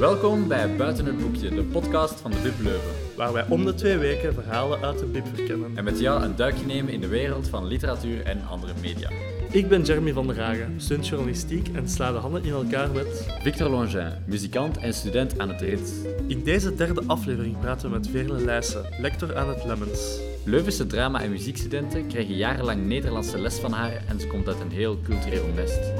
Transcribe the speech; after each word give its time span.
Welkom 0.00 0.48
bij 0.48 0.76
Buiten 0.76 1.06
het 1.06 1.18
Boekje, 1.18 1.48
de 1.48 1.62
podcast 1.62 2.20
van 2.20 2.30
de 2.30 2.36
Bib 2.42 2.60
Leuven. 2.60 2.90
waar 3.16 3.32
wij 3.32 3.44
om 3.48 3.64
de 3.64 3.74
twee 3.74 3.98
weken 3.98 4.34
verhalen 4.34 4.80
uit 4.80 4.98
de 4.98 5.06
Bib 5.06 5.26
verkennen. 5.34 5.76
En 5.76 5.84
met 5.84 5.98
jou 5.98 6.22
een 6.22 6.36
duikje 6.36 6.66
nemen 6.66 6.92
in 6.92 7.00
de 7.00 7.08
wereld 7.08 7.48
van 7.48 7.66
literatuur 7.66 8.22
en 8.24 8.46
andere 8.46 8.72
media. 8.80 9.10
Ik 9.50 9.68
ben 9.68 9.82
Jeremy 9.82 10.12
van 10.12 10.26
der 10.26 10.40
Hagen, 10.40 10.74
student 10.76 11.06
journalistiek 11.06 11.68
en 11.68 11.88
sla 11.88 12.12
de 12.12 12.18
handen 12.18 12.44
in 12.44 12.52
elkaar 12.52 12.90
met... 12.90 13.26
Victor 13.42 13.68
Longin, 13.68 14.12
muzikant 14.26 14.76
en 14.76 14.94
student 14.94 15.38
aan 15.38 15.48
het 15.48 15.60
RIT. 15.60 16.06
In 16.26 16.42
deze 16.42 16.74
derde 16.74 17.02
aflevering 17.06 17.60
praten 17.60 17.90
we 17.90 17.96
met 17.96 18.08
Veerle 18.08 18.44
Leijsen, 18.44 18.84
lector 19.00 19.36
aan 19.36 19.48
het 19.48 19.64
Lemmens. 19.64 20.18
Leuvense 20.44 20.86
drama- 20.86 21.22
en 21.22 21.30
muziekstudenten 21.30 22.06
krijgen 22.06 22.34
jarenlang 22.34 22.86
Nederlandse 22.86 23.38
les 23.38 23.58
van 23.58 23.72
haar 23.72 24.04
en 24.08 24.20
ze 24.20 24.26
komt 24.26 24.48
uit 24.48 24.60
een 24.60 24.70
heel 24.70 24.98
cultureel 25.02 25.46
nest. 25.54 25.92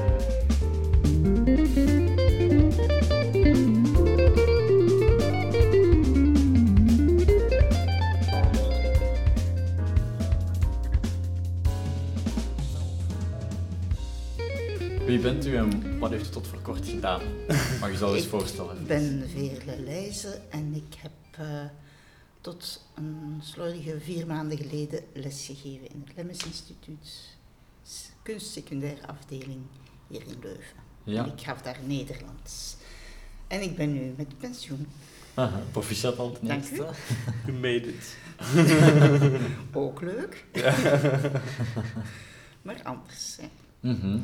Heeft 16.33 16.45
u 16.45 16.47
tot 16.47 16.47
voor 16.47 16.61
kort 16.73 16.87
gedaan? 16.87 17.21
Mag 17.79 17.91
je 17.91 17.97
zo 17.97 18.13
eens 18.13 18.25
voorstellen? 18.25 18.79
Ik 18.79 18.87
ben 18.87 19.29
Veerle 19.29 19.79
Leijzen 19.79 20.51
en 20.51 20.73
ik 20.75 20.95
heb 20.97 21.11
eh, 21.31 21.63
tot 22.41 22.85
een 22.95 23.39
slordige 23.43 23.99
vier 23.99 24.27
maanden 24.27 24.57
geleden 24.57 25.03
lesgegeven 25.13 25.89
in 25.89 26.03
het 26.05 26.15
Lemmens 26.15 26.45
Instituut, 26.45 27.35
kunstsecundaire 28.23 29.07
afdeling 29.07 29.61
hier 30.07 30.21
in 30.21 30.35
Leuven. 30.41 30.79
Ja, 31.03 31.23
En 31.23 31.31
ik 31.31 31.41
gaf 31.41 31.61
daar 31.61 31.77
Nederlands. 31.85 32.75
En 33.47 33.61
ik 33.61 33.75
ben 33.75 33.93
nu 33.93 34.13
met 34.17 34.37
pensioen. 34.37 34.87
Aha, 35.33 35.59
proficiat 35.71 36.17
al 36.17 36.31
ten 36.31 36.47
Dank 36.47 36.63
eerste. 36.63 36.89
You 37.45 37.57
made 37.67 37.93
it. 37.93 38.15
Ook 39.73 40.01
leuk. 40.01 40.45
maar 42.61 42.81
anders. 42.83 43.37
Hè. 43.41 43.47
Mhm. 43.79 44.19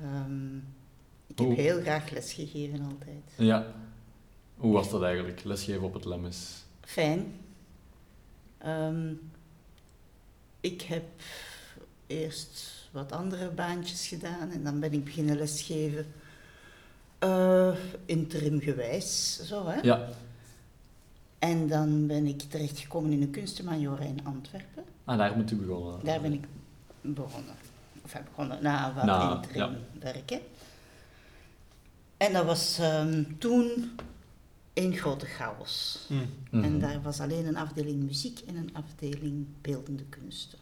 Ehm, 0.00 0.56
ik 1.34 1.46
heb 1.46 1.56
heel 1.56 1.80
graag 1.80 2.10
lesgegeven 2.10 2.80
altijd. 2.80 3.22
Ja. 3.36 3.66
Hoe 4.56 4.72
was 4.72 4.90
dat 4.90 5.02
eigenlijk, 5.02 5.44
lesgeven 5.44 5.82
op 5.82 5.94
het 5.94 6.04
Lemmes? 6.04 6.64
Fijn. 6.80 7.36
Ehm, 8.58 9.12
ik 10.60 10.82
heb 10.82 11.04
eerst 12.06 12.72
wat 12.92 13.12
andere 13.12 13.50
baantjes 13.50 14.06
gedaan 14.06 14.50
en 14.50 14.64
dan 14.64 14.80
ben 14.80 14.92
ik 14.92 15.04
beginnen 15.04 15.36
lesgeven. 15.36 16.06
eh 17.18 17.74
interimgewijs, 18.06 19.40
zo 19.46 19.66
hè. 19.66 19.80
Ja. 19.80 20.08
En 21.38 21.68
dan 21.68 22.06
ben 22.06 22.26
ik 22.26 22.40
terechtgekomen 22.42 23.12
in 23.12 23.22
een 23.22 23.30
kunstenmajora 23.30 24.02
in 24.02 24.18
Antwerpen. 24.24 24.84
Ah, 25.04 25.18
daar 25.18 25.36
moet 25.36 25.50
u 25.50 25.56
begonnen. 25.56 26.00
Daar 26.04 26.20
ben 26.20 26.32
ik 26.32 26.44
begonnen. 27.00 27.54
Of 28.04 28.12
heb 28.12 28.24
begonnen 28.24 28.62
na 28.62 28.92
wat 28.94 29.04
Na, 29.04 29.34
interim 29.36 29.72
ja. 29.72 29.78
werken. 30.00 30.40
En 32.26 32.32
dat 32.32 32.44
was 32.44 32.78
ehm, 32.78 33.22
toen 33.38 33.90
één 34.72 34.96
grote 34.96 35.26
chaos. 35.26 36.06
Mhm. 36.50 36.64
En 36.64 36.78
daar 36.80 37.02
was 37.02 37.20
alleen 37.20 37.46
een 37.46 37.56
afdeling 37.56 38.02
muziek 38.02 38.40
en 38.46 38.56
een 38.56 38.70
afdeling 38.74 39.46
beeldende 39.60 40.04
kunsten. 40.08 40.58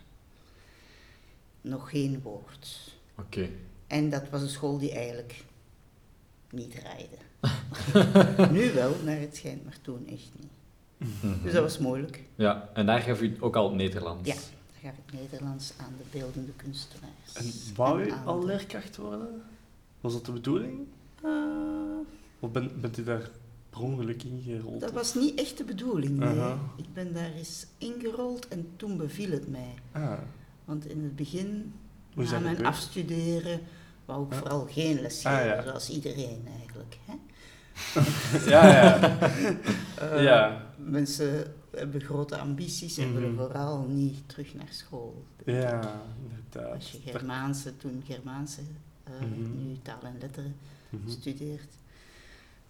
Nog 1.60 1.90
geen 1.90 2.20
woord. 2.22 2.94
Oké. 3.18 3.48
En 3.86 4.10
dat 4.10 4.28
was 4.30 4.42
een 4.42 4.48
school 4.48 4.78
die 4.78 4.92
eigenlijk 4.92 5.44
niet 6.50 6.70
draaide. 6.80 7.16
nu 8.58 8.72
wel, 8.72 8.94
naar 9.05 9.20
het 9.20 9.36
schijnt, 9.36 9.64
maar 9.64 9.78
toen 9.83 10.06
echt 10.06 10.30
niet. 10.40 10.50
Mhm. 11.22 11.42
Dus 11.42 11.52
dat 11.52 11.62
was 11.62 11.78
moeilijk. 11.78 12.22
Ja, 12.34 12.70
en 12.74 12.86
daar 12.86 13.00
gaf 13.00 13.20
u 13.22 13.36
ook 13.40 13.56
al 13.56 13.74
Nederlands? 13.74 14.28
Ja, 14.28 14.34
daar 14.34 14.92
gaf 14.92 14.94
ik 15.06 15.20
Nederlands 15.20 15.72
aan 15.77 15.95
de 15.98 16.18
beeldende 16.18 16.52
kunstenaars. 16.56 17.33
En 17.34 17.74
wou 17.74 18.02
u 18.05 18.12
al 18.24 18.40
de- 18.40 18.46
leerkracht 18.46 18.96
worden? 18.96 19.42
Was 20.01 20.12
dat 20.12 20.24
de 20.27 20.33
bedoeling? 20.33 20.86
Eh, 21.22 21.30
Of 22.40 22.50
ben, 22.50 22.80
bent 22.80 22.98
u 22.98 23.05
daar 23.05 23.30
per 23.70 23.80
ongeluk 23.80 24.22
in 24.22 24.42
gerold? 24.44 24.80
dat 24.80 24.92
was 24.92 25.14
niet 25.14 25.38
echt 25.38 25.58
de 25.58 25.64
bedoeling, 25.64 26.18
nee. 26.18 26.52
Ik 26.77 26.92
ben 26.92 27.12
daar 27.14 27.33
eens 27.33 27.66
ingerold 27.78 28.48
en 28.48 28.66
toen 28.77 28.96
beviel 28.96 29.30
het 29.30 29.48
mij. 29.48 29.74
Ah, 29.92 30.18
Want 30.64 30.86
in 30.86 31.02
het 31.02 31.16
begin, 31.16 31.72
na 32.14 32.22
mijn 32.30 32.42
gebeurd? 32.42 32.62
afstuderen, 32.62 33.60
wou 34.05 34.27
ik 34.27 34.33
vooral 34.33 34.66
geen 34.70 35.00
les 35.00 35.14
geven, 35.22 35.38
Ah, 35.38 35.44
ja. 35.46 35.62
zoals 35.62 35.90
iedereen 35.90 36.46
eigenlijk. 36.58 36.98
Hè? 37.06 37.14
Ja, 38.50 38.66
ja. 38.66 39.18
Eh, 39.98 40.22
Ja. 40.22 40.66
Mensen 40.77 41.54
hebben 41.70 42.00
grote 42.00 42.36
ambities 42.39 42.96
en 42.98 43.14
willen 43.14 43.33
Mhm. 43.34 43.39
vooral 43.42 43.83
niet 43.89 44.28
terug 44.28 44.54
naar 44.54 44.68
school. 44.70 45.24
Ja, 45.44 46.00
inderdaad. 46.22 46.74
Als 46.74 46.90
je 46.92 46.98
Germaanse, 47.10 47.77
toen 47.77 48.02
Germaanse, 48.06 48.60
eh, 49.04 49.12
Mhm. 49.20 49.66
nu 49.66 49.77
taal 49.83 50.00
en 50.02 50.16
letteren 50.20 50.54
Mhm. 50.92 51.11
studeert. 51.11 51.73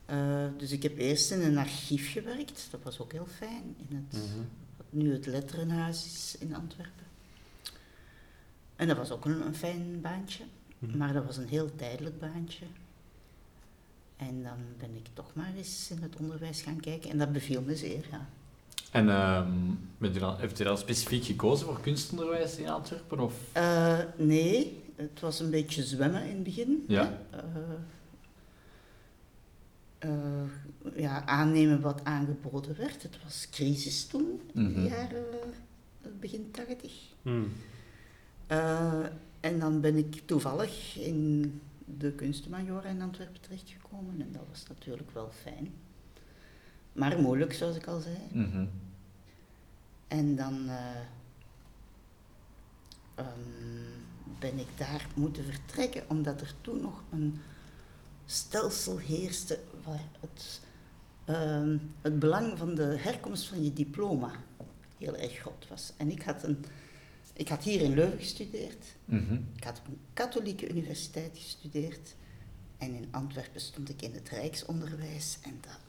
Eh, 0.06 0.44
dus 0.58 0.70
ik 0.70 0.82
heb 0.82 0.98
eerst 0.98 1.30
in 1.30 1.40
een 1.42 1.58
archief 1.58 2.12
gewerkt, 2.12 2.68
dat 2.70 2.80
was 2.82 2.98
ook 3.00 3.12
heel 3.12 3.26
fijn, 3.36 3.76
in 3.88 3.96
het, 4.08 4.12
Mhm. 4.22 4.38
wat 4.76 4.86
nu 4.90 5.12
het 5.12 5.26
Letterenhuis 5.26 6.04
is 6.06 6.36
in 6.38 6.54
Antwerpen. 6.54 7.04
En 8.76 8.88
dat 8.88 8.96
was 8.96 9.10
ook 9.10 9.24
een, 9.24 9.46
een 9.46 9.54
fijn 9.54 10.00
baantje, 10.00 10.44
Mhm. 10.78 10.96
maar 10.98 11.12
dat 11.12 11.24
was 11.26 11.36
een 11.36 11.48
heel 11.48 11.74
tijdelijk 11.76 12.18
baantje. 12.20 12.64
En 14.16 14.42
dan 14.42 14.58
ben 14.78 14.94
ik 14.94 15.06
toch 15.12 15.34
maar 15.34 15.52
eens 15.56 15.90
in 15.90 16.02
het 16.02 16.16
onderwijs 16.16 16.62
gaan 16.62 16.80
kijken 16.80 17.10
en 17.10 17.18
dat 17.18 17.32
beviel 17.32 17.62
me 17.62 17.76
zeer, 17.76 18.06
ja. 18.10 18.28
En 18.90 19.08
ehm, 19.08 19.50
bent 19.98 20.16
u 20.16 20.18
dan, 20.18 20.36
heeft 20.38 20.60
u 20.60 20.64
dan 20.64 20.78
specifiek 20.78 21.24
gekozen 21.24 21.66
voor 21.66 21.80
kunstonderwijs 21.80 22.56
in 22.56 22.68
Antwerpen? 22.68 23.20
Of? 23.20 23.34
Eh, 23.52 23.98
nee, 24.16 24.82
het 24.96 25.20
was 25.20 25.40
een 25.40 25.50
beetje 25.50 25.82
zwemmen 25.84 26.22
in 26.24 26.34
het 26.34 26.42
begin. 26.42 26.84
Ja. 26.88 27.18
hè. 27.30 27.38
Eh, 27.38 27.44
eh, 30.02 30.42
ja, 30.96 31.26
aannemen 31.26 31.80
wat 31.80 32.04
aangeboden 32.04 32.76
werd. 32.76 33.02
Het 33.02 33.22
was 33.22 33.48
crisis 33.50 34.06
toen, 34.06 34.40
in 34.54 34.64
de 34.72 34.78
Mhm. 34.78 34.86
jaren 34.86 35.24
eh, 36.02 36.08
begin 36.20 36.50
tachtig. 36.50 36.92
Mhm. 37.22 37.42
Eh, 38.46 39.04
en 39.40 39.58
dan 39.58 39.80
ben 39.80 39.96
ik 39.96 40.22
toevallig 40.26 40.98
in 40.98 41.60
de 41.98 42.12
kunstenmajora 42.12 42.88
in 42.88 43.02
Antwerpen 43.02 43.40
terechtgekomen. 43.40 44.20
En 44.20 44.32
dat 44.32 44.42
was 44.50 44.66
natuurlijk 44.68 45.10
wel 45.10 45.30
fijn. 45.42 45.72
Maar 46.92 47.18
moeilijk, 47.20 47.52
zoals 47.52 47.76
ik 47.76 47.86
al 47.86 48.00
zei. 48.00 48.18
Mhm. 48.32 48.66
En 50.08 50.36
dan 50.36 50.68
eh, 50.68 50.76
ehm, 53.14 53.28
ben 54.38 54.58
ik 54.58 54.68
daar 54.76 55.06
moeten 55.14 55.44
vertrekken, 55.44 56.02
omdat 56.08 56.40
er 56.40 56.54
toen 56.60 56.80
nog 56.80 57.02
een 57.12 57.40
stelsel 58.26 58.98
heerste 58.98 59.58
het, 60.20 60.60
ehm, 61.24 61.76
het 62.02 62.18
belang 62.18 62.58
van 62.58 62.74
de 62.74 62.96
herkomst 62.98 63.46
van 63.48 63.64
je 63.64 63.72
diploma 63.72 64.30
heel 64.98 65.16
erg 65.16 65.32
groot 65.38 65.66
was. 65.68 65.92
En 65.96 66.10
ik 66.10 66.22
had, 66.22 66.42
een, 66.42 66.64
ik 67.32 67.48
had 67.48 67.62
hier 67.62 67.80
in 67.80 67.94
Leuven 67.94 68.18
gestudeerd, 68.18 68.84
Mhm. 69.04 69.34
ik 69.56 69.64
had 69.64 69.78
op 69.78 69.86
een 69.86 69.98
katholieke 70.12 70.68
universiteit 70.68 71.30
gestudeerd 71.34 72.14
en 72.78 72.94
in 72.94 73.06
Antwerpen 73.10 73.60
stond 73.60 73.88
ik 73.88 74.02
in 74.02 74.12
het 74.14 74.28
Rijksonderwijs 74.28 75.38
en 75.42 75.58
dat, 75.60 75.80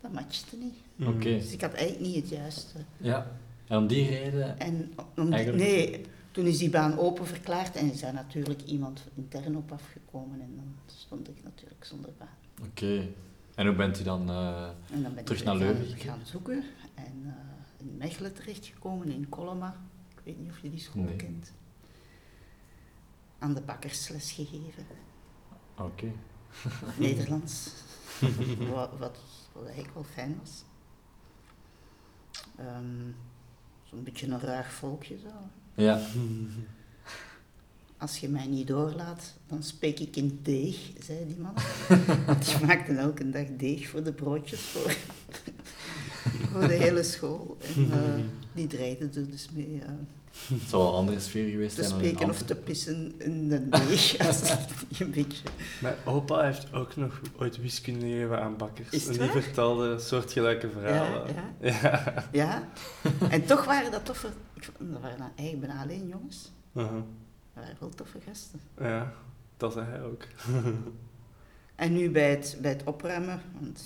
dat 0.00 0.12
matchte 0.12 0.56
niet. 0.56 1.08
Oké. 1.08 1.18
Dus 1.38 1.52
ik 1.52 1.60
had 1.60 1.72
eigenlijk 1.72 2.06
niet 2.06 2.14
het 2.22 2.28
juiste. 2.28 2.78
Ja. 2.96 3.30
En 3.66 3.78
om 3.78 3.86
die 3.86 4.08
reden... 4.08 4.58
En 4.58 4.92
om, 5.16 5.32
Eigenlijk- 5.32 5.64
nee, 5.64 6.04
toen 6.30 6.46
is 6.46 6.58
die 6.58 6.70
baan 6.70 6.98
open 6.98 7.26
verklaard 7.26 7.76
en 7.76 7.92
is 7.92 8.00
daar 8.00 8.12
natuurlijk 8.12 8.62
iemand 8.62 9.04
intern 9.14 9.56
op 9.56 9.72
afgekomen 9.72 10.40
en 10.40 10.52
dan 10.56 10.74
stond 10.86 11.28
ik 11.28 11.42
natuurlijk 11.44 11.84
zonder 11.84 12.10
baan. 12.18 12.28
Oké. 12.64 13.08
En 13.54 13.66
hoe 13.66 13.76
bent 13.76 14.00
u 14.00 14.02
dan... 14.02 14.30
eh, 14.30 14.68
En 14.90 15.02
dan 15.02 15.14
ben 15.14 15.24
Terug 15.24 15.40
ik 15.40 15.46
naar 15.46 15.56
Leuven 15.56 15.96
gaan 15.98 16.20
zoeken 16.24 16.64
en 16.94 17.22
eh, 17.26 17.86
in 17.86 17.96
Mechelen 17.96 18.34
terechtgekomen, 18.34 19.10
in 19.10 19.28
Coloma. 19.28 19.76
Ik 20.10 20.20
weet 20.24 20.38
niet 20.38 20.50
of 20.50 20.58
je 20.62 20.70
die 20.70 20.80
school 20.80 21.02
Nee. 21.02 21.16
kent. 21.16 21.52
Aan 23.38 23.54
de 23.54 23.60
bakkersles 23.60 24.32
gegeven, 24.32 24.86
Oké. 25.78 26.12
Nederlands. 26.98 27.70
wat, 28.72 28.90
wat, 28.98 29.18
wat 29.52 29.64
eigenlijk 29.64 29.94
wel 29.94 30.04
fijn 30.04 30.38
was. 30.42 30.64
Ehm, 32.56 33.10
Zo'n 33.84 34.02
beetje 34.02 34.26
een 34.26 34.40
ruig 34.40 34.72
volkje 34.72 35.18
zo. 35.18 35.28
Ja. 35.74 36.00
Als 38.02 38.18
je 38.18 38.28
mij 38.28 38.46
niet 38.46 38.66
doorlaat, 38.66 39.32
dan 39.46 39.62
spreek 39.62 39.98
ik 40.00 40.16
in 40.16 40.38
deeg, 40.42 40.76
zei 41.04 41.18
die 41.26 41.36
man. 41.38 41.54
Want 42.26 42.44
die 42.58 42.66
maakte 42.66 42.92
elke 42.92 43.30
dag 43.30 43.46
deeg 43.56 43.88
voor 43.88 44.02
de 44.02 44.12
broodjes 44.12 44.60
voor, 44.60 44.94
voor 46.50 46.68
de 46.68 46.74
hele 46.74 47.02
school. 47.02 47.56
En 47.76 47.92
eh, 47.92 47.98
die 48.52 48.66
dreigde 48.66 49.04
er 49.20 49.30
dus 49.30 49.48
mee. 49.52 49.80
eh, 49.82 49.88
Het 50.58 50.68
zou 50.68 50.82
wel 50.82 50.90
een 50.92 50.98
andere 50.98 51.20
sfeer 51.20 51.50
geweest 51.50 51.74
te 51.76 51.82
zijn 51.82 51.94
dan 51.94 52.00
in 52.02 52.08
spreken 52.08 52.30
of 52.34 52.42
te 52.42 52.54
pissen 52.54 53.12
in 53.18 53.48
de 53.48 53.68
deeg. 53.68 54.18
Als 54.26 54.40
dat 54.48 54.58
een 54.98 55.10
beetje... 55.10 55.42
Mijn 55.80 55.94
opa 56.04 56.44
heeft 56.44 56.72
ook 56.72 56.96
nog 56.96 57.20
ooit 57.38 57.56
wiskunde 57.60 58.06
gegeven 58.06 58.40
aan 58.42 58.56
bakkers. 58.56 58.88
Is 58.90 59.02
het 59.06 59.16
en 59.16 59.22
die 59.24 59.32
waar? 59.32 59.42
vertelde 59.42 59.98
soortgelijke 59.98 60.68
verhalen. 60.70 61.34
Ja, 61.60 61.70
ja. 61.82 62.28
Ja, 62.32 62.68
en 63.30 63.44
toch 63.46 63.64
waren 63.64 63.90
dat 63.90 64.04
toffe... 64.04 64.28
Ik, 64.54 64.64
vond- 64.64 64.92
dat 64.92 65.00
waren 65.00 65.18
dan 65.18 65.30
eigenlijk 65.36 65.66
bijna 65.68 65.82
alleen 65.82 66.08
jongens. 66.08 66.50
Uh-huh. 66.76 67.02
Dat 67.54 67.64
waren 67.64 67.76
wel 67.80 67.88
toffe 67.88 68.20
gasten. 68.20 68.60
Ja, 68.78 69.12
dat 69.56 69.72
zei 69.72 69.86
hij 69.86 70.02
ook. 70.02 70.26
En 71.74 71.92
nu 71.92 72.10
bij 72.10 72.30
het, 72.30 72.58
bij 72.60 72.70
het 72.70 72.84
opruimen, 72.84 73.42
want 73.60 73.80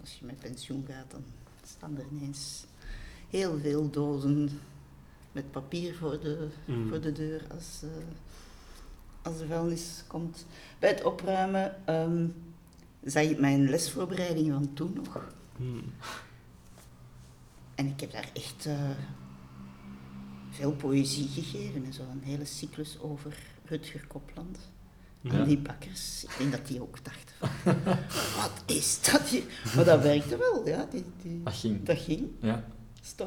als 0.00 0.18
je 0.18 0.24
met 0.24 0.38
pensioen 0.38 0.84
gaat, 0.88 1.10
dan 1.10 1.24
staan 1.64 1.96
er 1.98 2.04
ineens 2.12 2.64
heel 3.30 3.58
veel 3.58 3.90
dozen 3.90 4.60
met 5.32 5.50
papier 5.50 5.94
voor 5.94 6.20
de, 6.20 6.48
Mm. 6.64 6.88
voor 6.88 7.00
de 7.00 7.12
deur 7.12 7.42
als, 7.54 7.80
eh, 7.82 7.88
als 9.22 9.38
de 9.38 9.46
vuilnis 9.46 10.04
komt. 10.06 10.46
Bij 10.78 10.88
het 10.90 11.04
opruimen 11.04 11.86
ehm 11.86 12.26
zag 13.04 13.22
ik 13.22 13.38
mijn 13.38 13.68
lesvoorbereiding 13.70 14.52
van 14.52 14.72
toen 14.74 14.92
nog. 14.94 15.24
Hmm. 15.56 15.92
En 17.74 17.86
ik 17.86 18.00
heb 18.00 18.10
daar 18.12 18.30
echt 18.32 18.66
eh, 18.66 18.90
veel 20.56 20.72
poëzie 20.72 21.28
gegeven. 21.28 21.84
en 21.84 21.92
Zo 21.92 22.02
een 22.12 22.22
hele 22.22 22.44
cyclus 22.44 22.98
over 23.00 23.38
Rutger 23.64 24.06
Kopland. 24.06 24.58
Ja. 25.20 25.32
En 25.32 25.44
die 25.44 25.58
bakkers, 25.58 26.24
ik 26.24 26.34
denk 26.38 26.52
dat 26.52 26.66
die 26.66 26.80
ook 26.82 27.04
dachten 27.04 27.34
van, 27.38 27.74
wat 28.40 28.62
is 28.66 29.02
dat 29.12 29.20
hier? 29.22 29.42
Maar 29.76 29.84
dat 29.84 30.02
werkte 30.02 30.36
wel, 30.36 30.68
ja. 30.68 30.86
Die, 30.90 31.04
die, 31.22 31.42
Dat 31.42 31.54
ging. 31.54 31.82
dat 31.84 31.98
ging. 31.98 32.28
Ja, 32.40 32.64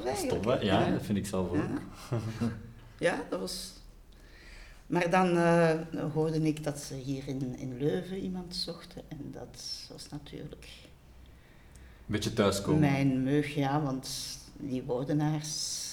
eigenlijk. 0.06 0.62
Ja, 0.62 0.90
dat 0.92 1.02
vind 1.06 1.18
ik 1.18 1.26
zelf 1.26 1.50
ook. 1.50 1.56
Ja. 1.56 2.20
Ja, 3.00 3.24
dat 3.30 3.40
was... 3.40 3.74
Maar 4.88 5.10
dan 5.10 5.38
eh, 5.38 5.80
hoorde 6.14 6.42
ik 6.42 6.64
dat 6.64 6.80
ze 6.80 6.94
hier 6.96 7.28
in, 7.28 7.56
in 7.58 7.78
Leuven 7.78 8.18
iemand 8.18 8.56
zochten. 8.56 9.02
En 9.08 9.30
dat 9.32 9.88
was 9.92 10.10
natuurlijk 10.10 10.68
Een 10.84 12.06
beetje 12.06 12.34
thuiskomen. 12.34 12.80
mijn 12.80 13.24
meug, 13.24 13.56
ja. 13.56 13.82
Want 13.82 14.10
die 14.58 14.84
woordenaars 14.84 15.89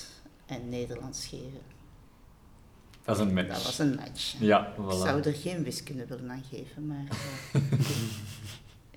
en 0.47 0.69
Nederlands 0.69 1.27
geven, 1.27 1.61
Dat 3.05 3.17
is 3.17 3.23
een 3.23 3.35
match. 3.35 3.49
dat 3.49 3.63
was 3.63 3.79
een 3.79 3.95
match. 3.95 4.35
Ja, 4.39 4.67
Ik 4.69 4.91
zou 4.93 5.23
er 5.23 5.35
geen 5.35 5.63
wiskunde 5.63 6.07
willen 6.07 6.31
aan 6.31 6.45
geven, 6.51 6.87
maar... 6.87 7.07
eh, 7.53 7.61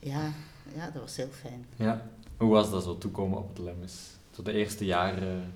ja, 0.13 0.33
ja, 0.75 0.89
dat 0.89 1.01
was 1.01 1.15
heel 1.15 1.29
fijn. 1.41 1.65
Ja. 1.75 2.09
Hoe 2.37 2.49
was 2.49 2.69
dat 2.71 2.83
zo 2.83 2.97
toekomen 2.97 3.37
op 3.37 3.49
het 3.49 3.57
LEMS? 3.57 3.93
Zo 4.31 4.41
de 4.41 4.51
eerste 4.51 4.85
jaren 4.85 5.53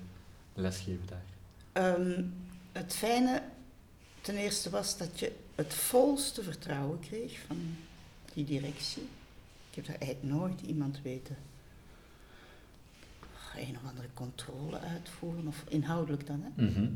lesgeven 0.54 1.06
daar. 1.06 1.24
Ehm, 1.72 2.22
het 2.72 2.94
fijne 2.94 3.42
ten 4.20 4.36
eerste 4.36 4.70
was 4.70 4.96
dat 4.98 5.18
je 5.20 5.32
het 5.54 5.74
volste 5.74 6.42
vertrouwen 6.42 7.00
kreeg 7.00 7.38
van 7.46 7.76
die 8.34 8.44
directie. 8.44 9.02
Ik 9.70 9.74
heb 9.74 9.86
daar 9.86 9.96
eigenlijk 10.08 10.34
nooit 10.34 10.60
iemand 10.60 11.00
weten 11.02 11.36
een 13.58 13.76
of 13.82 13.88
andere 13.88 14.08
controle 14.14 14.78
uitvoeren, 14.80 15.46
of 15.46 15.64
inhoudelijk 15.68 16.26
dan. 16.26 16.42
Hè. 16.54 16.64
Mhm. 16.64 16.86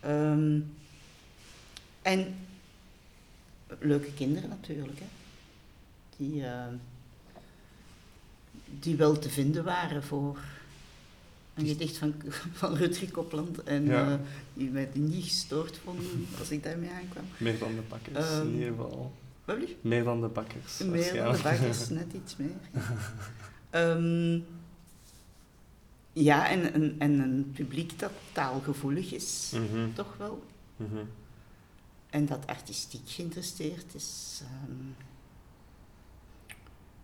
Ehm, 0.00 0.60
en 2.02 2.34
leuke 3.78 4.12
kinderen 4.12 4.48
natuurlijk, 4.48 4.98
hè. 4.98 5.06
Die, 6.16 6.46
ehm, 6.46 6.74
die 8.80 8.96
wel 8.96 9.18
te 9.18 9.28
vinden 9.30 9.64
waren 9.64 10.02
voor 10.02 10.38
een 11.54 11.66
gedicht 11.66 11.96
van, 11.96 12.14
van 12.52 12.74
Rutger 12.76 13.10
Kopland. 13.10 13.62
En 13.62 13.84
Ja. 13.84 14.10
eh, 14.12 14.18
die 14.54 14.70
mij 14.70 14.88
niet 14.92 15.24
gestoord 15.24 15.78
vonden 15.84 16.26
als 16.38 16.50
ik 16.50 16.62
daarmee 16.62 16.90
aankwam. 16.90 17.24
Meer 17.36 17.58
dan 17.58 17.74
de 17.74 17.80
bakkers, 17.88 18.30
Ehm, 18.30 18.46
in 18.46 18.52
ieder 18.54 18.68
geval. 18.68 19.12
Wat? 19.44 19.56
Meer 19.80 20.04
dan 20.04 20.20
de 20.20 20.26
bakkers. 20.28 20.78
Meer 20.78 21.14
dan 21.14 21.32
de 21.36 21.42
bakkers, 21.42 21.88
net 21.88 22.12
iets 22.12 22.36
meer. 22.36 22.50
Ja, 26.16 26.48
en, 26.48 26.72
en, 26.72 26.94
en 26.98 27.18
een 27.18 27.50
publiek 27.54 27.98
dat 27.98 28.10
taalgevoelig 28.32 29.12
is, 29.12 29.52
Mhm, 29.54 29.92
toch 29.92 30.14
wel. 30.18 30.42
mhm. 30.76 31.04
En 32.10 32.26
dat 32.26 32.46
artistiek 32.46 33.08
geïnteresseerd 33.08 33.94
is. 33.94 34.40
ehm, 34.42 34.76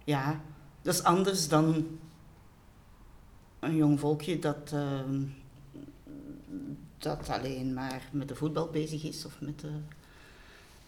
ja, 0.04 0.40
dat 0.82 0.94
is 0.94 1.02
anders 1.02 1.48
dan 1.48 1.86
een 3.60 3.76
jong 3.76 4.00
volkje 4.00 4.38
dat, 4.38 4.70
ehm, 4.72 5.22
dat 6.98 7.28
alleen 7.28 7.74
maar 7.74 8.02
met 8.12 8.28
de 8.28 8.34
voetbal 8.34 8.68
bezig 8.68 9.04
is 9.04 9.24
of 9.24 9.40
met 9.40 9.60
de, 9.60 9.70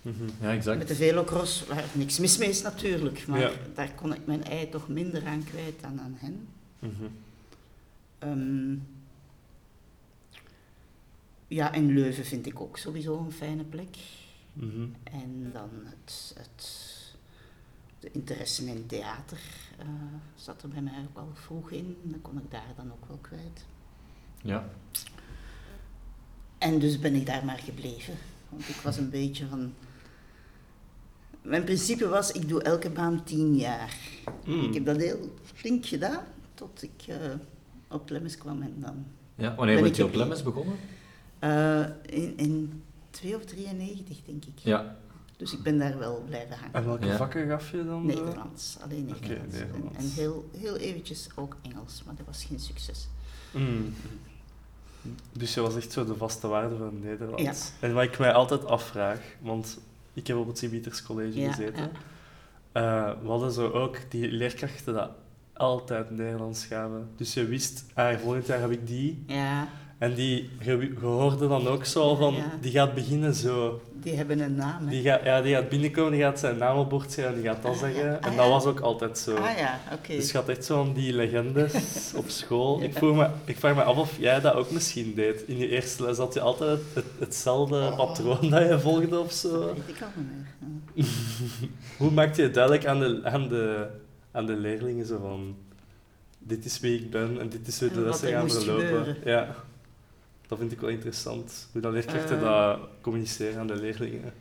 Mhm. 0.03 0.25
Ja, 0.41 0.53
exact. 0.53 0.79
met 0.79 0.89
de 0.89 0.95
velocross, 0.95 1.67
waar 1.67 1.85
niks 1.93 2.19
mis 2.19 2.39
mee 2.39 2.49
is 2.49 2.63
natuurlijk, 2.63 3.27
maar 3.27 3.41
Ja. 3.41 3.51
daar 3.75 3.93
kon 3.95 4.15
ik 4.15 4.27
mijn 4.27 4.45
ei 4.45 4.69
toch 4.69 4.89
minder 4.89 5.27
aan 5.27 5.45
kwijt 5.45 5.81
dan 5.81 6.01
aan 6.01 6.15
hen. 6.19 6.49
Mhm. 6.79 7.05
Ehm, 8.23 8.77
ja, 11.47 11.73
en 11.73 11.93
Leuven 11.93 12.25
vind 12.25 12.47
ik 12.47 12.61
ook 12.61 12.79
sowieso 12.79 13.19
een 13.19 13.33
fijne 13.33 13.65
plek. 13.65 13.97
Mhm. 14.53 14.87
En 15.03 15.51
dan 15.53 15.71
het, 15.85 16.35
het, 16.39 16.69
de 17.99 18.11
interesse 18.11 18.65
in 18.65 18.87
theater 18.87 19.41
eh, 19.79 19.87
zat 20.35 20.63
er 20.63 20.69
bij 20.69 20.83
mij 20.83 21.07
ook 21.11 21.19
al 21.19 21.31
vroeg 21.35 21.71
in. 21.71 21.97
Dan 22.03 22.21
kon 22.21 22.39
ik 22.39 22.51
daar 22.51 22.73
dan 22.77 22.93
ook 22.93 23.07
wel 23.09 23.19
kwijt. 23.21 23.65
Ja. 24.43 24.69
En 26.59 26.79
dus 26.79 26.99
ben 26.99 27.15
ik 27.15 27.27
daar 27.27 27.45
maar 27.45 27.59
gebleven. 27.59 28.15
Want 28.49 28.69
ik 28.69 28.77
was 28.77 28.97
een 28.97 29.11
beetje 29.11 29.47
van... 29.47 29.75
Mijn 31.43 31.65
principe 31.65 32.09
was, 32.09 32.33
ik 32.33 32.49
doe 32.49 32.63
elke 32.63 32.91
baan 32.91 33.25
tien 33.25 33.57
jaar. 33.57 33.99
Mm. 34.45 34.63
Ik 34.65 34.75
heb 34.75 34.85
dat 34.85 34.97
heel 34.97 35.35
flink 35.43 35.87
gedaan, 35.87 36.25
tot 36.55 36.83
ik 36.83 37.07
eh, 37.07 37.35
op 37.93 38.11
Lemmes 38.11 38.39
kwam 38.39 38.63
en 38.63 38.75
dan... 38.77 39.05
ja. 39.35 39.55
Wanneer 39.55 39.83
Ben 39.83 39.95
je 39.95 40.05
op. 40.05 40.15
LEMS 40.15 40.43
begonnen? 40.43 40.77
eh, 41.39 41.81
in, 42.07 42.33
in 42.37 42.83
2 43.11 43.37
of 43.37 43.45
93, 43.45 44.19
denk 44.25 44.45
ik. 44.45 44.59
Ja. 44.59 44.97
Dus 45.37 45.53
ik 45.53 45.63
ben 45.63 45.79
daar 45.79 45.99
wel 45.99 46.23
blijven 46.27 46.57
hangen. 46.57 46.75
En 46.75 46.85
welke 46.85 47.07
Ja. 47.07 47.17
vakken 47.17 47.49
gaf 47.49 47.71
je 47.71 47.77
dan? 47.85 47.87
zo? 47.87 47.99
Nederlands, 48.07 48.77
alleen 48.83 49.05
Nederlands. 49.05 49.55
En- 49.57 49.67
Nederlands. 49.67 49.99
En, 49.99 50.11
heel, 50.23 50.49
heel 50.57 50.77
eventjes 50.77 51.29
ook 51.35 51.57
Engels, 51.63 52.03
maar 52.07 52.15
dat 52.15 52.27
was 52.27 52.45
geen 52.45 52.59
succes. 52.61 53.09
Mm. 53.51 53.95
Dus 55.33 55.55
je 55.55 55.61
was 55.61 55.77
echt 55.77 55.93
zo 55.93 56.05
de 56.05 56.17
vaste 56.17 56.47
waarde 56.47 56.77
van 56.77 57.01
Nederlands. 57.01 57.43
Ja. 57.43 57.87
En 57.89 57.95
wat 57.95 58.03
ik 58.05 58.19
mij 58.19 58.33
altijd 58.33 58.65
afvraag, 58.65 59.21
want 59.41 59.79
ik 60.13 60.27
heb 60.27 60.37
op 60.37 60.47
het 60.47 60.59
Sint-Pieters 60.59 61.03
College 61.03 61.41
Ja, 61.41 61.53
gezeten. 61.53 61.83
ja. 61.83 63.11
Eh, 63.13 63.21
we 63.23 63.29
hadden 63.29 63.53
zo 63.53 63.71
ook 63.71 63.97
die 64.09 64.31
leerkrachten 64.33 64.95
dat 64.95 65.11
altijd 65.63 66.11
Nederlands 66.11 66.65
gaven. 66.65 67.09
Dus 67.17 67.35
je 67.35 67.45
wist, 67.47 67.85
ah, 67.95 68.17
volgend 68.23 68.47
jaar 68.47 68.61
heb 68.61 68.71
ik 68.71 68.87
die. 68.87 69.25
Ja, 69.27 69.69
En 69.99 70.15
die, 70.15 70.51
je, 70.61 70.91
hoorde 71.01 71.49
dan 71.49 71.67
ook 71.69 71.85
zo 71.85 72.15
van, 72.15 72.35
Ja. 72.35 72.45
die 72.61 72.73
gaat 72.73 72.95
beginnen 72.95 73.35
zo. 73.35 73.81
die 74.03 74.15
hebben 74.17 74.41
een 74.41 74.55
naam. 74.55 74.85
hè. 74.85 74.91
Die 74.91 75.03
gaat, 75.03 75.21
ja, 75.25 75.41
die 75.43 75.55
gaat 75.55 75.69
binnenkomen, 75.69 76.13
die 76.13 76.21
gaat 76.21 76.39
zijn 76.39 76.57
naam 76.59 76.77
op 76.79 76.91
bord 76.91 77.13
schrijven, 77.13 77.35
die 77.35 77.45
gaat 77.45 77.63
dat 77.63 77.73
Ah, 77.73 77.79
zeggen. 77.79 78.05
ja. 78.05 78.11
En 78.21 78.31
Ah, 78.31 78.37
dat 78.37 78.45
ja. 78.45 78.51
was 78.51 78.65
ook 78.65 78.81
altijd 78.81 79.19
zo. 79.19 79.35
Ah 79.35 79.59
ja, 79.59 79.81
oké. 79.93 80.13
Dus 80.17 80.31
je 80.31 80.37
had 80.39 80.49
echt 80.49 80.65
zo 80.65 80.85
van 80.85 80.93
die 80.93 81.13
legendes 81.13 81.75
op 82.17 82.29
school. 82.29 82.83
Ik, 82.83 82.97
vroeg 82.97 83.17
me, 83.17 83.29
ik 83.45 83.57
vraag 83.59 83.75
me 83.75 83.83
af 83.83 83.97
of 83.97 84.17
jij 84.19 84.41
dat 84.41 84.55
ook 84.55 84.71
misschien 84.71 85.15
deed. 85.15 85.43
In 85.47 85.59
je 85.59 85.69
eerste 85.69 86.03
les 86.03 86.17
had 86.19 86.35
je 86.35 86.41
altijd 86.41 86.71
het, 86.71 86.81
het- 86.95 87.05
hetzelfde 87.19 87.77
Oh. 87.77 87.97
patroon 87.97 88.51
dat 88.51 88.69
je 88.69 88.81
volgde 88.81 89.19
of 89.19 89.27
Dat 89.27 89.35
zo. 89.35 89.59
weet 89.67 89.97
ik 89.97 90.03
al 90.03 90.09
niet 90.17 90.27
meer. 90.95 91.07
Hoe 91.99 92.11
maakte 92.11 92.41
je 92.41 92.47
het 92.47 92.55
duidelijk 92.55 92.87
aan 92.87 92.99
de, 93.01 93.21
aan, 93.25 93.49
de, 93.49 93.87
aan 94.33 94.47
de 94.47 94.57
leerlingen 94.57 95.07
zo 95.07 95.19
van... 95.19 95.57
Dit 96.39 96.65
is 96.65 96.81
wie 96.81 96.99
ik 97.01 97.11
ben 97.11 97.41
en 97.41 97.49
dit 97.49 97.67
is 97.69 97.81
hoe 97.81 97.91
de 97.91 98.01
lessen 98.01 98.29
gaan 98.29 98.51
verlopen. 98.51 98.85
gebeuren. 98.87 99.17
Ja. 99.25 99.55
Dat 100.47 100.59
vind 100.59 100.73
ik 100.73 100.81
wel 100.81 100.91
interessant. 100.91 101.69
Hoe 101.73 101.81
dat 101.81 101.93
leerkrachten 101.93 102.37
Eh. 102.37 102.43
dat 102.43 102.81
communiceren 103.01 103.59
aan 103.61 103.67
de 103.67 103.77
leerlingen. 103.77 104.33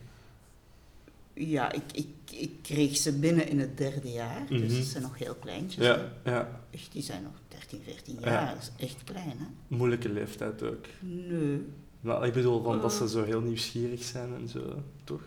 Ja, 1.34 1.72
ik, 1.72 1.82
ik, 1.92 2.06
ik 2.30 2.50
kreeg 2.62 2.96
ze 2.96 3.18
binnen 3.18 3.48
in 3.48 3.60
het 3.60 3.76
derde 3.78 4.12
jaar, 4.12 4.46
dus 4.48 4.60
Mhm. 4.60 4.70
ze 4.70 4.82
zijn 4.82 5.02
nog 5.02 5.18
heel 5.18 5.34
kleintjes. 5.34 5.84
Ja, 5.84 6.12
ja. 6.24 6.60
Echt, 6.70 6.92
die 6.92 7.02
zijn 7.02 7.22
nog 7.22 7.32
13, 7.48 7.80
14 7.84 8.16
Ja. 8.20 8.30
jaar, 8.30 8.54
dat 8.54 8.62
is 8.76 8.84
echt 8.86 9.04
klein, 9.04 9.28
hè? 9.38 9.46
Moeilijke 9.76 10.08
leeftijd 10.08 10.62
ook. 10.62 10.84
Nee. 11.00 11.62
Maar 12.00 12.26
ik 12.26 12.32
bedoel, 12.32 12.62
van 12.62 12.80
dat 12.80 12.92
Eh. 12.92 12.98
ze 12.98 13.08
zo 13.08 13.24
heel 13.24 13.40
nieuwsgierig 13.40 14.02
zijn 14.02 14.34
en 14.34 14.48
zo, 14.48 14.82
toch? 15.04 15.22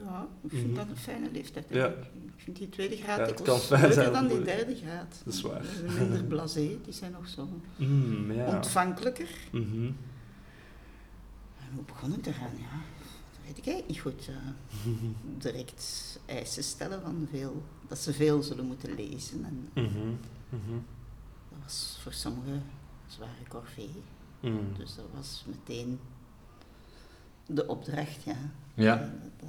Ja, 0.00 0.26
ik 0.42 0.50
vind 0.50 0.66
Mhm. 0.66 0.74
dat 0.74 0.88
een 0.88 0.96
fijne 0.96 1.30
leeftijd. 1.30 1.66
Ja. 1.70 1.86
Ik 1.86 2.32
vind 2.36 2.56
die 2.56 2.68
tweede 2.68 2.96
graad 2.96 3.38
Ja, 3.38 3.44
kan 3.44 3.58
fijn 3.58 3.92
zijn, 3.92 4.12
dan 4.12 4.28
die 4.28 4.42
derde 4.42 4.76
graad. 4.76 5.20
Dat 5.24 5.34
is 5.34 5.40
waar. 5.40 5.64
Minder 5.98 6.24
blasé, 6.34 6.78
die 6.84 6.92
zijn 6.92 7.12
nog 7.12 7.28
zo 7.28 7.48
Mm, 7.76 8.32
ja. 8.32 8.54
ontvankelijker. 8.56 9.28
Mhm. 9.52 9.84
En 11.58 11.74
hoe 11.74 11.84
begon 11.84 12.14
ik 12.14 12.26
eraan? 12.26 12.50
Ja, 12.60 12.70
dat 13.30 13.40
weet 13.46 13.58
ik 13.58 13.66
eigenlijk 13.66 13.88
niet 13.88 14.00
goed. 14.00 14.28
eh, 14.28 14.90
direct 15.42 16.18
eisen 16.26 16.64
stellen 16.64 17.00
van 17.00 17.26
veel, 17.30 17.62
dat 17.88 17.98
ze 17.98 18.12
veel 18.12 18.42
zullen 18.42 18.66
moeten 18.66 18.94
lezen. 18.94 19.44
En 19.44 19.68
Mhm. 19.84 20.08
Mhm. 20.48 20.78
dat 21.50 21.58
was 21.62 21.98
voor 22.02 22.12
sommigen 22.12 22.62
zware 23.06 23.30
corvée. 23.48 23.90
Mm. 24.40 24.72
Dus 24.78 24.94
dat 24.94 25.04
was 25.14 25.44
meteen 25.48 25.98
de 27.46 27.66
opdracht, 27.66 28.22
ja. 28.22 28.36
Ja. 28.74 28.96
Dat- 28.96 29.48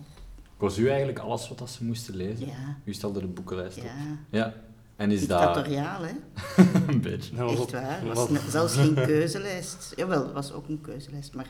Koos 0.58 0.78
u 0.78 0.88
eigenlijk 0.90 1.20
alles 1.20 1.48
wat 1.50 1.58
dat 1.58 1.70
ze 1.70 1.84
moesten 1.84 2.16
lezen? 2.16 2.48
Ja, 2.48 2.78
U 2.84 2.94
stelde 2.94 3.20
de 3.20 3.28
boekenlijst 3.28 3.78
op. 3.78 3.84
ja. 3.84 4.18
Ja. 4.30 4.54
En 4.96 5.12
is 5.12 5.28
dat 5.28 5.40
Dictatoriaal, 5.42 6.04
hè. 6.04 6.12
een 6.88 7.02
beetje? 7.02 7.36
Nou, 7.36 7.52
Echt 7.62 7.72
waar. 7.72 8.02
Het 8.02 8.14
was 8.14 8.30
ne- 8.30 8.50
zelfs 8.50 8.74
geen 8.76 8.94
keuzelijst. 8.94 9.94
Jawel, 9.96 10.24
het 10.24 10.34
was 10.34 10.52
ook 10.52 10.68
een 10.68 10.82
keuzelijst, 10.82 11.34
maar 11.34 11.50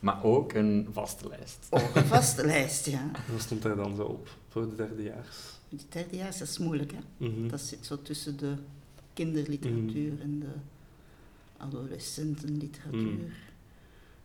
Maar 0.00 0.24
ook 0.24 0.52
een 0.52 0.88
vaste 0.92 1.28
lijst. 1.28 1.66
ook 1.70 1.94
een 1.94 2.04
vaste 2.04 2.46
lijst, 2.46 2.86
ja. 2.86 3.10
Wat 3.32 3.40
stond 3.40 3.62
hij 3.62 3.74
dan 3.74 3.96
zo 3.96 4.02
op 4.02 4.28
voor 4.48 4.68
de 4.68 4.74
derdejaars? 4.76 5.36
Die 5.68 5.80
derdejaars, 5.88 6.38
dat 6.38 6.48
is 6.48 6.58
moeilijk, 6.58 6.92
hè. 6.92 7.26
Mhm. 7.28 7.48
Dat 7.48 7.60
zit 7.60 7.86
zo 7.86 8.02
tussen 8.02 8.36
de 8.36 8.54
kinderliteratuur 9.12 10.20
en 10.20 10.38
de 10.40 10.52
adolescentenliteratuur. 11.56 13.00
Mm. 13.12 13.26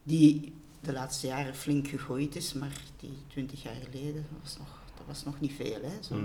Die 0.04 0.54
de 0.84 0.94
laatste 0.94 1.28
jaren 1.28 1.56
flink 1.56 1.88
gegooid 1.88 2.36
is, 2.36 2.54
maar 2.54 2.82
die 3.00 3.18
twintig 3.28 3.64
jaar 3.64 3.76
geleden 3.76 4.26
was 4.42 4.58
nog, 4.58 4.82
dat 4.98 5.06
was 5.06 5.24
nog 5.24 5.40
niet 5.40 5.54
veel. 5.54 5.80
Hè? 5.82 6.04
Zo. 6.04 6.16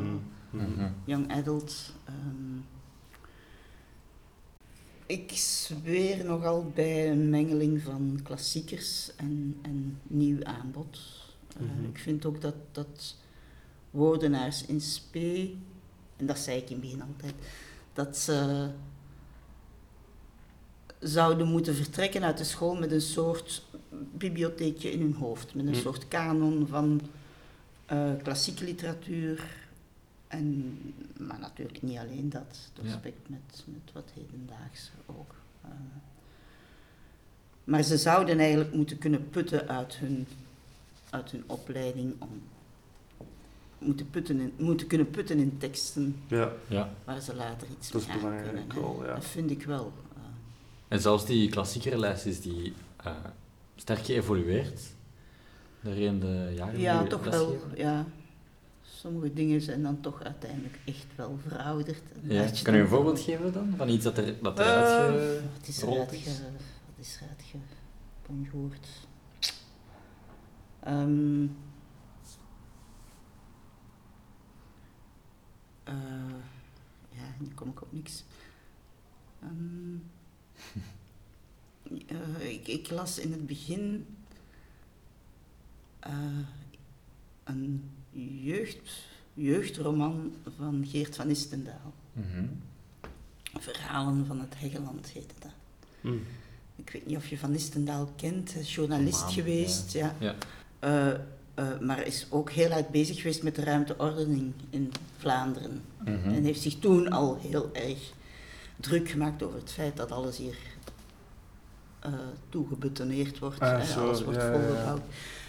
Mhm. 0.51 0.89
young 1.05 1.31
adult. 1.33 1.93
ehm. 2.05 2.61
ik 5.07 5.33
zweer 5.33 6.25
nogal 6.25 6.71
bij 6.75 7.11
een 7.11 7.31
mengeling 7.31 7.83
van 7.83 8.21
klassiekers 8.23 9.11
en, 9.17 9.59
en 9.63 10.01
nieuw 10.03 10.45
aanbod. 10.45 10.99
Eh, 11.57 11.63
Mhm. 11.63 11.85
Ik 11.85 11.99
vind 11.99 12.25
ook 12.27 12.41
dat, 12.41 12.55
dat 12.73 13.17
woordenaars 13.91 14.65
in 14.67 14.81
spe, 14.81 15.51
en 16.17 16.27
dat 16.27 16.39
zei 16.39 16.57
ik 16.59 16.71
in 16.71 16.73
het 16.73 16.81
begin 16.81 17.03
altijd, 17.03 17.35
dat 17.93 18.17
ze 18.17 18.69
zouden 21.01 21.47
moeten 21.49 21.75
vertrekken 21.75 22.23
uit 22.25 22.39
de 22.39 22.45
school 22.45 22.75
met 22.77 22.93
een 22.93 23.01
soort 23.01 23.65
bibliotheekje 24.13 24.91
in 24.91 25.01
hun 25.01 25.15
hoofd, 25.15 25.55
met 25.55 25.67
een 25.67 25.73
Mm. 25.73 25.79
soort 25.81 26.09
kanon 26.09 26.67
van 26.67 27.01
eh, 27.87 28.11
klassieke 28.23 28.65
literatuur. 28.65 29.45
En, 30.29 30.79
maar 31.19 31.39
natuurlijk 31.39 31.83
niet 31.83 31.99
alleen 31.99 32.29
dat, 32.31 32.71
het 32.75 32.87
Ja. 32.87 32.93
aspect 32.95 33.29
met, 33.29 33.65
met 33.65 33.93
wat 33.93 34.11
hedendaags 34.15 34.91
ook. 35.07 35.35
Eh, 35.63 35.71
maar 37.65 37.83
ze 37.83 37.97
zouden 37.97 38.39
eigenlijk 38.39 38.75
moeten 38.75 38.99
kunnen 38.99 39.29
putten 39.31 39.69
uit 39.69 39.95
hun, 39.97 40.27
uit 41.11 41.31
hun 41.31 41.43
opleiding 41.47 42.15
om 42.19 42.41
moeten, 43.79 44.11
putten 44.11 44.41
in, 44.41 44.53
moeten 44.57 44.87
kunnen 44.87 45.11
putten 45.11 45.39
in 45.39 45.59
teksten 45.59 46.17
Ja, 46.27 46.53
Ja. 46.69 46.91
waar 47.05 47.21
ze 47.21 47.35
later 47.35 47.69
iets 47.79 47.91
Dat 47.91 48.01
is 48.01 48.07
mee 48.07 48.17
aan 48.17 48.43
kunnen. 48.43 48.65
ja. 49.07 49.15
Dat 49.15 49.25
vind 49.25 49.51
ik 49.51 49.63
wel. 49.63 49.93
eh. 50.17 50.23
En 50.89 51.01
zelfs 51.01 51.27
die 51.27 51.49
klassiekere 51.51 51.99
lijst 51.99 52.27
is 52.27 52.41
die 52.41 52.73
eh, 52.97 53.13
sterk 53.81 54.05
geëvolueerd. 54.05 54.81
Daarin 55.81 56.21
de 56.21 56.53
jaren 56.57 56.81
Ja, 56.81 57.03
toch 57.05 57.25
wel. 57.25 57.47
geven. 57.51 57.77
Ja. 57.77 58.07
Sommige 58.83 59.33
dingen 59.33 59.61
zijn 59.61 59.83
dan 59.83 60.01
toch 60.01 60.23
uiteindelijk 60.23 60.79
echt 60.85 61.07
wel 61.17 61.39
verouderd. 61.47 62.03
Ja. 62.23 62.43
je 62.43 62.63
Kan 62.63 62.75
u 62.75 62.79
een 62.81 62.89
voorbeeld 62.89 63.21
geven 63.21 63.53
dan? 63.53 63.75
Van 63.77 63.89
iets 63.89 64.05
dat, 64.05 64.19
er, 64.19 64.35
dat 64.43 64.59
Eh, 64.59 64.67
eruit 64.67 65.43
Wat 65.59 65.69
is 65.69 65.83
eruit 65.83 66.13
is? 66.13 66.23
ge... 66.23 66.31
Wat 66.87 67.07
is 67.07 67.19
eruit? 67.23 67.43
Ehm, 70.81 71.45
eh, 75.85 75.95
ja, 77.11 77.23
nu 77.39 77.49
kom 77.55 77.69
ik 77.69 77.83
op 77.83 77.93
niks. 77.93 78.25
Ehm, 79.43 79.95
eh, 82.07 82.51
ik, 82.51 82.69
ik 82.69 82.91
las 82.91 83.19
in 83.19 83.33
het 83.33 83.47
begin 83.47 84.07
eh, 85.99 86.13
een 87.45 87.91
jeugd, 88.43 88.91
jeugdroman 89.35 90.33
van 90.57 90.87
Geert 90.87 91.17
van 91.17 91.29
Istendaal. 91.31 91.93
Mhm. 92.13 92.45
Verhalen 93.59 94.27
van 94.27 94.41
het 94.41 94.55
Heggeland 94.59 95.09
heette 95.09 95.35
dat. 95.39 95.53
Mm. 96.01 96.23
Ik 96.77 96.91
weet 96.91 97.07
niet 97.07 97.17
of 97.17 97.29
je 97.29 97.39
Van 97.39 97.55
Istendaal 97.55 98.13
kent, 98.17 98.53
hij 98.53 98.63
is 98.63 98.75
journalist 98.75 99.33
geweest, 99.33 99.93
ja. 99.93 100.15
Ja. 100.19 100.35
Eh, 100.79 101.11
eh, 101.55 101.79
maar 101.81 102.07
is 102.07 102.27
ook 102.31 102.51
heel 102.51 102.71
uit 102.71 102.89
bezig 102.89 103.17
geweest 103.17 103.43
met 103.43 103.55
de 103.55 103.63
ruimteordening 103.63 104.53
in 104.71 104.93
Vlaanderen. 105.17 105.83
Mhm. 106.01 106.29
En 106.29 106.45
heeft 106.45 106.61
zich 106.61 106.79
toen 106.79 107.09
al 107.11 107.39
heel 107.41 107.75
erg 107.75 108.13
druk 108.77 109.09
gemaakt 109.09 109.43
over 109.43 109.59
het 109.59 109.73
feit 109.73 109.97
dat 109.97 110.13
alles 110.13 110.37
hier 110.37 110.57
eh 112.01 112.13
toegebetoneerd 112.49 113.39
wordt, 113.39 113.61
Ah, 113.61 113.83
hè, 113.83 113.95
alles 114.01 114.23
wordt 114.25 114.39
ja, 114.41 114.47
ja, 114.47 114.53
ja. 114.53 114.59
volgebouwd. 114.67 115.01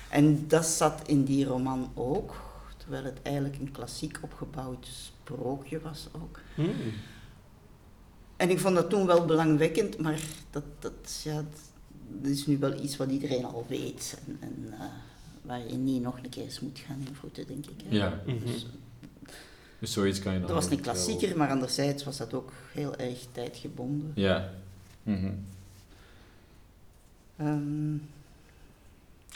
En 0.09 0.47
dat 0.47 0.65
zat 0.65 1.01
in 1.07 1.23
die 1.23 1.45
roman 1.45 1.91
ook, 1.93 2.35
terwijl 2.77 3.03
het 3.03 3.19
eigenlijk 3.23 3.57
een 3.59 3.71
klassiek 3.71 4.19
opgebouwd 4.21 4.87
sprookje 4.87 5.79
was 5.81 6.07
ook. 6.11 6.39
Mm. 6.55 6.71
En 8.37 8.49
ik 8.49 8.59
vond 8.59 8.75
dat 8.75 8.89
toen 8.89 9.05
wel 9.05 9.25
belangwekkend, 9.25 9.97
maar 9.99 10.19
dat, 10.51 10.63
dat, 10.79 11.21
ja, 11.23 11.43
dat 12.21 12.31
is 12.31 12.45
nu 12.45 12.57
wel 12.57 12.81
iets 12.83 12.97
wat 12.97 13.09
iedereen 13.11 13.45
al 13.45 13.65
weet. 13.67 14.19
En, 14.27 14.37
en 14.39 14.73
eh, 14.73 14.79
waar 15.41 15.67
je 15.67 15.75
niet 15.75 16.01
nog 16.01 16.17
een 16.23 16.29
keer 16.29 16.43
eens 16.43 16.59
moet 16.59 16.79
gaan 16.87 17.03
invoeten, 17.07 17.47
denk 17.47 17.65
ik. 17.65 17.81
Hè. 17.87 17.95
Ja. 17.95 18.21
Mhm. 18.25 18.45
Dus, 18.45 18.65
Dus 19.79 19.91
zoiets 19.93 20.19
kan 20.19 20.33
je 20.33 20.39
dan 20.39 20.47
dat 20.47 20.55
was 20.55 20.65
een 20.65 20.71
wel- 20.75 20.79
klassieker, 20.93 21.37
maar 21.37 21.49
anderzijds 21.49 22.03
was 22.03 22.17
dat 22.17 22.33
ook 22.33 22.51
heel 22.73 22.95
erg 22.95 23.25
tijdgebonden. 23.31 24.11
Ja. 24.15 24.49
Mhm. 25.03 25.31
Ehm, 27.39 27.95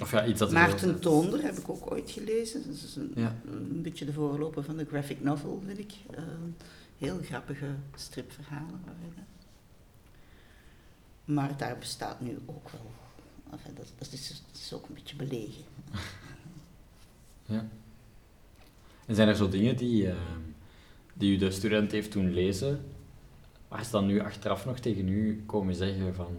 Of 0.01 0.11
ja, 0.11 0.25
iets 0.25 0.39
dat 0.39 0.51
Maarten 0.51 0.99
Toonder 0.99 1.41
heb 1.41 1.57
ik 1.57 1.69
ook 1.69 1.91
ooit 1.91 2.11
gelezen. 2.11 2.63
Dat 2.65 2.75
is 2.75 2.95
een, 2.95 3.11
Ja. 3.15 3.35
een 3.45 3.81
beetje 3.81 4.05
de 4.05 4.13
voorloper 4.13 4.63
van 4.63 4.77
de 4.77 4.85
graphic 4.85 5.21
novel, 5.23 5.61
vind 5.65 5.77
ik. 5.79 5.93
Ehm, 6.11 6.49
heel 6.97 7.19
grappige 7.23 7.67
stripverhalen. 7.95 8.79
Maar 11.25 11.57
daar 11.57 11.77
bestaat 11.77 12.21
nu 12.21 12.37
ook 12.45 12.69
wel. 12.69 12.91
Enfin, 13.51 13.73
dat, 13.75 13.93
dat, 13.97 14.11
is, 14.11 14.27
dat 14.51 14.61
is 14.61 14.73
ook 14.73 14.87
een 14.87 14.93
beetje 14.93 15.15
belegen. 15.15 15.63
Ja. 17.45 17.67
En 19.05 19.15
zijn 19.15 19.27
er 19.27 19.35
zo 19.35 19.49
dingen 19.49 19.77
die, 19.77 20.07
eh, 20.09 20.15
die 21.13 21.35
u 21.35 21.37
de 21.37 21.51
student 21.51 21.91
heeft 21.91 22.11
doen 22.11 22.33
lezen, 22.33 22.85
waar 23.67 23.85
ze 23.85 23.91
dan 23.91 24.05
nu 24.05 24.19
achteraf 24.19 24.65
nog 24.65 24.79
tegen 24.79 25.07
u 25.07 25.43
komen 25.45 25.75
zeggen 25.75 26.15
van 26.15 26.35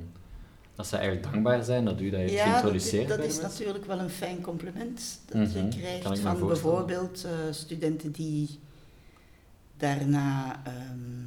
dat 0.74 0.86
ze 0.86 0.96
eigenlijk 0.96 1.32
dankbaar 1.32 1.64
zijn 1.64 1.84
dat 1.84 2.00
u 2.00 2.10
dat 2.10 2.20
heeft 2.20 2.32
Ja, 2.32 2.38
dat, 2.38 2.46
is- 2.46 2.52
geïntroduceerd 2.52 3.08
dat 3.08 3.16
bij 3.18 3.26
is 3.26 3.40
natuurlijk 3.40 3.84
wel 3.86 3.98
een 3.98 4.10
fijn 4.10 4.40
compliment 4.40 5.18
dat 5.26 5.34
Mhm, 5.36 5.48
je 5.56 5.60
kan 5.60 5.68
krijgt 5.70 6.02
van 6.04 6.14
voorstellen. 6.16 6.46
bijvoorbeeld 6.48 7.24
eh, 7.24 7.30
studenten 7.50 8.12
die 8.12 8.58
daarna 9.76 10.60
ehm 10.66 11.22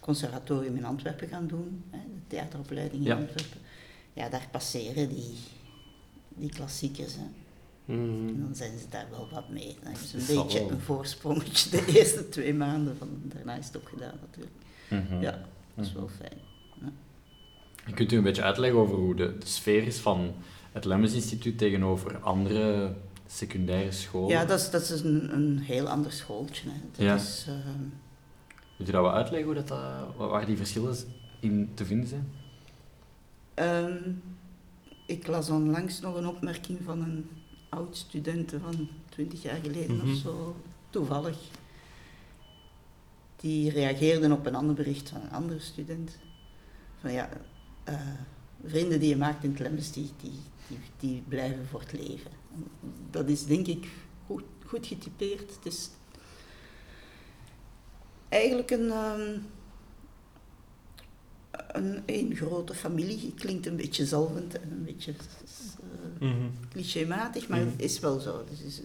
conservatorium 0.00 0.76
in 0.76 0.84
Antwerpen 0.84 1.28
gaan 1.28 1.46
doen, 1.46 1.82
hè, 1.90 1.98
de 1.98 2.20
theateropleiding 2.26 3.02
in 3.02 3.08
Ja. 3.08 3.16
Antwerpen. 3.16 3.60
Ja, 4.12 4.28
daar 4.28 4.48
passeren 4.50 5.08
die, 5.08 5.34
die 6.28 6.50
klassiekers. 6.50 7.14
Hè. 7.14 7.24
Mm. 7.94 8.28
En 8.28 8.40
dan 8.40 8.54
zijn 8.54 8.78
ze 8.78 8.84
daar 8.90 9.06
wel 9.10 9.28
wat 9.32 9.48
mee. 9.48 9.76
Dan 9.82 9.92
hebben 9.92 10.08
ze 10.08 10.16
Dat 10.16 10.28
een 10.28 10.34
zal 10.34 10.44
beetje 10.44 10.60
een 10.68 10.80
voorsprongetje 10.80 11.70
de 11.70 11.92
eerste 11.98 12.28
twee 12.28 12.54
maanden, 12.54 12.96
van, 12.96 13.08
daarna 13.22 13.54
is 13.56 13.66
het 13.66 13.76
opgedaan 13.76 14.14
natuurlijk. 14.20 14.56
Mhm. 14.90 15.20
Ja, 15.22 15.30
dat 15.74 15.84
is 15.84 15.90
Mhm. 15.90 15.98
wel 16.00 16.08
fijn. 16.08 16.38
Kunt 17.94 18.12
u 18.12 18.16
een 18.16 18.22
beetje 18.22 18.42
uitleggen 18.42 18.80
over 18.80 18.96
hoe 18.96 19.14
de, 19.14 19.38
de 19.38 19.46
sfeer 19.46 19.86
is 19.86 19.96
van 19.98 20.34
het 20.72 20.84
Lemmens 20.84 21.12
Instituut 21.14 21.58
tegenover 21.58 22.18
andere 22.18 22.94
secundaire 23.26 23.92
scholen? 23.92 24.28
Ja, 24.28 24.44
dat 24.44 24.60
is, 24.60 24.70
dat 24.70 24.82
is 24.82 25.00
een, 25.00 25.32
een 25.34 25.58
heel 25.58 25.88
ander 25.88 26.12
schooltje. 26.12 26.68
Hè. 26.70 26.76
Dat 26.92 27.04
Ja. 27.04 27.14
is, 27.14 27.46
Kunt 28.76 28.88
u 28.88 28.92
dat 28.92 29.02
wel 29.02 29.12
uitleggen 29.12 29.46
hoe 29.46 29.62
dat, 29.64 29.68
wa- 29.68 30.26
waar 30.26 30.46
die 30.46 30.56
verschillen 30.56 30.96
in 31.40 31.70
te 31.74 31.84
vinden 31.84 32.08
zijn? 32.08 32.28
Ehm, 33.54 33.96
ik 35.06 35.26
las 35.26 35.50
onlangs 35.50 36.00
nog 36.00 36.16
een 36.16 36.26
opmerking 36.26 36.78
van 36.84 37.02
een 37.02 37.30
oud 37.68 37.96
student 37.96 38.54
van 38.62 38.88
20 39.08 39.42
jaar 39.42 39.58
geleden 39.62 39.96
Mhm. 39.96 40.10
of 40.10 40.16
zo, 40.16 40.56
toevallig. 40.90 41.36
Die 43.36 43.70
reageerde 43.70 44.32
op 44.32 44.46
een 44.46 44.54
ander 44.54 44.74
bericht 44.74 45.08
van 45.08 45.20
een 45.20 45.30
andere 45.30 45.60
student. 45.60 46.18
Van 47.00 47.12
ja, 47.12 47.28
eh, 47.84 47.94
vrienden 48.64 49.00
die 49.00 49.08
je 49.08 49.16
maakt 49.16 49.44
in 49.44 49.50
het 49.50 49.58
Lemmens, 49.58 49.92
die, 49.92 50.10
die, 50.22 50.32
die, 50.68 50.78
die 51.00 51.22
blijven 51.28 51.66
voor 51.66 51.80
het 51.80 51.92
leven. 51.92 52.30
Dat 53.10 53.28
is 53.28 53.44
denk 53.46 53.66
ik 53.66 53.88
goed, 54.26 54.42
goed 54.66 54.86
getypeerd. 54.86 55.54
Het 55.54 55.66
is 55.72 55.90
eigenlijk 58.28 58.70
een... 58.70 58.90
ehm, 58.90 59.38
een, 61.72 62.02
een 62.06 62.36
grote 62.36 62.74
familie. 62.74 63.34
Klinkt 63.34 63.66
een 63.66 63.76
beetje 63.76 64.06
zalvend 64.06 64.60
en 64.60 64.70
een 64.72 64.84
beetje 64.84 65.14
Mhm. 66.20 66.48
clichématig, 66.68 67.48
maar 67.48 67.58
Mhm. 67.60 67.68
het 67.70 67.80
is 67.82 67.98
wel 68.00 68.20
zo. 68.20 68.44
Dus 68.50 68.60
is, 68.62 68.80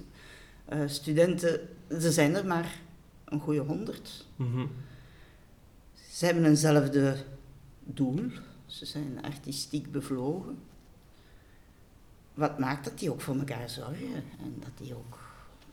eh, 0.66 0.80
studenten, 0.88 1.60
er 1.88 2.12
zijn 2.12 2.36
er 2.36 2.46
maar 2.46 2.80
een 3.26 3.40
goede 3.40 3.60
honderd. 3.60 4.26
Mhm. 4.36 4.66
Ze 6.12 6.26
hebben 6.26 6.46
eenzelfde 6.46 7.16
doel, 7.84 8.20
Ze 8.68 8.86
zijn 8.86 9.22
artistiek 9.22 9.92
bevlogen. 9.92 10.58
Wat 12.34 12.60
maakt 12.60 12.86
dat 12.86 13.00
die 13.00 13.12
ook 13.12 13.22
voor 13.22 13.38
elkaar 13.38 13.70
zorgen 13.70 14.24
en 14.40 14.56
dat 14.60 14.78
die 14.78 14.96
ook 14.96 15.20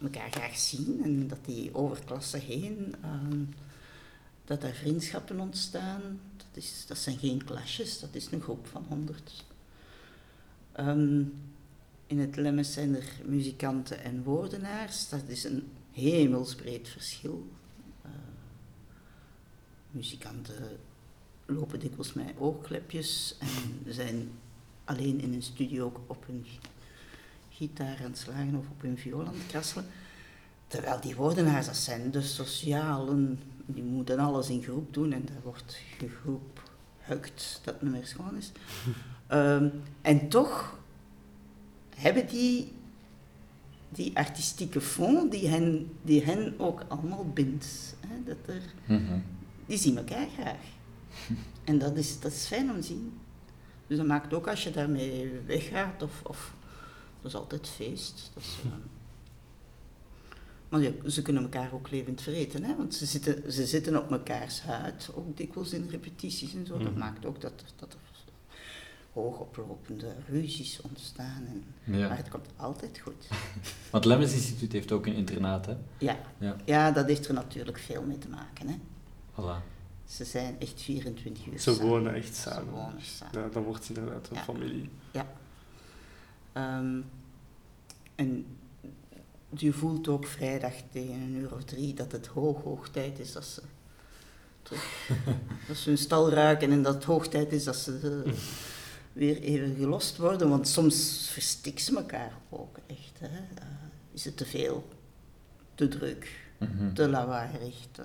elkaar 0.02 0.30
graag 0.30 0.56
zien 0.58 1.00
en 1.04 1.28
dat 1.28 1.44
die 1.44 1.74
over 1.74 2.04
klassen 2.04 2.40
heen, 2.40 2.94
ehm, 3.02 3.44
dat 4.44 4.62
er 4.62 4.74
vriendschappen 4.74 5.40
ontstaan. 5.40 6.20
Dat, 6.36 6.46
is, 6.52 6.84
dat 6.86 6.98
zijn 6.98 7.18
geen 7.18 7.44
klasjes, 7.44 8.00
dat 8.00 8.14
is 8.14 8.32
een 8.32 8.40
groep 8.40 8.66
van 8.66 8.84
honderd. 8.88 9.44
Ehm, 10.72 11.22
in 12.06 12.18
het 12.18 12.36
Lemmes 12.36 12.72
zijn 12.72 12.96
er 12.96 13.12
muzikanten 13.24 14.02
en 14.02 14.22
woordenaars. 14.22 15.08
Dat 15.08 15.22
is 15.26 15.44
een 15.44 15.72
hemelsbreed 15.92 16.88
verschil. 16.88 17.48
Uh, 18.06 18.10
muzikanten 19.90 20.78
lopen 21.46 21.80
dikwijls 21.80 22.12
met 22.12 22.32
oogklepjes 22.38 23.36
en 23.38 23.92
zijn 23.92 24.30
alleen 24.84 25.20
in 25.20 25.32
een 25.32 25.42
studio 25.42 25.92
op 26.06 26.26
hun 26.26 26.46
gitaar 27.50 27.96
aan 27.98 28.10
het 28.10 28.18
slagen 28.18 28.54
of 28.54 28.64
op 28.70 28.82
hun 28.82 28.98
viool 28.98 29.26
aan 29.26 29.34
het 29.34 29.46
krasselen. 29.46 29.86
Terwijl 30.66 31.00
die 31.00 31.16
woordenaars, 31.16 31.66
dat 31.66 31.76
zijn 31.76 32.10
de 32.10 32.22
socialen, 32.22 33.40
die 33.66 33.82
moeten 33.82 34.18
alles 34.18 34.48
in 34.48 34.62
groep 34.62 34.94
doen 34.94 35.12
en 35.12 35.24
daar 35.24 35.42
wordt 35.42 35.78
gegroep 35.98 36.62
hukt 36.98 37.60
dat 37.64 37.74
het 37.80 37.90
meer 37.90 38.06
schoon 38.06 38.36
is. 38.36 38.52
um, 39.32 39.72
en 40.02 40.28
toch 40.28 40.78
hebben 41.96 42.26
die 42.26 42.72
die 43.94 44.16
artistieke 44.16 44.80
fond 44.80 45.32
die 45.32 45.48
hen, 45.48 45.96
die 46.02 46.24
hen 46.24 46.54
ook 46.58 46.84
allemaal 46.88 47.26
bindt. 47.34 47.96
Hè? 48.06 48.22
Dat 48.24 48.54
er, 48.54 48.62
mm 48.86 49.22
Die 49.66 49.78
zien 49.78 49.96
elkaar 49.96 50.26
graag. 50.38 50.60
En 51.64 51.78
dat 51.78 51.96
is, 51.96 52.20
dat 52.20 52.32
is 52.32 52.46
fijn 52.46 52.70
om 52.70 52.80
te 52.80 52.86
zien. 52.86 53.18
Dus 53.86 53.96
dat 53.96 54.06
maakt 54.06 54.34
ook 54.34 54.48
als 54.48 54.64
je 54.64 54.70
daarmee 54.70 55.40
weggaat, 55.46 56.02
of, 56.02 56.22
of 56.22 56.54
dat 57.20 57.30
is 57.30 57.38
altijd 57.38 57.68
feest. 57.68 58.30
Dat 58.34 58.42
is, 58.42 58.56
uh, 58.66 58.72
maar 60.68 60.80
ja, 60.80 61.10
ze 61.10 61.22
kunnen 61.22 61.42
elkaar 61.42 61.72
ook 61.72 61.90
levend 61.90 62.22
vereten, 62.22 62.64
hè? 62.64 62.76
want 62.76 62.94
ze 62.94 63.06
zitten, 63.06 63.52
ze 63.52 63.66
zitten 63.66 64.02
op 64.02 64.10
mekaars 64.10 64.62
huid, 64.62 65.10
ook 65.14 65.36
dikwijls 65.36 65.72
in 65.72 65.88
repetities 65.90 66.54
en 66.54 66.66
zo. 66.66 66.78
Dat 66.78 66.90
mhm. 66.90 66.98
maakt 66.98 67.26
ook 67.26 67.40
dat, 67.40 67.64
dat 67.76 67.92
er 67.92 67.98
hoogoplopende 69.14 70.14
ruzies 70.28 70.80
ontstaan. 70.80 71.46
En, 71.46 71.98
Maar 71.98 72.16
het 72.16 72.28
komt 72.28 72.46
altijd 72.56 72.98
goed. 72.98 73.28
Want 73.90 74.04
Lemmens 74.04 74.32
Instituut 74.32 74.72
heeft 74.72 74.92
ook 74.92 75.06
een 75.06 75.14
internaat, 75.14 75.66
hè? 75.66 75.76
Ja. 75.98 76.18
ja. 76.38 76.56
Ja, 76.64 76.90
dat 76.90 77.06
heeft 77.06 77.28
er 77.28 77.34
natuurlijk 77.34 77.78
veel 77.78 78.02
mee 78.02 78.18
te 78.18 78.28
maken, 78.28 78.68
hè. 78.68 78.74
Voilà. 79.32 79.73
Ze 80.14 80.24
zijn 80.24 80.56
echt 80.60 80.80
24 80.80 81.46
uur 81.46 81.58
Ze 81.58 81.82
wonen 81.82 82.14
echt 82.14 82.34
samen. 82.34 82.64
Ze 82.64 82.70
wonen 82.70 83.02
samen. 83.02 83.40
Ja, 83.40 83.48
dan 83.48 83.62
wordt 83.62 83.88
het 83.88 83.96
inderdaad 83.96 84.28
een 84.30 84.36
familie. 84.36 84.90
Ja. 85.10 85.26
Um, 86.78 87.04
en 88.14 88.46
je 89.50 89.72
voelt 89.72 90.08
ook 90.08 90.26
vrijdag 90.26 90.72
tegen 90.92 91.14
een 91.14 91.34
uur 91.34 91.54
of 91.54 91.64
drie 91.64 91.94
dat 91.94 92.12
het 92.12 92.26
hoog, 92.26 92.62
hoog 92.62 92.88
tijd 92.88 93.18
is 93.18 93.32
dat 93.32 93.44
ze 93.44 93.62
terug, 94.62 95.10
dat 95.68 95.76
ze 95.76 95.88
hun 95.88 95.98
stal 95.98 96.30
ruiken 96.30 96.70
en 96.70 96.82
dat 96.82 96.94
het 96.94 97.04
hoog 97.04 97.28
tijd 97.28 97.52
is 97.52 97.64
dat 97.64 97.76
ze 97.76 98.22
weer 99.12 99.40
even 99.40 99.76
gelost 99.76 100.16
worden. 100.16 100.48
Want 100.48 100.68
soms 100.68 101.28
verstikken 101.32 101.84
ze 101.84 101.96
elkaar 101.96 102.32
ook 102.48 102.76
echt. 102.86 103.18
Hè. 103.18 103.28
Uh, 103.28 103.68
is 104.12 104.24
het 104.24 104.36
te 104.36 104.46
veel, 104.46 104.88
te 105.74 105.88
druk, 105.88 106.52
mm 106.58 106.94
te 106.94 107.08
lawaaierig, 107.08 107.86
te, 107.90 108.02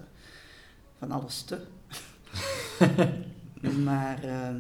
van 0.98 1.12
alles 1.12 1.42
te. 1.42 1.62
maar 3.86 4.26
uh, 4.26 4.56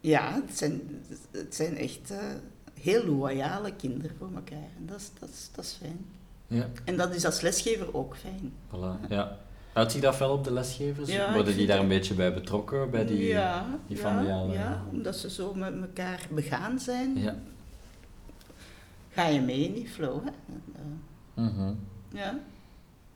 ja, 0.00 0.42
het 0.46 0.58
zijn, 0.58 0.80
het 1.30 1.54
zijn 1.54 1.76
echt 1.76 2.10
uh, 2.10 2.18
heel 2.80 3.04
loyale 3.04 3.72
kinderen 3.72 4.16
voor 4.18 4.30
elkaar. 4.34 4.68
En 4.78 4.86
dat 4.86 5.00
is, 5.00 5.10
dat 5.20 5.28
is, 5.28 5.48
dat 5.54 5.64
is 5.64 5.76
fijn. 5.80 6.06
Ja. 6.46 6.68
En 6.84 6.96
dat 6.96 7.14
is 7.14 7.24
als 7.24 7.40
lesgever 7.40 7.94
ook 7.94 8.16
fijn. 8.16 8.52
Voilà, 8.70 9.08
ja. 9.08 9.38
Uitziet 9.72 10.02
dat 10.02 10.18
wel 10.18 10.32
op 10.32 10.44
de 10.44 10.52
lesgevers? 10.52 11.10
Ja, 11.10 11.32
Worden 11.32 11.56
die 11.56 11.66
daar 11.66 11.78
een 11.78 11.88
beetje 11.88 12.14
bij 12.14 12.34
betrokken, 12.34 12.90
bij 12.90 13.06
die, 13.06 13.26
ja, 13.26 13.78
die 13.86 13.96
familiale... 13.96 14.52
Ja, 14.52 14.84
omdat 14.90 15.16
ze 15.16 15.30
zo 15.30 15.54
met 15.54 15.72
elkaar 15.80 16.20
begaan 16.30 16.78
zijn. 16.78 17.18
Ja. 17.18 17.36
Ga 19.10 19.26
je 19.26 19.40
mee 19.40 19.64
in 19.64 19.72
die 19.72 19.88
flow, 19.88 20.24
hè. 20.24 20.30
Mm 21.42 21.78
Ja. 22.12 22.38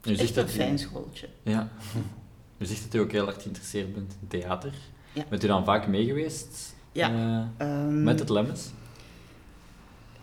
Je 0.03 0.17
Echt 0.17 0.37
een 0.37 0.49
fijn 0.49 0.79
schooltje. 0.79 1.29
Ja. 1.43 1.69
Je 2.61 2.67
zegt 2.67 2.83
dat 2.83 2.95
u 2.95 2.99
ook 2.99 3.13
heel 3.13 3.27
erg 3.27 3.43
geïnteresseerd 3.43 3.95
bent 3.95 4.17
in 4.21 4.29
theater. 4.29 4.75
Ja. 5.13 5.25
Bent 5.29 5.45
u 5.45 5.47
dan 5.47 5.65
vaak 5.65 5.87
meegeweest 5.87 6.75
ja. 6.93 7.11
Uh, 7.61 7.87
met 7.89 8.19
het 8.19 8.29
Lemmes? 8.29 8.69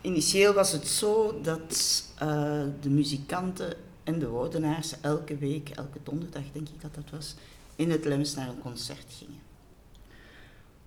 Initieel 0.00 0.52
was 0.52 0.72
het 0.72 0.86
zo 0.86 1.40
dat 1.42 2.04
uh, 2.22 2.62
de 2.80 2.90
muzikanten 2.90 3.76
en 4.04 4.18
de 4.18 4.28
woordenaars 4.28 5.00
elke 5.00 5.36
week, 5.36 5.68
elke 5.68 5.98
donderdag 6.02 6.42
denk 6.52 6.68
ik 6.68 6.80
dat 6.80 6.94
dat 6.94 7.10
was, 7.10 7.34
in 7.76 7.90
het 7.90 8.04
Lems 8.04 8.34
naar 8.34 8.48
een 8.48 8.60
concert 8.60 9.06
gingen. 9.08 9.40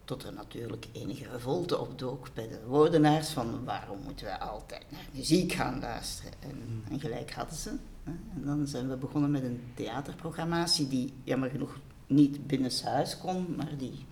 Tot 0.06 0.24
er 0.24 0.34
natuurlijk 0.34 0.86
enige 0.92 1.30
revolte 1.32 1.80
opdook 1.80 2.28
bij 2.34 2.48
de 2.48 2.60
woordenaars 2.68 3.30
van 3.30 3.64
waarom 3.66 4.00
moeten 4.04 4.26
wij 4.26 4.38
altijd 4.38 4.84
naar 4.90 5.06
muziek 5.14 5.52
gaan 5.52 5.80
luisteren. 5.80 6.32
En, 6.40 6.62
hmm. 6.66 6.84
en 6.92 7.00
gelijk 7.00 7.32
hadden 7.32 7.58
ze. 7.58 7.72
En 8.04 8.42
dan 8.46 8.68
zijn 8.68 8.90
we 8.90 8.96
begonnen 8.96 9.32
met 9.32 9.44
een 9.44 9.62
theaterprogrammatie 9.74 10.88
die 10.88 11.14
jammer 11.24 11.50
genoeg 11.50 11.80
niet 12.08 12.48
binnenshuis 12.48 13.18
kon, 13.18 13.56
maar 13.56 13.78
die 13.78 14.06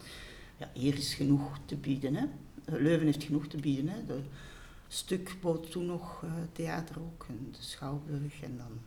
ja, 0.57 0.69
hier 0.73 0.97
is 0.97 1.13
genoeg 1.13 1.59
te 1.65 1.75
bieden. 1.75 2.15
Hè. 2.15 2.25
Leuven 2.65 3.05
heeft 3.05 3.23
genoeg 3.23 3.47
te 3.47 3.57
bieden. 3.57 3.87
Hè. 3.87 4.05
De 4.05 4.19
stuk 4.87 5.35
bood 5.41 5.71
toen 5.71 5.85
nog 5.85 6.21
uh, 6.23 6.31
theater 6.51 6.99
ook, 6.99 7.25
en 7.29 7.47
de 7.51 7.63
Schouwburg 7.63 8.41
en 8.41 8.57
dan 8.57 8.79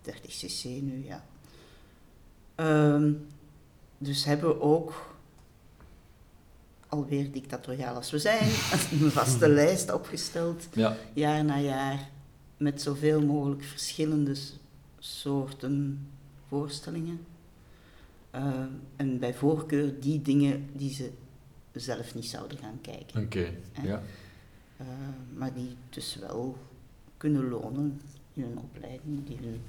30 0.00 0.24
ehm, 0.24 0.46
cc 0.46 0.64
nu, 0.64 1.04
ja. 1.04 1.24
Um, 2.56 3.26
dus 3.98 4.24
hebben 4.24 4.48
we 4.48 4.60
ook, 4.60 5.16
alweer 6.88 7.32
dictatoriaal 7.32 7.94
als 7.94 8.10
we 8.10 8.18
zijn, 8.18 8.44
een 9.00 9.10
vaste 9.10 9.48
lijst 9.60 9.92
opgesteld, 9.92 10.68
ja. 10.72 10.96
jaar 11.12 11.44
na 11.44 11.58
jaar, 11.58 12.10
met 12.62 12.82
zoveel 12.82 13.20
mogelijk 13.20 13.62
verschillende 13.62 14.34
soorten 14.98 16.06
voorstellingen. 16.48 17.20
Uh, 18.34 18.64
en 18.96 19.18
bij 19.18 19.34
voorkeur 19.34 20.00
die 20.00 20.22
dingen 20.22 20.68
die 20.72 20.92
ze 20.92 21.10
zelf 21.72 22.14
niet 22.14 22.26
zouden 22.26 22.58
gaan 22.58 22.78
kijken. 22.80 23.24
Oké, 23.24 23.52
ja. 23.82 24.02
Uh, 24.80 24.86
maar 25.34 25.54
die 25.54 25.76
dus 25.90 26.16
wel 26.16 26.56
kunnen 27.16 27.48
lonen 27.48 28.00
in 28.32 28.42
een 28.42 28.58
opleiding, 28.58 29.26
die 29.26 29.36
hun 29.36 29.60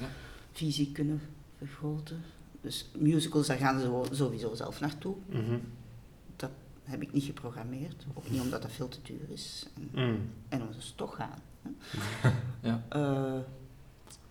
ja. 0.00 0.08
visie 0.52 0.92
kunnen 0.92 1.20
vergroten. 1.58 2.22
Dus 2.60 2.90
musicals, 2.98 3.46
daar 3.46 3.56
gaan 3.56 3.80
ze 3.80 4.02
sowieso 4.10 4.54
zelf 4.54 4.80
naartoe. 4.80 5.14
Mm 5.30 5.60
Dat 6.36 6.50
heb 6.84 7.02
ik 7.02 7.12
niet 7.12 7.24
geprogrammeerd, 7.24 8.06
ook 8.14 8.30
niet 8.30 8.40
omdat 8.40 8.62
dat 8.62 8.72
veel 8.72 8.88
te 8.88 8.98
duur 9.02 9.30
is. 9.30 9.66
En, 9.74 10.10
mm. 10.10 10.20
en 10.48 10.62
omdat 10.62 10.82
ze 10.82 10.94
toch 10.94 11.16
gaan. 11.16 11.38
Ja. 12.60 12.82
Uh, 12.96 13.40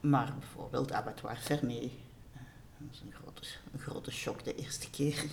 maar 0.11 0.33
bijvoorbeeld 0.39 0.91
Abattoir 0.91 1.37
Fermé. 1.37 1.79
Uh, 1.79 1.89
dat 2.77 2.87
was 2.89 3.01
een 3.05 3.13
grote, 3.21 3.41
een 3.73 3.79
grote 3.79 4.11
shock 4.11 4.43
de 4.43 4.55
eerste 4.55 4.89
keer. 4.89 5.25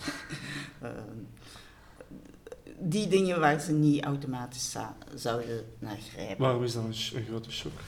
uh, 0.83 0.89
die 2.79 3.07
dingen 3.07 3.39
waar 3.39 3.59
ze 3.59 3.71
niet 3.71 4.03
automatisch 4.03 4.75
zouden 5.15 5.65
naar 5.79 5.97
grijpen. 5.97 6.37
Waarom 6.37 6.63
is 6.63 6.73
dat 6.73 6.83
een, 6.83 7.17
een 7.19 7.25
grote 7.25 7.51
shock? 7.51 7.79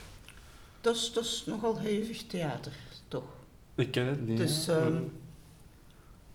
Dat 0.82 0.95
is, 0.95 1.13
dat 1.13 1.24
is 1.24 1.43
nogal 1.45 1.80
hevig 1.80 2.28
theater, 2.28 2.74
toch? 3.08 3.39
Ik 3.76 3.91
ken 3.91 4.06
het 4.06 4.28
niet. 4.28 4.38
Dus, 4.38 4.67
um, 4.67 5.12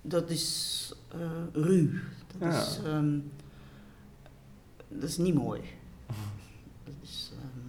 dat 0.02 0.30
is 0.30 0.92
uh, 1.14 1.30
ruw. 1.52 1.90
Dat, 2.38 2.52
ja. 2.52 2.60
is, 2.60 2.78
um, 2.84 3.30
dat 4.88 5.08
is 5.08 5.16
niet 5.16 5.34
mooi. 5.34 5.60
Dat 6.84 6.94
is 7.02 7.32
um, 7.32 7.65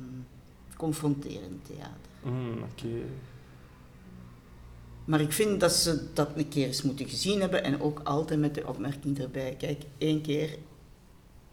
confronterend 0.78 1.66
theater. 1.66 2.12
Mm, 2.24 2.52
Oké. 2.52 2.86
Okay. 2.86 3.04
Maar 5.06 5.22
ik 5.22 5.32
vind 5.32 5.60
dat 5.60 5.72
ze 5.74 6.14
dat 6.14 6.30
een 6.36 6.48
keer 6.48 6.66
eens 6.66 6.82
moeten 6.82 7.10
gezien 7.10 7.40
hebben 7.40 7.64
en 7.64 7.82
ook 7.82 8.00
altijd 8.00 8.40
met 8.40 8.56
de 8.56 8.68
opmerking 8.68 9.20
erbij. 9.20 9.56
Kijk, 9.56 9.84
één 9.98 10.22
keer 10.22 10.58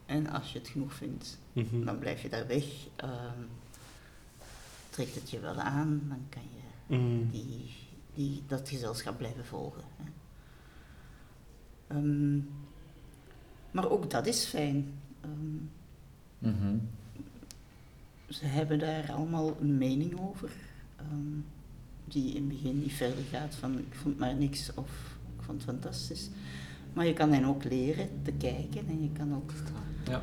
en 0.07 0.27
als 0.27 0.53
je 0.53 0.59
het 0.59 0.69
genoeg 0.69 0.95
vindt, 0.95 1.39
mm 1.53 1.67
-hmm. 1.71 1.85
dan 1.85 1.99
blijf 1.99 2.23
je 2.23 2.29
daar 2.29 2.47
weg. 2.47 2.65
Um, 3.05 3.49
trekt 4.91 5.15
het 5.15 5.31
je 5.31 5.41
wel 5.41 5.55
aan, 5.55 6.03
dan 6.09 6.27
kan 6.29 6.43
je 6.43 6.97
mm. 6.97 7.31
die, 7.31 7.71
die, 8.15 8.43
dat 8.47 8.69
gezelschap 8.69 9.19
blijven 9.19 9.45
volgen. 9.45 9.83
Hè. 9.97 10.05
Um, 11.97 12.49
maar 13.71 13.91
ook 13.91 14.11
dat 14.11 14.27
is 14.27 14.45
fijn. 14.45 14.99
Um, 15.25 15.71
mm 16.39 16.57
-hmm. 16.61 16.89
Ze 18.29 18.45
hebben 18.47 18.79
daar 18.79 19.13
allemaal 19.13 19.57
een 19.61 19.79
mening 19.79 20.21
over, 20.21 20.51
um, 21.13 21.45
die 22.05 22.29
in 22.35 22.35
het 22.37 22.49
begin 22.49 22.81
niet 22.81 22.93
verder 22.93 23.25
gaat 23.31 23.55
van 23.55 23.79
ik 23.79 23.95
vond 23.95 24.19
maar 24.19 24.35
niks 24.35 24.75
of 24.75 25.17
ik 25.37 25.43
vond 25.45 25.63
het 25.63 25.71
fantastisch. 25.71 26.31
Maar 26.93 27.07
je 27.07 27.13
kan 27.13 27.33
hen 27.33 27.45
ook 27.45 27.65
leren 27.65 28.09
te 28.23 28.33
kijken 28.33 28.87
en 28.89 29.03
je 29.03 29.11
kan 29.13 29.35
ook 29.35 29.53
Ja. 30.09 30.23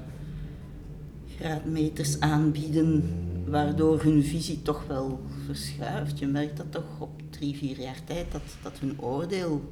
graadmeters 1.37 2.19
aanbieden, 2.19 3.03
waardoor 3.47 4.01
hun 4.01 4.23
visie 4.23 4.61
toch 4.61 4.87
wel 4.87 5.21
verschuift. 5.45 6.19
Je 6.19 6.27
merkt 6.27 6.57
dat 6.57 6.71
toch 6.71 6.99
op 6.99 7.21
drie, 7.29 7.55
vier 7.55 7.79
jaar 7.79 8.03
tijd 8.03 8.31
dat, 8.31 8.41
dat 8.63 8.79
hun 8.79 9.01
oordeel 9.01 9.71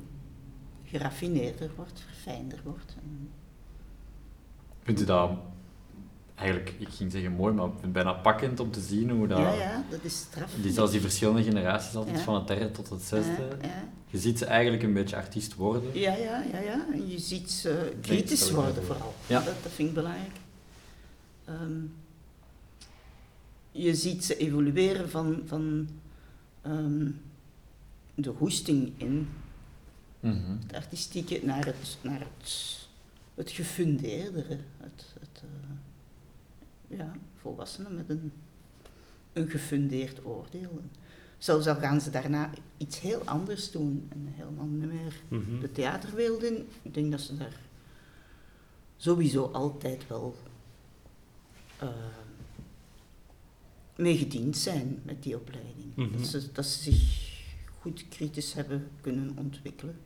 geraffineerder 0.85 1.71
wordt, 1.75 1.99
verfijnder 1.99 2.59
wordt. 2.63 2.95
Vindt 4.83 5.01
u 5.01 5.05
dat 5.05 5.31
eigenlijk, 6.39 6.75
ik 6.79 6.87
ging 6.89 7.11
zeggen 7.11 7.31
mooi, 7.31 7.53
maar 7.53 7.69
bijna 7.91 8.13
pakkend 8.13 8.59
om 8.59 8.71
te 8.71 8.81
zien 8.81 9.09
hoe 9.09 9.27
dat... 9.27 9.37
Ja, 9.37 9.53
ja, 9.53 9.83
dat 9.89 10.03
is 10.03 10.17
straf. 10.17 10.53
Die, 10.61 10.71
zelfs 10.71 10.91
die 10.91 11.01
verschillende 11.01 11.43
generaties, 11.43 11.95
altijd 11.95 12.17
Ja. 12.17 12.23
van 12.23 12.35
het 12.35 12.47
derde 12.47 12.71
tot 12.71 12.89
het 12.89 13.01
zesde. 13.01 13.31
Ja, 13.61 13.67
ja. 13.67 13.87
Je 14.07 14.17
ziet 14.17 14.37
ze 14.37 14.45
eigenlijk 14.45 14.83
een 14.83 14.93
beetje 14.93 15.15
artiest 15.15 15.55
worden. 15.55 15.99
Ja, 15.99 16.15
ja, 16.15 16.43
ja, 16.51 16.59
ja. 16.59 16.85
En 16.93 17.09
je 17.09 17.19
ziet 17.19 17.51
ze 17.51 17.93
kritisch 18.01 18.51
worden 18.51 18.75
voor. 18.75 18.83
vooral. 18.85 19.13
Ja. 19.27 19.39
Dat, 19.41 19.53
dat 19.63 19.71
vind 19.71 19.87
ik 19.89 19.93
belangrijk. 19.95 20.35
Ehm, 21.45 21.81
je 23.71 23.95
ziet 23.95 24.25
ze 24.25 24.37
evolueren 24.37 25.09
van, 25.09 25.41
van 25.45 25.89
ehm, 26.61 27.07
de 28.15 28.29
hoesting 28.29 28.91
in 28.97 29.27
Mhm. 30.19 30.51
het 30.67 30.73
artistieke 30.75 31.39
naar 31.43 31.65
het, 31.65 31.97
naar 32.01 32.19
het, 32.19 32.77
het 33.35 33.51
gefundeerdere. 33.51 34.57
Het, 34.77 35.05
het, 35.19 35.41
eh, 35.43 35.49
ja, 36.89 37.11
volwassenen 37.35 37.95
met 37.95 38.09
een, 38.09 38.31
een 39.33 39.49
gefundeerd 39.49 40.25
oordeel. 40.25 40.81
Zelfs 41.37 41.67
al 41.67 41.75
gaan 41.75 42.01
ze 42.01 42.09
daarna 42.09 42.49
iets 42.77 42.99
heel 42.99 43.21
anders 43.25 43.71
doen 43.71 44.07
en 44.09 44.27
helemaal 44.35 44.65
niet 44.65 44.91
meer 44.91 45.21
Mhm. 45.27 45.59
de 45.59 45.71
theaterwereld 45.71 46.43
in. 46.43 46.67
Ik 46.81 46.93
denk 46.93 47.11
dat 47.11 47.21
ze 47.21 47.37
daar 47.37 47.59
sowieso 48.97 49.45
altijd 49.45 50.07
wel 50.07 50.35
eh, 51.77 51.89
mee 53.95 54.17
gediend 54.17 54.57
zijn 54.57 54.99
met 55.03 55.23
die 55.23 55.35
opleiding. 55.35 55.95
Mhm. 55.95 56.17
dat, 56.17 56.27
ze, 56.27 56.51
dat 56.51 56.65
ze 56.65 56.91
zich 56.91 57.27
goed 57.79 58.07
kritisch 58.09 58.53
hebben 58.53 58.87
kunnen 59.01 59.37
ontwikkelen, 59.37 59.97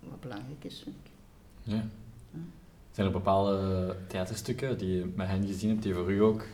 wat 0.00 0.20
belangrijk 0.20 0.64
is. 0.64 0.80
Vind 0.82 0.96
ik. 1.04 1.10
Ja. 1.62 1.88
Zijn 2.96 3.06
er 3.08 3.12
bepaalde 3.12 3.96
theaterstukken 4.08 4.78
die 4.78 4.96
je 4.96 5.12
met 5.14 5.26
hen 5.28 5.46
gezien 5.46 5.70
hebt, 5.70 5.82
die 5.82 5.94
voor 5.94 6.12
u 6.12 6.22
ook 6.22 6.46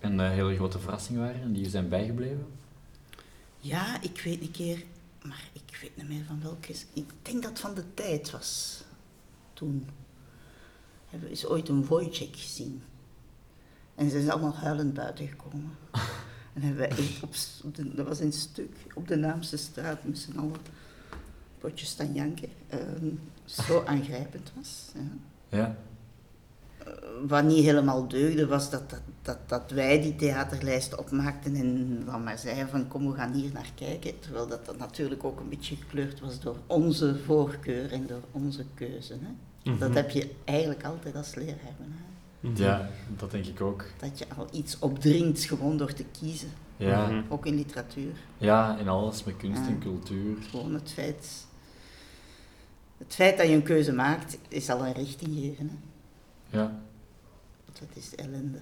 een 0.00 0.20
eh, 0.20 0.30
hele 0.30 0.54
grote 0.54 0.78
verrassing 0.78 1.18
waren 1.18 1.40
en 1.42 1.52
die 1.52 1.64
u 1.64 1.68
zijn 1.68 1.88
bijgebleven? 1.88 2.46
Ja, 3.58 4.02
ik 4.02 4.20
weet 4.20 4.40
een 4.40 4.50
keer, 4.50 4.84
maar 5.22 5.48
ik 5.52 5.78
weet 5.80 5.96
niet 5.96 6.08
meer 6.08 6.24
van 6.24 6.42
welke. 6.42 6.72
Ik 6.92 7.08
denk 7.22 7.42
dat 7.42 7.50
het 7.50 7.60
van 7.60 7.74
de 7.74 7.94
tijd 7.94 8.30
was. 8.30 8.82
Toen 9.52 9.86
hebben 11.06 11.28
we 11.28 11.34
eens 11.34 11.46
ooit 11.46 11.68
een 11.68 11.84
Wojciech 11.86 12.40
gezien. 12.42 12.82
En 13.94 14.10
ze 14.10 14.18
zijn 14.20 14.30
allemaal 14.32 14.54
huilend 14.56 14.94
buiten 14.94 15.28
gekomen. 15.28 15.70
En 16.54 16.62
hebben 16.62 16.88
wij 16.88 17.06
op, 17.22 17.34
s- 17.34 17.60
op 17.64 17.74
de, 17.74 17.94
dat 17.94 18.06
was 18.08 18.20
een 18.20 18.32
stuk 18.32 18.76
op 18.94 19.08
de 19.08 19.16
Naamse 19.16 19.56
straat 19.56 20.04
met 20.04 20.18
z'n 20.18 20.36
allen 20.38 20.56
potjes 21.58 21.88
staan 21.88 22.12
janken. 22.14 22.48
Ehm, 22.68 23.06
zo 23.44 23.82
aangrijpend 23.84 24.52
was. 24.56 24.90
Ja. 24.94 25.00
Ja. 25.56 25.76
Wat 27.26 27.44
niet 27.44 27.64
helemaal 27.64 28.08
deugde, 28.08 28.46
was 28.46 28.70
dat, 28.70 28.90
dat, 28.90 29.00
dat, 29.22 29.38
dat 29.46 29.70
wij 29.70 30.00
die 30.02 30.16
theaterlijst 30.16 30.96
opmaakten 30.98 31.54
en 31.54 32.02
dan 32.06 32.24
maar 32.24 32.38
zeiden 32.38 32.68
van 32.68 32.88
kom, 32.88 33.10
we 33.10 33.16
gaan 33.16 33.32
hier 33.32 33.50
naar 33.52 33.70
kijken. 33.74 34.18
Terwijl 34.20 34.46
dat, 34.46 34.66
dat 34.66 34.78
natuurlijk 34.78 35.24
ook 35.24 35.40
een 35.40 35.48
beetje 35.48 35.76
gekleurd 35.76 36.20
was 36.20 36.40
door 36.40 36.56
onze 36.66 37.16
voorkeur 37.24 37.92
en 37.92 38.06
door 38.06 38.20
onze 38.32 38.64
keuze. 38.74 39.12
Hè. 39.12 39.28
Dat 39.78 39.88
Mhm. 39.88 39.96
heb 39.96 40.10
je 40.10 40.30
eigenlijk 40.44 40.84
altijd 40.84 41.16
als 41.16 41.34
leraar. 41.34 41.56
Hè. 41.60 41.84
Mhm. 42.48 42.62
ja, 42.62 42.88
dat 43.16 43.30
denk 43.30 43.46
ik 43.46 43.60
ook. 43.60 43.84
Dat 43.98 44.18
je 44.18 44.24
al 44.36 44.46
iets 44.52 44.78
opdringt 44.78 45.44
gewoon 45.44 45.76
door 45.76 45.92
te 45.92 46.04
kiezen. 46.20 46.48
Ja, 46.76 47.06
Mhm. 47.06 47.22
Ook 47.28 47.46
in 47.46 47.54
literatuur. 47.54 48.12
ja 48.38 48.76
in 48.78 48.88
alles 48.88 49.24
met 49.24 49.36
kunst 49.36 49.66
en 49.66 49.78
cultuur. 49.78 50.36
Gewoon 50.50 50.74
het 50.74 50.92
feit... 50.92 51.45
Het 52.98 53.14
feit 53.14 53.36
dat 53.38 53.46
je 53.48 53.54
een 53.54 53.62
keuze 53.62 53.92
maakt, 53.92 54.38
is 54.48 54.68
al 54.70 54.86
een 54.86 54.92
richting 54.92 55.34
geven. 55.40 55.70
Hè. 56.50 56.58
Ja. 56.58 56.80
Dat 57.72 57.88
is 57.94 58.14
ellende. 58.14 58.58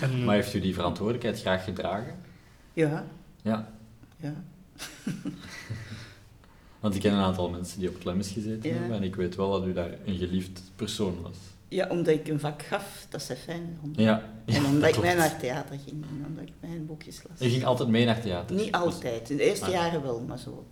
En, 0.00 0.24
Maar 0.24 0.34
heeft 0.34 0.54
u 0.54 0.60
die 0.60 0.74
verantwoordelijkheid 0.74 1.40
graag 1.40 1.64
gedragen? 1.64 2.14
Ja, 2.72 3.04
Ja. 3.42 3.68
ja. 4.16 4.34
Want 6.80 6.94
ik 6.94 7.00
ken 7.00 7.12
een 7.12 7.22
aantal 7.22 7.50
mensen 7.50 7.78
die 7.80 7.88
op 7.88 7.98
Klemmes 8.00 8.30
gezeten 8.30 8.70
Ja. 8.70 8.76
hebben 8.76 8.96
en 8.96 9.02
ik 9.02 9.14
weet 9.16 9.34
wel 9.36 9.50
dat 9.50 9.64
u 9.66 9.72
daar 9.72 9.90
een 10.04 10.16
geliefd 10.16 10.62
persoon 10.76 11.22
was. 11.22 11.36
Ja, 11.68 11.88
omdat 11.88 12.14
ik 12.14 12.28
een 12.28 12.40
vak 12.40 12.62
gaf, 12.62 13.06
dat 13.08 13.20
is 13.20 13.38
fijn. 13.38 13.78
Om- 13.82 13.92
Ja. 13.96 14.22
En 14.44 14.64
omdat 14.64 14.84
ik 14.88 14.92
klopt. 14.92 15.06
mij 15.08 15.14
naar 15.16 15.38
theater 15.38 15.78
ging 15.84 16.04
en 16.04 16.24
omdat 16.26 16.44
ik 16.44 16.52
mijn 16.60 16.86
boekjes 16.86 17.22
las. 17.28 17.38
Je 17.38 17.48
ging 17.50 17.64
altijd 17.64 17.88
mee 17.88 18.04
naar 18.04 18.20
theater? 18.20 18.56
Niet 18.56 18.72
altijd, 18.72 19.30
in 19.30 19.36
de 19.36 19.42
eerste 19.42 19.64
Ah. 19.64 19.70
jaren 19.72 20.02
wel, 20.02 20.20
maar 20.20 20.38
zo. 20.38 20.66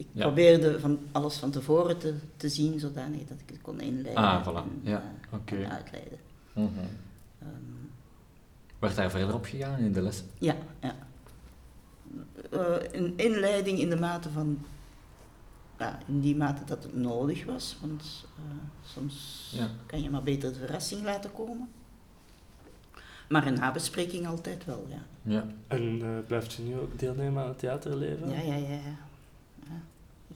Ik 0.00 0.06
Ja. 0.12 0.22
probeerde 0.22 0.80
van 0.80 0.98
alles 1.12 1.36
van 1.36 1.50
tevoren 1.50 1.98
te, 1.98 2.14
te 2.36 2.48
zien, 2.48 2.78
zodanig 2.80 3.24
dat 3.26 3.40
ik 3.40 3.48
het 3.48 3.60
kon 3.62 3.80
inleiden 3.80 4.24
Ah, 4.24 4.46
voilà. 4.48 4.54
en, 4.56 4.80
Ja, 4.82 5.02
eh, 5.30 5.34
oké. 5.38 5.56
en 5.56 5.70
uitleiden. 5.70 6.18
Ehm, 6.54 6.68
Werd 8.78 8.96
daar 8.96 9.10
verder 9.10 9.34
op 9.34 9.44
gegaan 9.44 9.78
in 9.78 9.92
de 9.92 10.02
lessen? 10.02 10.26
ja, 10.38 10.56
ja. 10.80 10.94
Eh, 12.50 12.76
een 12.92 13.12
inleiding 13.16 13.78
in 13.78 13.88
de 13.90 13.96
mate 13.96 14.30
van, 14.30 14.58
ja, 15.78 15.98
in 16.06 16.20
die 16.20 16.36
mate 16.36 16.64
dat 16.64 16.82
het 16.82 16.94
nodig 16.96 17.44
was, 17.44 17.76
want 17.80 18.26
eh, 18.36 18.42
soms 18.92 19.48
Ja. 19.56 19.68
kan 19.86 20.02
je 20.02 20.10
maar 20.10 20.22
beter 20.22 20.52
de 20.52 20.58
verrassing 20.58 21.02
laten 21.04 21.32
komen. 21.32 21.68
Maar 23.28 23.46
een 23.46 23.54
nabespreking 23.54 24.26
altijd 24.26 24.64
wel, 24.64 24.86
ja. 24.88 25.02
Ja. 25.22 25.46
en 25.68 26.02
eh, 26.02 26.08
blijft 26.26 26.58
u 26.58 26.62
nu 26.62 26.78
ook 26.78 26.98
deelnemen 26.98 27.42
aan 27.42 27.48
het 27.48 27.58
theaterleven? 27.58 28.30
Ja, 28.30 28.40
ja, 28.40 28.54
ja. 28.56 28.78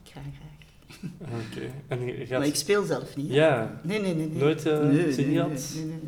Ik 0.03 0.11
ga 0.11 0.21
graag. 0.21 0.53
Oké. 1.21 1.71
Gaat... 2.25 2.29
Maar 2.39 2.47
ik 2.47 2.55
speel 2.55 2.83
zelf 2.83 3.15
niet. 3.15 3.29
Ja. 3.31 3.79
Nee, 3.83 4.01
nee, 4.01 4.15
nee. 4.15 4.27
nee. 4.27 4.37
Nooit, 4.37 4.65
eh, 4.65 4.79
nee, 4.79 5.13
zin 5.13 5.25
nee, 5.25 5.35
gehad? 5.35 5.71
Nee, 5.75 5.85
nee, 5.85 5.99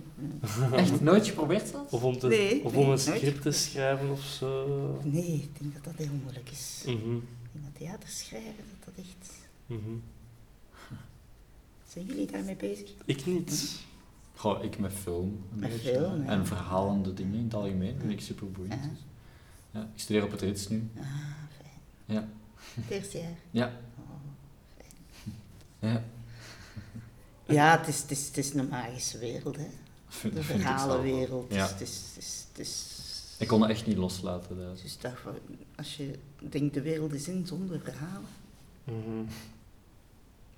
nee. 0.69 0.79
Echt 0.79 1.01
nooit 1.01 1.27
geprobeerd 1.27 1.67
zelfs? 1.67 1.93
Of 1.93 2.03
om, 2.03 2.19
te, 2.19 2.27
Nee, 2.27 2.63
of 2.63 2.71
nee, 2.71 2.81
om 2.81 2.81
een 2.81 2.87
nooit. 2.87 2.99
script 2.99 3.41
te 3.41 3.51
schrijven 3.51 4.09
of 4.09 4.21
zo? 4.21 4.99
Nee, 5.03 5.33
ik 5.33 5.59
denk 5.59 5.73
dat 5.73 5.83
dat 5.83 5.93
heel 5.95 6.15
moeilijk 6.23 6.49
is. 6.49 6.83
Mhm. 6.85 6.93
Ik 6.93 7.51
denk 7.51 7.65
dat 7.65 7.75
theater 7.77 8.09
schrijven, 8.09 8.63
dat 8.79 8.95
dat 8.95 9.05
echt... 9.05 9.31
Mhm. 9.65 9.95
Zijn 11.87 12.05
jullie 12.05 12.31
daarmee 12.31 12.55
bezig? 12.55 12.89
Ik 13.05 13.25
niet. 13.25 13.79
Goh, 14.35 14.63
ik 14.63 14.79
met 14.79 14.93
film. 14.93 15.43
Een 15.53 15.59
Met 15.59 15.69
beetje, 15.69 15.93
film, 15.93 16.23
ja. 16.23 16.27
En 16.29 16.45
verhalende 16.45 17.13
dingen 17.13 17.35
in 17.37 17.43
het 17.43 17.53
algemeen 17.53 17.95
vind 17.99 18.11
ik 18.11 18.21
super 18.21 18.51
boeiend. 18.51 18.73
Ja. 18.83 18.89
Ja, 19.71 19.89
ik 19.93 19.99
studeer 19.99 20.23
op 20.23 20.31
het 20.31 20.41
Rits 20.41 20.67
nu. 20.67 20.89
Ah, 20.97 21.03
fijn. 21.57 21.79
Ja. 22.05 22.27
Het 22.81 22.89
eerste 22.89 23.17
jaar. 23.17 23.37
Ja. 23.51 23.71
Oh. 25.79 25.89
Ja. 25.89 26.03
Ja, 27.45 27.77
het 27.77 27.87
is, 27.87 28.01
het, 28.01 28.11
is, 28.11 28.25
het 28.25 28.37
is 28.37 28.53
een 28.53 28.67
magische 28.67 29.17
wereld, 29.17 29.55
hè. 29.55 29.67
De 30.29 30.43
verhalenwereld. 30.43 31.53
Ja. 31.53 31.67
Het 31.67 31.81
is, 31.81 32.01
het 32.13 32.23
is, 32.23 32.45
het 32.49 32.59
is, 32.59 33.35
Ik 33.39 33.47
kon 33.47 33.61
het 33.61 33.69
echt 33.69 33.85
niet 33.85 33.97
loslaten. 33.97 34.75
Dus 34.81 34.97
daarvoor, 34.97 35.39
als 35.75 35.97
je 35.97 36.19
denkt, 36.39 36.73
de 36.73 36.81
wereld 36.81 37.13
is 37.13 37.27
in 37.27 37.47
zonder 37.47 37.79
verhalen. 37.79 38.29
Mhm. 38.83 39.23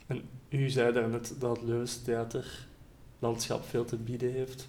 En 0.08 0.22
u 0.50 0.70
zei 0.70 0.94
daarnet 0.94 1.34
dat 1.40 1.58
het 1.58 1.66
Leuvense 1.66 2.02
theaterlandschap 2.02 3.66
veel 3.66 3.86
te 3.86 3.96
bieden 3.96 4.32
heeft. 4.32 4.68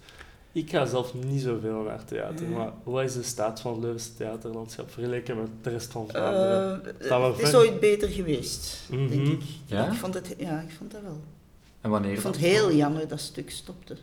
Ik 0.53 0.69
ga 0.69 0.85
zelf 0.85 1.13
niet 1.13 1.41
zoveel 1.41 1.81
naar 1.81 2.05
theater, 2.05 2.47
maar 2.47 2.71
wat 2.83 3.03
is 3.03 3.13
de 3.13 3.23
staat 3.23 3.59
van 3.61 3.71
het 3.73 3.81
Leuvense 3.81 4.13
theaterlandschap 4.15 4.91
vergeleken 4.91 5.37
met 5.37 5.47
de 5.61 5.69
rest 5.69 5.91
van 5.91 6.07
Vlaanderen? 6.09 6.85
Eh, 6.99 7.07
we 7.07 7.25
het 7.25 7.39
is 7.39 7.53
ooit 7.53 7.79
beter 7.79 8.09
geweest, 8.09 8.77
denk 8.89 9.09
Mhm. 9.09 9.31
ik. 9.31 9.41
Ja? 9.65 9.91
Ik 9.91 9.97
vond 9.97 10.13
het, 10.13 10.35
ja, 10.37 10.59
ik 10.61 10.71
vond 10.71 10.91
dat 10.91 11.01
wel. 11.01 11.21
En 11.81 11.89
wanneer 11.89 12.11
Ik 12.11 12.19
vond 12.19 12.35
het 12.35 12.43
heel 12.43 12.73
jammer 12.73 13.07
dat 13.07 13.19
stuk 13.19 13.51
stopte. 13.51 13.97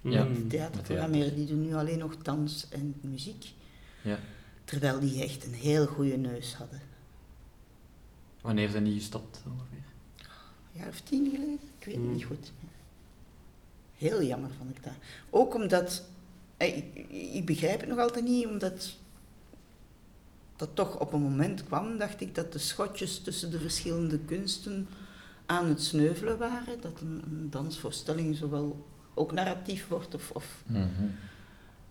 Ja. 0.00 0.24
Mhm. 0.24 0.46
Theaterprogrammeren 0.48 1.34
die 1.34 1.46
doen 1.46 1.66
nu 1.66 1.74
alleen 1.74 1.98
nog 1.98 2.16
dans 2.22 2.66
en 2.70 2.94
muziek. 3.00 3.46
Ja. 4.02 4.18
Terwijl 4.64 5.00
die 5.00 5.22
echt 5.22 5.44
een 5.46 5.54
heel 5.54 5.86
goede 5.86 6.16
neus 6.16 6.54
hadden. 6.54 6.80
Wanneer 8.40 8.68
zijn 8.68 8.84
die 8.84 8.94
gestopt 8.94 9.42
ongeveer? 9.46 9.84
Een 10.74 10.80
jaar 10.80 10.88
of 10.88 11.00
tien 11.00 11.24
geleden? 11.30 11.58
Ik 11.78 11.84
weet 11.84 11.94
het 11.94 12.04
Hmm. 12.04 12.12
niet 12.12 12.24
goed. 12.24 12.52
Heel 14.02 14.22
jammer 14.22 14.50
vond 14.58 14.76
ik 14.76 14.82
dat. 14.84 14.92
Ook 15.30 15.54
omdat, 15.54 16.04
eh, 16.56 16.76
ik, 16.76 17.08
ik 17.34 17.46
begrijp 17.46 17.80
het 17.80 17.88
nog 17.88 17.98
altijd 17.98 18.24
niet, 18.24 18.46
omdat 18.46 18.96
dat 20.56 20.68
toch 20.74 20.98
op 21.00 21.12
een 21.12 21.22
moment 21.22 21.64
kwam, 21.64 21.98
dacht 21.98 22.20
ik, 22.20 22.34
dat 22.34 22.52
de 22.52 22.58
schotjes 22.58 23.18
tussen 23.20 23.50
de 23.50 23.58
verschillende 23.60 24.18
kunsten 24.18 24.88
aan 25.46 25.68
het 25.68 25.82
sneuvelen 25.82 26.38
waren. 26.38 26.80
Dat 26.80 27.00
een, 27.00 27.22
een 27.30 27.50
dansvoorstelling 27.50 28.36
zowel 28.36 28.86
ook 29.14 29.32
narratief 29.32 29.88
wordt 29.88 30.14
of, 30.14 30.30
of 30.30 30.62
Mhm. 30.66 30.80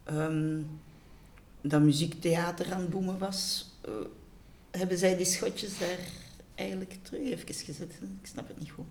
ehm, 0.04 0.62
dat 1.62 1.82
muziektheater 1.82 2.74
aan 2.74 2.82
het 2.82 2.89
boemen 2.89 3.17
was, 3.17 3.69
eh, 3.82 3.91
hebben 4.71 4.97
zij 4.97 5.17
die 5.17 5.26
schotjes 5.26 5.78
daar 5.78 6.00
eigenlijk 6.56 6.97
terug 7.02 7.21
even 7.21 7.54
gezet. 7.54 7.93
Ik 8.21 8.28
snap 8.28 8.47
het 8.47 8.60
niet 8.60 8.71
goed. 8.71 8.86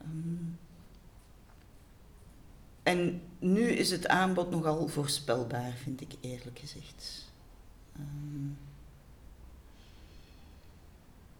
Ehm, 0.00 0.44
en 2.82 3.20
nu 3.38 3.60
is 3.62 3.90
het 3.90 4.08
aanbod 4.08 4.50
nogal 4.50 4.88
voorspelbaar, 4.88 5.72
vind 5.82 6.00
ik 6.00 6.12
eerlijk 6.20 6.58
gezegd. 6.58 7.30
Ehm, 7.96 8.48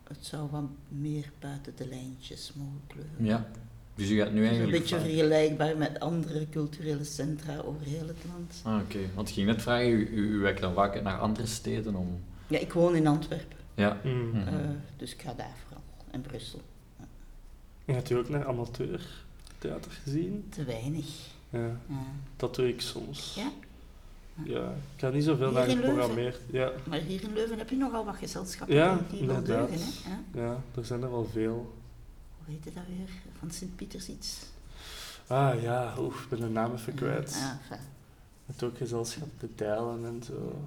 het 0.05 0.27
zou 0.27 0.51
wat 0.51 0.65
meer 0.89 1.31
buiten 1.39 1.73
de 1.77 1.87
lijntjes 1.89 2.53
mogen 2.55 2.81
kleuren. 2.87 3.25
Ja, 3.25 3.47
dus 3.95 4.11
u 4.11 4.19
gaat 4.19 4.33
nu 4.33 4.45
Het 4.45 4.53
is 4.53 4.59
een 4.59 4.63
eigenlijk... 4.63 4.79
beetje 4.79 4.95
vragen- 4.97 5.11
vergelijkbaar 5.15 5.77
met 5.77 6.01
andere 6.01 6.49
culturele 6.49 7.05
centra 7.05 7.59
over 7.59 7.87
heel 7.87 8.07
het 8.07 8.25
land. 8.33 8.61
Ah, 8.65 8.81
oké. 8.83 8.99
Want 9.15 9.29
ik 9.29 9.35
ging 9.35 9.47
net 9.47 9.63
vragen, 9.63 9.89
u, 9.89 10.07
u, 10.09 10.29
u 10.29 10.39
werkt 10.39 10.61
dan 10.61 10.75
vaak 10.75 11.03
naar 11.03 11.19
andere 11.19 11.47
steden 11.47 11.95
om... 11.95 12.21
Ja, 12.47 12.59
ik 12.59 12.73
woon 12.73 12.95
in 12.95 13.07
Antwerpen, 13.07 13.57
Ja. 13.75 14.01
Mm. 14.05 14.29
Mhm. 14.31 14.49
eh, 14.49 14.55
dus 14.97 15.13
ik 15.15 15.23
ga 15.23 15.35
daar 15.35 15.57
vooral. 15.65 15.83
En 16.11 16.21
Brussel. 16.21 16.61
En 17.85 17.95
hebt 17.95 18.11
u 18.11 18.15
ook 18.17 18.29
amateurtheater 19.71 19.91
gezien? 20.03 20.47
Te 20.49 20.65
weinig. 20.65 21.07
Ja, 21.51 21.59
Ja. 21.89 22.05
dat 22.37 22.55
doe 22.55 22.69
ik 22.69 22.81
soms. 22.81 23.35
Ja? 23.35 23.51
Ja, 24.45 24.69
ik 24.95 25.01
ga 25.01 25.09
niet 25.09 25.25
zoveel 25.25 25.51
naar 25.51 25.69
geprogrammeerd. 25.69 26.41
Ja, 26.51 26.73
Maar 26.85 26.99
hier 26.99 27.23
in 27.23 27.33
Leuven 27.33 27.59
heb 27.59 27.71
je 27.71 27.77
nogal 27.77 28.05
wat 28.05 28.17
gezelschappen 28.17 28.77
Ja, 28.77 29.01
die- 29.11 29.27
wel 29.27 29.43
deugen. 29.43 29.79
Hè? 29.79 30.11
Ja? 30.11 30.21
ja, 30.45 30.63
er 30.75 30.85
zijn 30.85 31.03
er 31.03 31.11
wel 31.11 31.29
veel. 31.33 31.75
Hoe 32.45 32.55
heette 32.55 32.73
dat 32.75 32.83
weer? 32.89 33.09
Van 33.39 33.51
Sint-Pieters 33.51 34.09
iets? 34.09 34.37
Ah 35.27 35.63
ja, 35.63 35.95
oef, 35.99 36.23
ik 36.23 36.29
ben 36.29 36.41
de 36.41 36.49
naam 36.49 36.75
even 36.75 36.95
kwijt. 36.95 37.35
Ja, 37.41 37.59
enfin, 37.63 37.85
Met 38.47 38.63
ook 38.63 38.77
gezelschap 38.77 39.29
De 39.41 39.49
Dijlen 39.55 40.05
en 40.05 40.23
zo. 40.27 40.67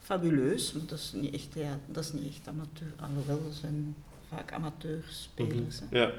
fabuleus, 0.00 0.72
maar 0.72 0.86
dat 0.86 0.98
is 0.98 1.12
niet 1.14 1.34
echt, 1.34 1.48
ja, 1.54 1.78
dat 1.86 2.04
is 2.04 2.12
niet 2.12 2.26
echt 2.28 2.48
amateur. 2.48 2.92
Alhoewel, 3.00 3.42
dat 3.44 3.54
zijn 3.54 3.94
vaak 4.28 4.52
amateurspelers. 4.52 5.80
hè. 5.80 5.98
Ja. 5.98 6.10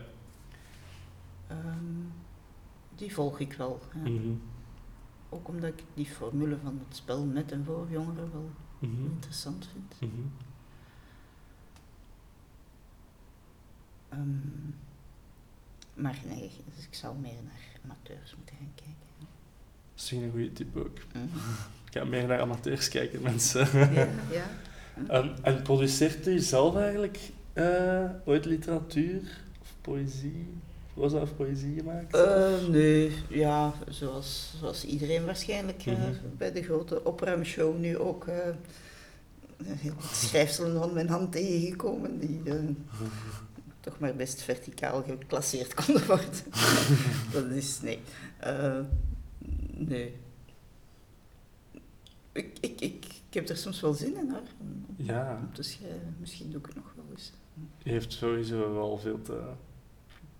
Ehm, 1.47 2.03
die 2.95 3.13
volg 3.13 3.39
ik 3.39 3.53
wel. 3.53 3.79
Ja. 3.93 4.09
Mhm. 4.09 4.33
Ook 5.29 5.47
omdat 5.47 5.69
ik 5.69 5.83
die 5.93 6.05
formule 6.05 6.57
van 6.63 6.81
het 6.87 6.95
spel 6.97 7.25
met 7.25 7.51
en 7.51 7.63
voor 7.65 7.87
jongeren 7.89 8.31
wel 8.31 8.49
Mhm. 8.79 9.03
interessant 9.05 9.67
vind. 9.71 10.11
Mhm. 10.13 10.21
Ehm, 14.09 14.71
maar 15.93 16.19
nee, 16.27 16.51
dus 16.75 16.85
ik 16.85 16.93
zou 16.95 17.17
meer 17.17 17.43
naar 17.43 17.79
amateurs 17.83 18.35
moeten 18.35 18.55
gaan 18.55 18.71
kijken. 18.75 18.95
Misschien 19.93 20.23
een 20.23 20.31
goede 20.31 20.53
tip 20.53 20.75
ook. 20.77 20.97
Ik 21.87 21.93
ga 21.93 22.03
meer 22.03 22.27
naar 22.27 22.41
amateurs 22.41 22.87
kijken, 22.87 23.21
mensen. 23.21 23.79
ja, 23.93 24.07
ja. 24.31 24.45
En, 25.07 25.43
en 25.43 25.61
produceert 25.61 26.27
u 26.27 26.39
zelf 26.39 26.75
eigenlijk 26.75 27.19
eh, 27.53 28.09
ooit 28.25 28.45
literatuur 28.45 29.41
of 29.61 29.75
poëzie? 29.81 30.47
Was 30.97 31.11
dat 31.11 31.35
poëzie 31.35 31.77
gemaakt? 31.77 32.15
Eh, 32.15 32.67
nee, 32.67 33.11
ja, 33.29 33.73
zoals, 33.89 34.53
zoals 34.59 34.85
iedereen 34.85 35.25
waarschijnlijk 35.25 35.85
eh, 35.85 35.93
Mhm. 35.97 36.11
bij 36.37 36.51
de 36.51 36.63
grote 36.63 37.03
opruimshow 37.03 37.77
nu 37.77 37.97
ook 37.97 38.27
eh, 38.27 38.35
heel 39.65 39.93
wat 39.95 40.15
schrijfselen 40.15 40.79
van 40.79 40.93
mijn 40.93 41.09
hand 41.09 41.31
tegengekomen 41.31 42.19
die 42.19 42.41
eh, 42.45 42.55
toch 43.79 43.99
maar 43.99 44.15
best 44.15 44.41
verticaal 44.41 45.03
geclasseerd 45.03 45.73
konden 45.73 46.05
worden. 46.05 46.29
Dat 47.33 47.45
is, 47.45 47.81
nee. 47.81 47.99
Nee. 49.75 50.15
Ik, 52.31 52.57
ik, 52.61 52.81
ik, 52.81 53.05
ik 53.05 53.33
heb 53.33 53.49
er 53.49 53.57
soms 53.57 53.81
wel 53.81 53.93
zin 53.93 54.17
in 54.17 54.29
hoor, 54.29 54.41
om, 54.61 54.85
Ja, 54.97 55.39
om 55.41 55.53
te 55.53 55.63
schrijven. 55.63 56.15
Misschien 56.19 56.49
doe 56.51 56.59
ik 56.59 56.65
het 56.65 56.75
nog 56.75 56.93
wel 56.95 57.05
eens. 57.11 57.31
je 57.83 57.89
heeft 57.89 58.13
sowieso 58.13 58.73
wel 58.73 58.97
veel 58.97 59.21
te, 59.21 59.41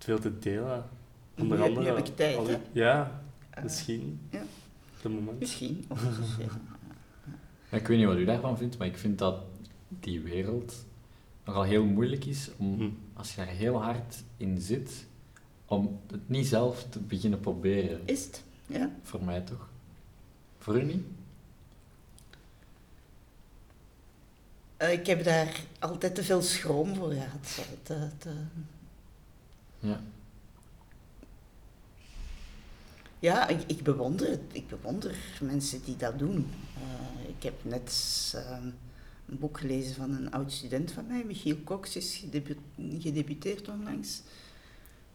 veel 0.07 0.19
te 0.19 0.39
delen. 0.39 0.83
Onder 1.37 1.57
nu 1.57 1.63
andere. 1.63 1.85
heb 1.85 1.97
ik 2.07 2.15
tijd, 2.15 2.37
al 2.37 2.47
Ja, 2.71 3.21
Eh, 3.49 3.63
misschien. 3.63 4.19
ja. 4.29 4.41
De 5.01 5.09
moment. 5.09 5.39
Misschien. 5.39 5.85
Of, 5.87 6.01
ja. 6.39 6.45
Ja, 7.71 7.77
Ik 7.77 7.87
weet 7.87 7.97
niet 7.97 8.07
wat 8.07 8.17
u 8.17 8.25
daarvan 8.25 8.57
vindt, 8.57 8.77
maar 8.77 8.87
ik 8.87 8.97
vind 8.97 9.17
dat 9.17 9.35
die 9.89 10.19
wereld 10.21 10.85
nogal 11.45 11.63
heel 11.63 11.85
moeilijk 11.85 12.25
is 12.25 12.49
om, 12.57 12.75
Hm. 12.79 12.89
als 13.13 13.29
je 13.29 13.35
daar 13.37 13.47
heel 13.53 13.81
hard 13.83 14.23
in 14.37 14.61
zit, 14.61 15.05
om 15.65 15.99
het 16.11 16.29
niet 16.29 16.47
zelf 16.47 16.83
te 16.89 16.99
beginnen 16.99 17.39
proberen. 17.39 18.01
Is 18.05 18.25
het? 18.25 18.43
Ja. 18.67 18.89
Voor 19.03 19.23
mij 19.23 19.41
toch? 19.41 19.69
Voor 20.57 20.79
u 20.79 20.83
niet? 20.83 21.05
Eh, 24.77 24.91
ik 24.91 25.05
heb 25.07 25.23
daar 25.23 25.59
altijd 25.79 26.15
te 26.15 26.23
veel 26.23 26.41
schroom 26.41 26.95
voor 26.95 27.11
gehad. 27.11 27.59
te- 27.83 28.29
Ja. 29.87 30.01
Ja, 33.19 33.47
ik, 33.47 33.63
ik 33.67 33.83
bewonder 33.83 34.29
het. 34.29 34.41
Ik 34.51 34.67
bewonder 34.67 35.15
mensen 35.41 35.83
die 35.83 35.95
dat 35.97 36.19
doen. 36.19 36.49
Eh, 36.75 37.29
ik 37.29 37.43
heb 37.43 37.63
net 37.63 38.31
eh, 38.35 38.57
een 39.27 39.39
boek 39.39 39.57
gelezen 39.59 39.95
van 39.95 40.11
een 40.11 40.31
oud 40.31 40.51
student 40.51 40.91
van 40.91 41.07
mij, 41.07 41.23
Michiel 41.25 41.57
Cox, 41.63 41.95
is 41.95 42.15
gedebu- 42.15 42.57
gedebuteerd 42.99 43.67
onlangs. 43.67 44.21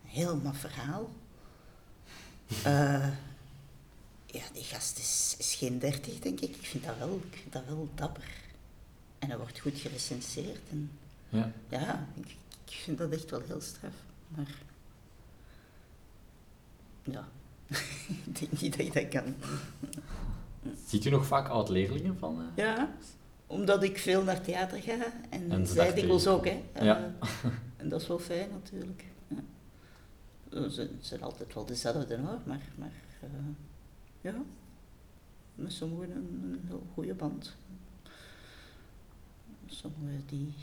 Heel 0.05 0.37
maf 0.37 0.59
verhaal. 0.59 1.11
Eh, 2.65 3.09
ja, 4.27 4.43
die 4.53 4.63
gast 4.65 4.99
is, 4.99 5.35
is 5.39 5.55
geen 5.55 5.79
dertig, 5.79 6.19
denk 6.19 6.41
ik. 6.41 6.57
Ik 6.57 6.67
vind 6.67 6.85
dat 6.85 6.99
wel, 6.99 7.21
ik 7.31 7.39
vind 7.41 7.53
dat 7.53 7.65
wel 7.67 7.89
dapper. 7.95 8.31
En 9.19 9.29
hij 9.29 9.39
wordt 9.39 9.61
goed 9.61 9.79
gerecenseerd. 9.79 10.61
En 10.71 10.91
ja. 11.29 11.53
Ja, 11.69 12.07
ik, 12.15 12.27
ik 12.67 12.73
vind 12.85 12.99
dat 12.99 13.11
echt 13.13 13.31
wel 13.31 13.41
heel 13.47 13.61
straf. 13.61 13.93
Maar 14.37 14.55
ja, 17.03 17.29
ik 18.27 18.39
denk 18.41 18.61
niet 18.61 18.77
dat 18.77 18.87
ik 18.87 18.93
dat 18.93 19.09
kan. 19.23 19.35
Ziet 20.87 21.05
u 21.05 21.11
nog 21.11 21.27
vaak 21.27 21.49
oud-leerlingen 21.49 22.19
van? 22.19 22.41
eh? 22.41 22.47
Ja, 22.65 22.91
omdat 23.47 23.83
ik 23.83 23.99
veel 23.99 24.23
naar 24.23 24.41
theater 24.41 24.83
ga 24.83 24.97
en, 25.31 25.51
En 25.51 25.67
zij 25.67 25.95
dikwijls 25.95 26.27
ook, 26.27 26.45
hè. 26.45 26.63
Eh, 26.73 26.85
Ja. 26.85 27.15
en 27.77 27.89
dat 27.89 28.01
is 28.01 28.07
wel 28.09 28.19
fijn 28.19 28.51
natuurlijk. 28.51 29.05
Ja. 29.29 29.37
Eh, 30.51 30.69
Ze 30.69 30.91
zijn 31.01 31.23
altijd 31.23 31.55
wel 31.55 31.65
dezelfde 31.67 32.17
hoor, 32.19 32.39
maar, 32.47 32.61
maar 32.75 32.93
eh, 33.21 33.29
ja, 34.21 34.35
met 35.55 35.73
sommigen 35.73 36.11
een, 36.17 36.41
een 36.43 36.65
heel 36.69 36.87
goede 36.95 37.15
band. 37.15 37.55
Sommige, 39.67 40.25
die, 40.27 40.55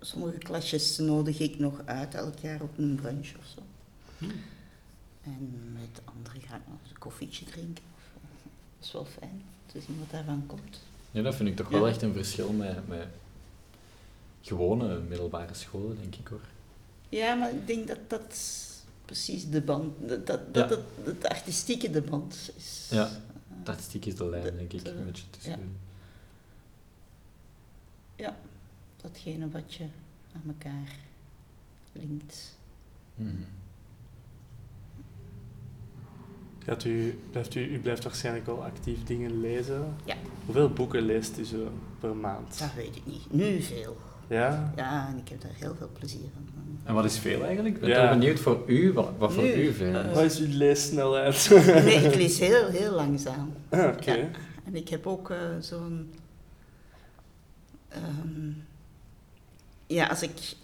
sommige 0.00 0.38
klasjes 0.38 0.98
nodig 0.98 1.38
ik 1.38 1.58
nog 1.58 1.80
uit 1.84 2.14
elk 2.14 2.38
jaar 2.38 2.60
op 2.62 2.78
een 2.78 2.94
brunch 2.94 3.34
of 3.38 3.46
zo. 3.54 3.60
Hm. 4.18 4.24
En 5.22 5.70
met 5.72 6.00
anderen 6.04 6.40
ga 6.40 6.56
ik 6.56 6.62
nog 6.68 6.78
een 6.90 6.98
koffietje 6.98 7.44
drinken. 7.44 7.84
Of, 7.96 8.02
eh, 8.14 8.28
dat 8.78 8.86
is 8.86 8.92
wel 8.92 9.04
fijn 9.04 9.42
te 9.66 9.80
zien 9.80 9.98
wat 9.98 10.10
daarvan 10.10 10.44
komt. 10.46 10.80
Ja, 11.10 11.22
dat 11.22 11.34
vind 11.34 11.48
ik 11.48 11.56
toch 11.56 11.68
wel 11.68 11.84
Ja. 11.84 11.90
echt 11.92 12.02
een 12.02 12.12
verschil 12.12 12.52
met, 12.52 12.88
met 12.88 13.06
gewone 14.42 14.98
middelbare 14.98 15.54
scholen, 15.54 15.96
denk 16.00 16.14
ik 16.16 16.26
hoor. 16.28 16.40
Ja, 17.08 17.34
maar 17.34 17.50
ik 17.50 17.66
denk 17.66 17.88
dat 17.88 17.98
dat 18.10 18.36
precies 19.04 19.48
de 19.50 19.60
band, 19.60 20.08
dat, 20.08 20.26
dat, 20.26 20.40
Ja. 20.52 20.52
dat 20.52 20.70
het, 20.70 20.80
het 21.04 21.26
artistieke 21.28 21.90
de 21.90 22.02
band 22.02 22.50
is. 22.56 22.88
Ja. 22.90 23.06
Eh, 23.06 23.12
Dat 23.64 23.80
stiek 23.80 24.04
is 24.06 24.16
de 24.16 24.28
lijn, 24.28 24.44
Dat, 24.44 24.56
denk 24.56 24.72
ik, 24.72 24.82
eh, 24.82 24.92
een 24.94 25.04
beetje 25.04 25.30
tussen. 25.30 25.76
ja. 28.16 28.36
Datgene 29.12 29.48
wat 29.50 29.74
je 29.74 29.84
aan 30.34 30.42
elkaar 30.46 30.94
linkt. 31.92 32.58
Mhm. 33.14 33.30
Gaat 36.64 36.84
u, 36.84 37.18
blijft 37.30 37.54
u, 37.54 37.60
u 37.74 37.78
blijft 37.78 38.04
waarschijnlijk 38.04 38.46
wel 38.46 38.64
actief 38.64 39.04
dingen 39.04 39.40
lezen. 39.40 39.94
Ja. 40.04 40.14
Hoeveel 40.44 40.70
boeken 40.70 41.02
leest 41.02 41.38
u 41.38 41.44
zo 41.44 41.70
per 42.00 42.16
maand? 42.16 42.58
Dat 42.58 42.74
weet 42.74 42.96
ik 42.96 43.06
niet. 43.06 43.32
Nu 43.32 43.62
veel. 43.62 43.96
Ja? 44.28 44.72
Ja, 44.76 45.08
en 45.08 45.18
ik 45.18 45.28
heb 45.28 45.40
daar 45.40 45.54
heel 45.54 45.74
veel 45.74 45.90
plezier 45.98 46.28
van. 46.34 46.44
En 46.84 46.94
wat 46.94 47.04
is 47.04 47.18
veel 47.18 47.44
eigenlijk? 47.44 47.74
Ik 47.74 47.80
ben 47.80 47.90
Ja. 47.90 48.10
benieuwd 48.10 48.38
voor 48.40 48.62
u, 48.66 48.92
wat, 48.92 49.10
wat 49.18 49.32
voor 49.32 49.44
u 49.56 49.72
veel 49.72 50.00
is. 50.00 50.14
Wat 50.14 50.22
is 50.24 50.38
uw 50.38 50.56
leessnelheid? 50.56 51.48
Nee, 51.84 51.94
ik 52.04 52.14
lees 52.14 52.38
heel, 52.38 52.68
heel 52.68 52.92
langzaam. 52.92 53.52
ah, 53.68 53.84
Oké. 53.96 54.12
Ja. 54.12 54.28
En 54.64 54.74
ik 54.76 54.88
heb 54.88 55.06
ook 55.06 55.30
eh, 55.30 55.38
zo'n. 55.60 56.10
ehm, 57.88 58.50
ja, 59.86 60.06
als 60.06 60.22
ik 60.22 60.54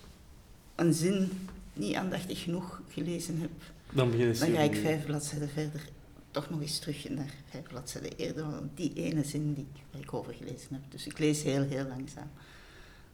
een 0.75 0.95
zin 0.95 1.49
niet 1.73 1.95
aandachtig 1.95 2.43
genoeg 2.43 2.81
gelezen 2.89 3.41
heb, 3.41 3.51
Dan 3.93 4.11
beginnen 4.11 4.37
ze 4.37 4.45
dan 4.45 4.55
ga 4.55 4.61
ik 4.61 4.77
vijf 4.77 5.05
bladzijden 5.05 5.49
verder 5.49 5.89
toch 6.31 6.51
nog 6.51 6.61
eens 6.61 6.79
terug 6.79 7.09
naar 7.09 7.35
vijf 7.51 7.63
bladzijden 7.69 8.17
eerder, 8.17 8.51
want 8.51 8.77
die 8.77 8.93
ene 8.95 9.25
zin 9.25 9.55
die 9.55 9.67
ik, 9.75 9.81
waar 9.91 10.01
ik 10.03 10.15
over 10.15 10.35
gelezen 10.35 10.69
heb. 10.71 10.81
Dus 10.89 11.07
ik 11.07 11.19
lees 11.19 11.43
heel, 11.43 11.63
heel 11.63 11.87
langzaam. 11.87 12.31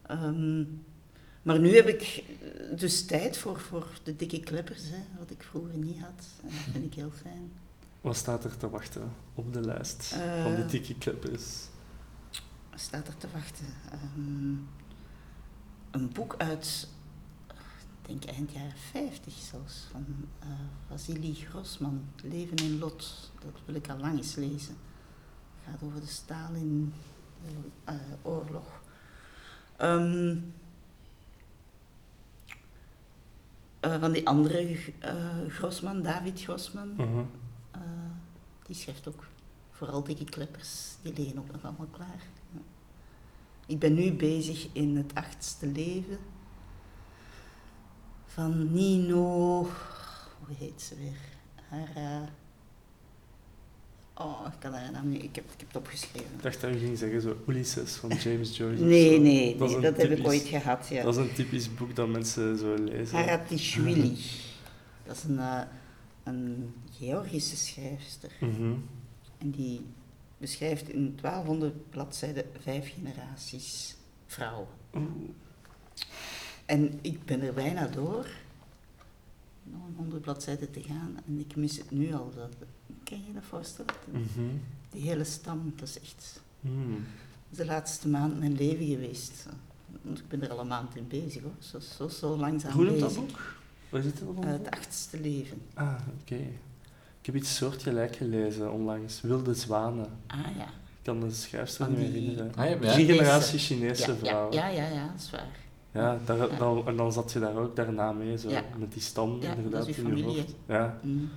Ehm, 0.06 0.64
maar 1.42 1.58
nu 1.58 1.74
heb 1.74 1.86
ik 1.88 2.02
eh, 2.42 2.78
dus 2.78 3.04
tijd 3.04 3.36
voor, 3.36 3.60
voor 3.60 3.86
de 4.02 4.16
dikke 4.16 4.40
kleppers, 4.40 4.82
hè, 4.84 5.18
wat 5.18 5.30
ik 5.30 5.42
vroeger 5.42 5.74
niet 5.76 6.00
had. 6.00 6.24
En 6.42 6.48
dat 6.48 6.72
vind 6.72 6.84
ik 6.84 6.94
heel 6.94 7.12
fijn. 7.22 7.50
Wat 8.00 8.16
staat 8.16 8.44
er 8.44 8.56
te 8.56 8.70
wachten 8.70 9.12
op 9.34 9.52
de 9.52 9.60
lijst 9.60 10.12
Eh, 10.12 10.42
van 10.42 10.54
die 10.54 10.66
dikke 10.66 10.94
kleppers? 10.98 11.44
Wat 12.70 12.80
staat 12.80 13.08
er 13.08 13.16
te 13.16 13.26
wachten? 13.32 13.66
Ehm, 13.92 14.52
een 15.90 16.12
boek 16.12 16.34
uit, 16.38 16.88
ik 18.02 18.08
denk 18.08 18.24
eind 18.24 18.52
jaren 18.52 18.76
50 18.76 19.32
zelfs, 19.34 19.86
van 19.90 20.04
eh 20.38 20.48
Vasily 20.88 21.34
Grossman, 21.34 22.04
Leven 22.22 22.56
in 22.56 22.78
Lot. 22.78 23.30
Dat 23.40 23.52
wil 23.64 23.74
ik 23.74 23.88
al 23.88 23.98
lang 23.98 24.16
eens 24.16 24.34
lezen. 24.34 24.76
Het 25.60 25.70
gaat 25.72 25.82
over 25.82 26.00
de 26.00 26.06
Stalin-oorlog. 26.06 28.80
Ehm, 29.76 30.36
eh, 33.80 34.00
van 34.00 34.12
die 34.12 34.26
andere 34.28 34.78
eh, 34.98 35.14
Grossman, 35.48 36.02
David 36.02 36.42
Grossman, 36.42 36.92
Mhm. 36.96 37.18
eh, 37.70 37.80
die 38.66 38.76
schrijft 38.76 39.08
ook 39.08 39.24
vooral 39.70 40.04
dikke 40.04 40.24
kleppers. 40.24 40.96
Die 41.02 41.12
liggen 41.12 41.38
ook 41.38 41.52
nog 41.52 41.64
allemaal 41.64 41.86
klaar. 41.90 42.22
Ik 43.68 43.78
ben 43.78 43.94
nu 43.94 44.12
bezig 44.12 44.68
in 44.72 44.96
het 44.96 45.14
achtste 45.14 45.66
leven 45.66 46.18
van 48.26 48.72
Nino. 48.72 49.62
Hoe 50.46 50.56
heet 50.58 50.82
ze 50.82 50.94
weer? 50.96 51.18
Haar. 51.68 51.88
eh, 51.94 52.28
oh, 54.26 54.46
ik 54.52 54.58
kan 54.60 54.72
haar 54.72 54.92
naam 54.92 55.08
niet. 55.08 55.22
Ik 55.22 55.34
heb, 55.36 55.44
ik 55.44 55.58
heb 55.60 55.66
het 55.68 55.76
opgeschreven. 55.76 56.34
Ik 56.36 56.42
dacht 56.42 56.60
dat 56.60 56.72
je 56.72 56.78
ging 56.78 56.98
zeggen 56.98 57.20
zo 57.20 57.36
Ulysses 57.46 57.94
van 57.94 58.10
James 58.10 58.56
Joyce. 58.56 58.82
Nee, 58.82 59.20
nee, 59.20 59.56
Dat 59.56 59.68
nee, 59.80 59.80
heb 60.08 60.18
ik 60.18 60.26
ooit 60.26 60.42
gehad. 60.46 60.88
Ja. 60.88 61.02
Dat 61.02 61.16
is 61.16 61.20
een 61.20 61.32
typisch 61.34 61.74
boek 61.74 61.96
dat 61.96 62.08
mensen 62.08 62.58
zo 62.58 62.74
lezen. 62.74 63.16
Haratishvili. 63.16 64.16
Dat 65.06 65.16
is 65.16 65.22
een, 65.24 65.38
eh, 65.38 65.60
een 66.24 66.74
Georgische 66.98 67.56
schrijfster. 67.56 68.30
Mhm. 68.40 68.72
En 69.38 69.50
die 69.50 69.86
beschrijft 70.38 70.88
in 70.88 71.16
1200 71.20 71.90
bladzijden 71.90 72.44
vijf 72.60 72.94
generaties 72.94 73.96
vrouwen. 74.26 74.68
Oeh. 74.94 75.04
En 76.66 76.98
ik 77.02 77.24
ben 77.24 77.40
er 77.40 77.54
bijna 77.54 77.86
door. 77.86 78.26
Nog 79.62 79.86
een 79.86 79.94
honderd 79.96 80.22
bladzijden 80.22 80.70
te 80.70 80.82
gaan 80.82 81.18
en 81.26 81.38
ik 81.38 81.56
mis 81.56 81.76
het 81.76 81.90
nu 81.90 82.14
al. 82.14 82.32
Dat, 82.34 82.54
kan 83.04 83.18
je 83.18 83.26
je 83.26 83.32
dat 83.32 83.42
voorstellen? 83.44 83.94
Mhm. 84.10 84.48
Die 84.90 85.02
hele 85.02 85.24
stam, 85.24 85.72
dat 85.76 85.88
is 85.88 86.00
echt 86.00 86.40
Mm. 86.60 86.90
dat 86.90 87.50
is 87.50 87.56
de 87.56 87.64
laatste 87.64 88.08
maand 88.08 88.38
mijn 88.38 88.56
leven 88.56 88.86
geweest. 88.86 89.46
Want 90.02 90.18
ik 90.18 90.28
ben 90.28 90.42
er 90.42 90.50
al 90.50 90.60
een 90.60 90.66
maand 90.66 90.96
in 90.96 91.08
bezig 91.08 91.42
hoor. 91.42 91.52
Zo, 91.58 91.78
zo, 91.78 92.08
zo 92.08 92.36
langzaam 92.36 92.72
Hoe 92.72 92.84
noemt 92.84 93.00
dat 93.00 93.14
boek? 93.14 93.56
Waar 93.88 94.02
zit 94.02 94.18
het 94.18 94.28
op? 94.28 94.44
Eh, 94.44 94.50
het 94.50 94.70
achtste 94.70 95.20
leven. 95.20 95.62
Ah, 95.74 95.94
oké. 96.20 96.40
Heb 97.32 97.36
iets 97.36 97.56
soortgelijk 97.56 98.16
gelezen 98.16 98.72
onlangs. 98.72 99.20
Wilde 99.20 99.54
zwanen. 99.54 100.06
Ah 100.26 100.38
ja. 100.56 100.64
Ik 100.64 101.14
kan 101.14 101.20
de 101.20 101.30
schrijfster 101.30 101.84
Van 101.84 101.94
niet 101.94 102.02
meer 102.02 102.12
herinneren. 102.12 102.52
Ah, 102.56 102.64
ja, 102.64 102.76
ja. 102.80 102.92
Drie 102.92 103.06
generaties 103.06 103.66
Chinese 103.66 104.16
vrouwen. 104.16 104.52
ja, 104.52 104.68
ja, 104.68 104.88
ja, 104.88 105.06
dat 105.12 105.20
is 105.20 105.30
waar. 105.30 105.46
Ja, 105.92 106.18
daar, 106.24 106.36
Ja. 106.36 106.56
Dan, 106.58 106.86
en 106.86 106.96
dan 106.96 107.12
zat 107.12 107.32
je 107.32 107.38
daar 107.40 107.56
ook 107.56 107.76
daarna 107.76 108.12
mee, 108.12 108.38
zo, 108.38 108.48
Ja. 108.50 108.62
met 108.78 108.92
die 108.92 109.02
stam 109.02 109.38
Ja, 109.40 109.54
inderdaad 109.54 109.80
dat 109.80 109.88
is 109.88 109.96
uw 109.96 110.04
in 110.04 110.16
je 110.16 110.22
familie, 110.22 110.40
hoofd. 110.40 110.54
Ja. 110.66 110.98
Mm. 111.02 111.30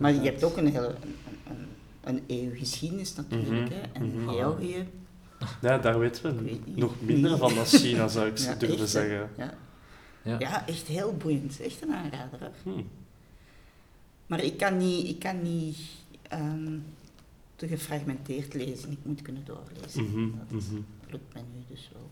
Maar 0.00 0.12
je 0.12 0.20
hebt 0.20 0.44
ook 0.44 0.56
een 0.56 0.66
hele 0.66 0.86
een, 1.02 1.16
een, 1.48 1.66
een 2.04 2.22
eeuw 2.26 2.50
geschiedenis 2.58 3.14
natuurlijk. 3.14 3.70
Mhm, 3.70 3.72
Hè. 3.72 3.80
En 3.92 4.20
mhm. 4.20 4.28
Georgië, 4.28 4.88
ja, 5.60 5.78
daar 5.78 5.98
weten 5.98 6.36
we 6.36 6.58
nog 6.64 6.92
minder 7.00 7.38
van 7.38 7.54
dan 7.54 7.64
China, 7.64 8.08
zou 8.08 8.26
ik 8.26 8.38
Ja, 8.38 8.54
durven 8.54 8.78
echt, 8.78 8.90
zeggen. 8.90 9.30
ja. 9.36 9.54
Ja. 10.22 10.36
ja, 10.38 10.66
echt 10.66 10.86
heel 10.86 11.14
boeiend. 11.16 11.60
Echt 11.60 11.82
een 11.82 11.92
aanrader. 11.92 12.38
Hè. 12.40 12.48
Hm. 12.62 12.80
Maar 14.26 14.44
ik 14.44 14.56
kan 14.56 14.76
niet, 14.76 15.08
ik 15.08 15.18
kan 15.18 15.42
niet 15.42 15.76
ehm, 16.28 16.78
te 17.56 17.68
gefragmenteerd 17.68 18.54
lezen. 18.54 18.90
Ik 18.90 18.98
moet 19.02 19.22
kunnen 19.22 19.44
doorlezen. 19.44 20.04
Mhm, 20.04 20.28
Dat 20.38 20.62
mhm. 20.62 20.80
lukt 21.10 21.32
mij 21.34 21.42
nu 21.54 21.62
dus 21.68 21.90
wel. 21.92 22.10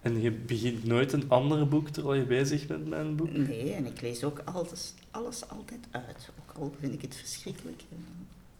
En 0.00 0.20
je 0.20 0.30
begint 0.30 0.84
nooit 0.84 1.12
een 1.12 1.28
ander 1.30 1.68
boek 1.68 1.88
terwijl 1.88 2.20
je 2.20 2.26
bezig 2.26 2.66
bent 2.66 2.88
met 2.88 2.98
een 2.98 3.16
boek? 3.16 3.32
Nee, 3.36 3.72
en 3.72 3.86
ik 3.86 4.00
lees 4.00 4.24
ook 4.24 4.40
alles, 4.44 4.94
alles 5.10 5.48
altijd 5.48 5.80
uit. 5.90 6.30
Ook 6.40 6.56
al 6.58 6.74
vind 6.80 6.92
ik 6.94 7.02
het 7.02 7.14
verschrikkelijk. 7.16 7.80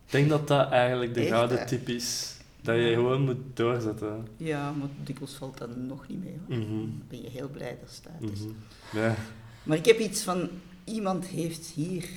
Ik 0.06 0.10
denk 0.10 0.28
dat 0.28 0.48
dat 0.48 0.70
eigenlijk 0.70 1.14
de 1.14 1.20
Echt, 1.20 1.30
gouden 1.30 1.66
tip 1.66 1.88
is. 1.88 2.36
Dat 2.60 2.76
je 2.76 2.92
gewoon 2.94 3.22
moet 3.22 3.36
doorzetten. 3.54 4.26
Ja, 4.36 4.72
maar 4.72 4.88
dikwijls 5.04 5.34
valt 5.34 5.58
dat 5.58 5.76
nog 5.76 6.08
niet 6.08 6.24
mee. 6.24 6.36
Hoor. 6.46 6.56
Mhm, 6.58 6.70
Dan 6.70 7.02
ben 7.08 7.22
je 7.22 7.28
heel 7.30 7.48
blij 7.48 7.78
dat 7.80 8.00
het 8.02 8.12
uit 8.20 8.30
is. 8.32 8.40
mhm. 8.40 8.52
Ja. 8.98 9.14
Maar 9.62 9.76
ik 9.76 9.84
heb 9.86 9.98
iets 9.98 10.22
van, 10.22 10.48
iemand 10.84 11.26
heeft 11.26 11.66
hier 11.66 12.08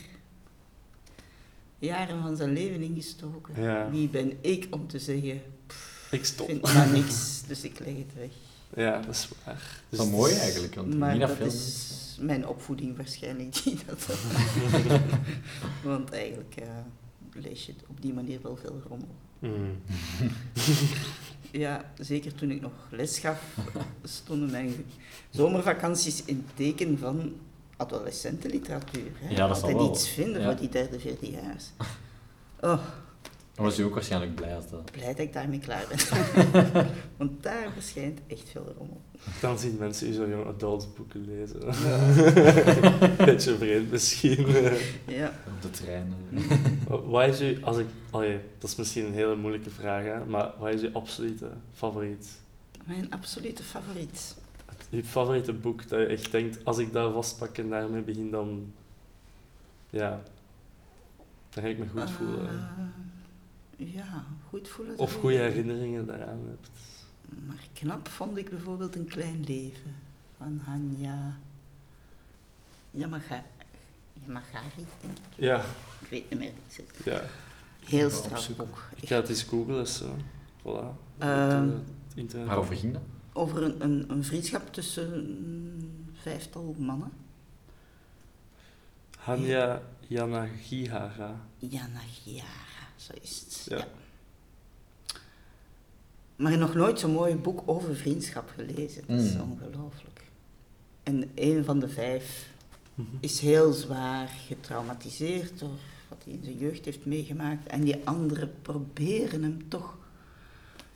jaren 1.80 2.22
van 2.22 2.36
zijn 2.38 2.54
leven 2.54 2.82
ingestoken. 2.82 3.62
Ja. 3.62 3.90
Wie 3.90 4.08
ben 4.08 4.34
ik 4.42 4.68
om 4.70 4.88
te 4.88 5.00
zeggen, 5.00 5.34
Ik 5.36 5.42
ik 6.12 6.26
stop. 6.26 6.48
vind 6.48 6.62
maar 6.62 6.88
niks, 6.90 7.44
dus 7.48 7.64
ik 7.64 7.80
leg 7.80 7.96
het 7.98 8.14
weg. 8.16 8.30
Ja, 8.76 9.02
dat 9.02 9.16
is 9.16 9.28
waar. 9.46 9.82
Dat 9.90 10.00
is 10.00 10.06
wel 10.06 10.18
mooi 10.18 10.34
eigenlijk, 10.34 10.76
want 10.76 10.98
maar 10.98 11.20
dat 11.20 11.36
veel 11.36 11.46
is 11.46 12.18
mijn 12.20 12.48
opvoeding 12.48 12.98
waarschijnlijk 12.98 13.64
die 13.64 13.80
dat... 13.86 14.08
Want 15.84 16.12
eigenlijk 16.12 16.56
eh, 16.56 16.68
lees 17.34 17.66
je 17.66 17.74
op 17.88 18.02
die 18.02 18.14
manier 18.14 18.40
wel 18.42 18.56
veel 18.56 18.82
rommel. 18.88 19.16
Mm. 19.40 19.78
Ja, 21.52 21.92
zeker 22.00 22.36
toen 22.36 22.52
ik 22.52 22.62
nog 22.62 22.72
les 22.90 23.20
gaf, 23.20 23.58
stonden 24.04 24.52
mijn 24.52 24.74
zomervakanties 25.30 26.24
in 26.26 26.44
het 26.46 26.56
teken 26.56 26.98
van 26.98 27.34
adolescentenliteratuur. 27.78 29.12
Hè. 29.20 29.30
Ja, 29.36 29.48
dat 29.48 29.58
zal 29.58 29.70
Altijd 29.70 29.74
wel. 29.88 29.92
iets 29.94 30.10
vinden 30.10 30.42
Ja. 30.42 30.48
voor 30.48 30.60
die 30.60 30.70
derde, 30.70 31.00
vierde 31.00 31.30
jaars. 31.32 31.66
Oh, 32.62 32.80
Dan 33.54 33.66
was 33.66 33.76
je 33.76 33.84
ook 33.84 33.94
waarschijnlijk 33.94 34.36
blij 34.36 34.56
als 34.56 34.70
dat... 34.70 34.92
blij 34.92 35.08
dat 35.08 35.18
ik 35.20 35.34
daarmee 35.34 35.60
klaar 35.60 35.86
ben. 35.90 35.98
Want 37.18 37.44
daar 37.44 37.68
verschijnt 37.74 38.20
echt 38.28 38.50
veel 38.52 38.74
rommel. 38.78 39.02
Dan 39.42 39.60
zien 39.60 39.76
mensen 39.80 40.08
u 40.08 40.14
zo 40.14 40.28
jong 40.30 40.46
adult 40.48 40.96
boeken 40.96 41.26
lezen. 41.26 41.60
Beetje 43.26 43.56
vreemd 43.58 43.92
misschien. 43.92 44.48
Ja. 45.08 45.28
Op 45.56 45.62
de 45.62 45.70
trein. 45.72 46.14
wat 46.88 47.28
is 47.28 47.40
uw, 47.40 47.66
als 47.66 47.78
ik, 47.78 47.86
allee, 48.10 48.40
dat 48.60 48.70
is 48.70 48.76
misschien 48.76 49.06
een 49.06 49.14
hele 49.14 49.36
moeilijke 49.36 49.70
vraag, 49.70 50.04
hè, 50.04 50.26
maar 50.26 50.52
wat 50.60 50.74
is 50.74 50.82
uw 50.82 50.92
absolute 50.94 51.50
favoriet? 51.74 52.28
Mijn 52.86 53.12
absolute 53.12 53.64
favoriet. 53.64 54.36
Je 54.90 55.04
favoriete 55.04 55.54
boek 55.54 55.88
dat 55.88 56.00
je 56.00 56.06
echt 56.06 56.32
denkt, 56.32 56.66
als 56.66 56.78
ik 56.78 56.94
dat 56.94 57.14
vastpak 57.14 57.58
en 57.58 57.70
daarmee 57.70 58.02
begin, 58.02 58.32
dan... 58.32 58.74
Ja. 59.90 60.22
Dan 61.50 61.64
ga 61.64 61.70
ik 61.70 61.78
me 61.78 61.88
goed 61.88 62.10
voelen. 62.10 62.50
Eh, 63.78 63.94
ja, 63.94 64.26
goed 64.50 64.68
voelen. 64.68 64.98
Of 64.98 65.14
goede 65.14 65.38
herinneringen 65.38 66.06
daaraan 66.06 66.40
hebt. 66.48 66.70
Maar 67.46 67.68
knap 67.74 68.08
vond 68.08 68.38
ik 68.38 68.50
bijvoorbeeld 68.50 68.96
Een 68.96 69.06
Klein 69.08 69.44
Leven 69.48 69.96
van 70.38 70.62
Hanya 70.66 71.38
Yamaga 72.92 73.44
Yamagari, 74.26 74.86
denk 75.02 75.18
ik. 75.18 75.24
Ja, 75.36 75.62
Ik 76.02 76.08
weet 76.10 76.30
niet 76.30 76.40
meer. 76.40 76.52
Het 76.68 77.06
ja. 77.06 77.22
Heel 77.86 78.10
straf 78.10 78.32
opzoeken. 78.32 78.66
boek. 78.66 78.84
Ik 78.96 79.08
ga 79.08 79.16
het 79.16 79.30
eens 79.30 79.44
googlen, 79.44 79.88
zo. 79.88 80.16
Voilà. 80.62 80.96
Ehm, 81.18 81.70
eh, 81.70 81.76
het 82.08 82.16
internet. 82.16 82.48
Waarover 82.48 82.76
ging 82.76 82.94
dat? 82.94 83.02
Over 83.38 83.64
een, 83.64 83.84
een, 83.84 84.06
een 84.10 84.24
vriendschap 84.24 84.74
tussen 84.74 85.14
een 85.14 86.10
vijftal 86.22 86.76
mannen. 86.78 87.12
Hanya 89.18 89.82
Yanagihara. 90.08 91.42
Yanagiara, 91.58 92.88
zo 92.96 93.14
is 93.22 93.40
het. 93.40 93.66
Ja. 93.70 93.78
Ja. 93.78 93.88
Maar 96.36 96.58
nog 96.58 96.74
nooit 96.74 97.00
zo'n 97.00 97.12
mooi 97.12 97.36
boek 97.36 97.62
over 97.66 97.96
vriendschap 97.96 98.50
gelezen. 98.56 99.04
Dat 99.08 99.20
is 99.20 99.34
Mm. 99.34 99.42
ongelooflijk. 99.42 100.22
En 101.04 101.32
een 101.36 101.64
van 101.66 101.80
de 101.80 101.90
vijf 101.90 102.50
Mhm. 102.96 103.08
is 103.20 103.40
heel 103.40 103.72
zwaar 103.74 104.28
getraumatiseerd 104.28 105.60
door 105.60 105.70
wat 106.10 106.24
hij 106.24 106.34
in 106.34 106.44
zijn 106.44 106.58
jeugd 106.58 106.86
heeft 106.86 107.06
meegemaakt. 107.06 107.68
En 107.68 107.82
die 107.82 108.06
anderen 108.08 108.54
proberen 108.62 109.44
hem 109.44 109.70
toch 109.70 109.98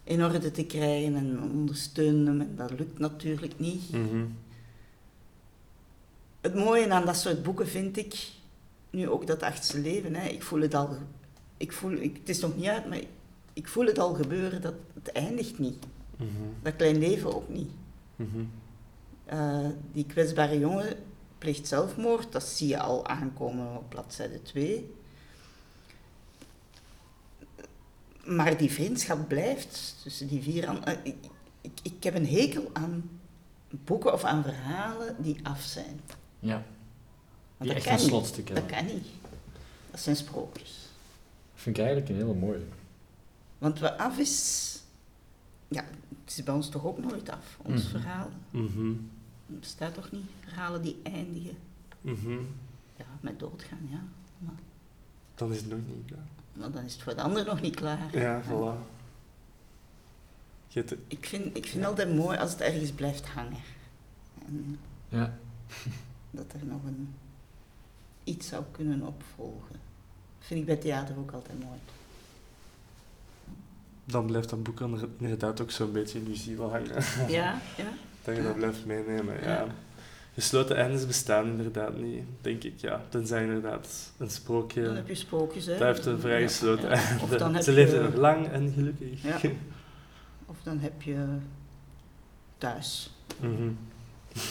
in 0.04 0.24
orde 0.24 0.52
te 0.52 0.66
krijgen 0.66 1.16
en 1.16 1.42
ondersteunen. 1.42 2.42
En 2.42 2.56
dat 2.56 2.72
lukt 2.72 3.00
natuurlijk 3.00 3.60
niet. 3.60 3.92
Mhm. 3.92 4.26
Het 6.42 6.56
mooie 6.56 6.90
aan 6.90 7.06
dat 7.06 7.18
soort 7.18 7.44
boeken 7.44 7.68
vind 7.68 7.98
ik, 7.98 8.30
nu 8.90 9.10
ook 9.10 9.28
dat 9.28 9.44
achtste 9.44 9.80
leven, 9.80 10.16
hè, 10.16 10.28
ik 10.28 10.44
voel 10.44 10.62
het 10.62 10.74
al, 10.74 10.90
ik 11.58 11.72
voel, 11.72 11.92
ik, 11.92 12.18
het 12.18 12.30
is 12.30 12.40
nog 12.40 12.56
niet 12.56 12.66
uit, 12.66 12.90
maar 12.90 12.98
ik, 12.98 13.08
ik 13.54 13.68
voel 13.68 13.86
het 13.86 14.00
al 14.00 14.14
gebeuren, 14.14 14.62
dat 14.62 14.74
het 14.94 15.12
eindigt 15.12 15.60
niet. 15.60 15.86
Mhm. 16.18 16.30
Dat 16.62 16.76
klein 16.76 16.98
leven 16.98 17.36
ook 17.36 17.50
niet. 17.50 17.70
Mhm. 18.16 18.44
Eh, 19.26 19.68
die 19.92 20.06
kwetsbare 20.06 20.60
jongen 20.60 20.96
pleegt 21.38 21.68
zelfmoord, 21.68 22.32
dat 22.32 22.44
zie 22.44 22.68
je 22.68 22.80
al 22.80 23.08
aankomen 23.08 23.78
op 23.78 23.90
bladzijde 23.90 24.42
2. 24.42 24.94
Maar 28.26 28.58
die 28.58 28.72
vriendschap 28.72 29.28
blijft 29.28 29.96
tussen 30.04 30.28
die 30.28 30.42
vier. 30.42 30.64
eh, 30.84 30.94
ik, 31.04 31.16
ik, 31.62 31.72
ik 31.84 32.04
heb 32.04 32.16
een 32.16 32.28
hekel 32.28 32.70
aan 32.74 33.10
boeken 33.70 34.14
of 34.14 34.24
aan 34.24 34.44
verhalen 34.44 35.16
die 35.24 35.40
af 35.44 35.62
zijn. 35.62 36.00
Ja. 36.40 36.54
Want 36.54 36.64
Die 37.58 37.68
dat 37.68 37.76
echt 37.78 37.86
kan 37.86 37.94
een 37.94 38.00
niet. 38.00 38.10
slotstuk 38.10 38.48
Dat 38.48 38.58
hebben. 38.58 38.76
kan 38.78 38.86
niet. 38.86 39.06
Dat 39.92 40.00
zijn 40.00 40.16
sprookjes. 40.16 40.88
vind 41.56 41.78
ik 41.78 41.84
eigenlijk 41.84 42.12
een 42.14 42.18
hele 42.28 42.34
mooie. 42.40 42.66
Want 43.58 43.80
wat 43.80 43.98
af 43.98 44.18
is, 44.18 44.80
ja, 45.68 45.84
het 46.26 46.38
is 46.38 46.44
bij 46.44 46.54
ons 46.54 46.70
toch 46.70 46.86
ook 46.86 46.98
nooit 46.98 47.30
af, 47.30 47.58
ons 47.62 47.82
Mhm. 47.84 47.92
verhaal. 47.92 48.30
Mhm. 48.50 48.90
Er 49.54 49.60
bestaat 49.60 49.94
toch 49.94 50.12
niet 50.12 50.26
verhalen 50.40 50.82
die 50.82 51.00
eindigen. 51.04 51.58
Mhm. 52.02 52.32
Ja, 52.98 53.06
met 53.22 53.40
doodgaan, 53.40 53.88
ja. 53.90 54.04
Maar, 54.38 54.54
Dan 55.36 55.52
is 55.52 55.58
het 55.58 55.70
nog 55.70 55.80
niet 55.88 56.06
klaar. 56.06 56.26
Maar 56.54 56.72
dan 56.72 56.84
is 56.84 56.94
het 56.94 57.02
voor 57.02 57.16
de 57.16 57.22
ander 57.22 57.46
nog 57.52 57.62
niet 57.62 57.76
klaar. 57.76 58.18
Ja, 58.18 58.42
voilà. 58.44 58.90
Ik 61.08 61.26
vind, 61.26 61.58
ik 61.58 61.66
vind 61.66 61.86
altijd 61.86 62.16
mooi 62.16 62.38
als 62.38 62.52
het 62.52 62.62
ergens 62.62 62.92
blijft 62.92 63.28
hangen. 63.28 63.60
En 64.46 64.80
Ja. 65.10 65.34
dat 66.32 66.46
er 66.54 66.66
nog 66.66 66.84
een, 66.86 67.16
iets 68.24 68.48
zou 68.48 68.64
kunnen 68.72 69.02
opvolgen. 69.02 69.80
Dat 70.38 70.48
vind 70.48 70.60
ik 70.60 70.66
bij 70.66 70.76
theater 70.76 71.18
ook 71.18 71.32
altijd 71.32 71.60
mooi. 71.64 71.80
dan 74.06 74.26
blijft 74.26 74.50
dat 74.50 74.64
boek 74.64 74.80
er 74.80 75.08
inderdaad 75.18 75.62
ook 75.62 75.72
zo'n 75.72 75.92
beetje 75.92 76.20
in 76.20 76.28
je 76.30 76.36
ziel 76.36 76.70
hangen. 76.70 77.04
Ja, 77.28 77.62
ja. 77.78 77.92
Dat 78.24 78.36
je 78.36 78.44
dat 78.44 78.56
blijft 78.56 78.86
meenemen, 78.86 79.42
ja. 79.42 79.50
Ja. 79.50 79.68
Gesloten 80.34 80.76
eindes 80.76 81.08
bestaan 81.08 81.46
inderdaad 81.46 81.98
niet, 81.98 82.24
denk 82.42 82.64
ik, 82.64 82.80
ja. 82.80 83.06
Tenzij 83.10 83.44
inderdaad 83.44 84.14
een 84.18 84.30
sprookje... 84.30 84.84
Dan 84.84 84.96
heb 84.96 85.08
je 85.08 85.16
sprookjes, 85.16 85.66
hè. 85.66 85.78
Dat 85.78 85.88
heeft 85.88 86.06
een 86.06 86.20
vrij 86.20 86.42
gesloten 86.42 86.90
ja. 86.90 87.18
Of 87.22 87.30
dan 87.30 87.54
heb 87.54 87.64
Ze 87.64 87.72
leefden 87.72 88.18
lang 88.18 88.48
en 88.48 88.72
gelukkig. 88.72 89.24
Ja. 89.24 89.40
Of 90.46 90.62
dan 90.64 90.80
heb 90.80 91.02
je 91.02 91.38
thuis. 92.58 93.12
Mhm. 93.40 93.72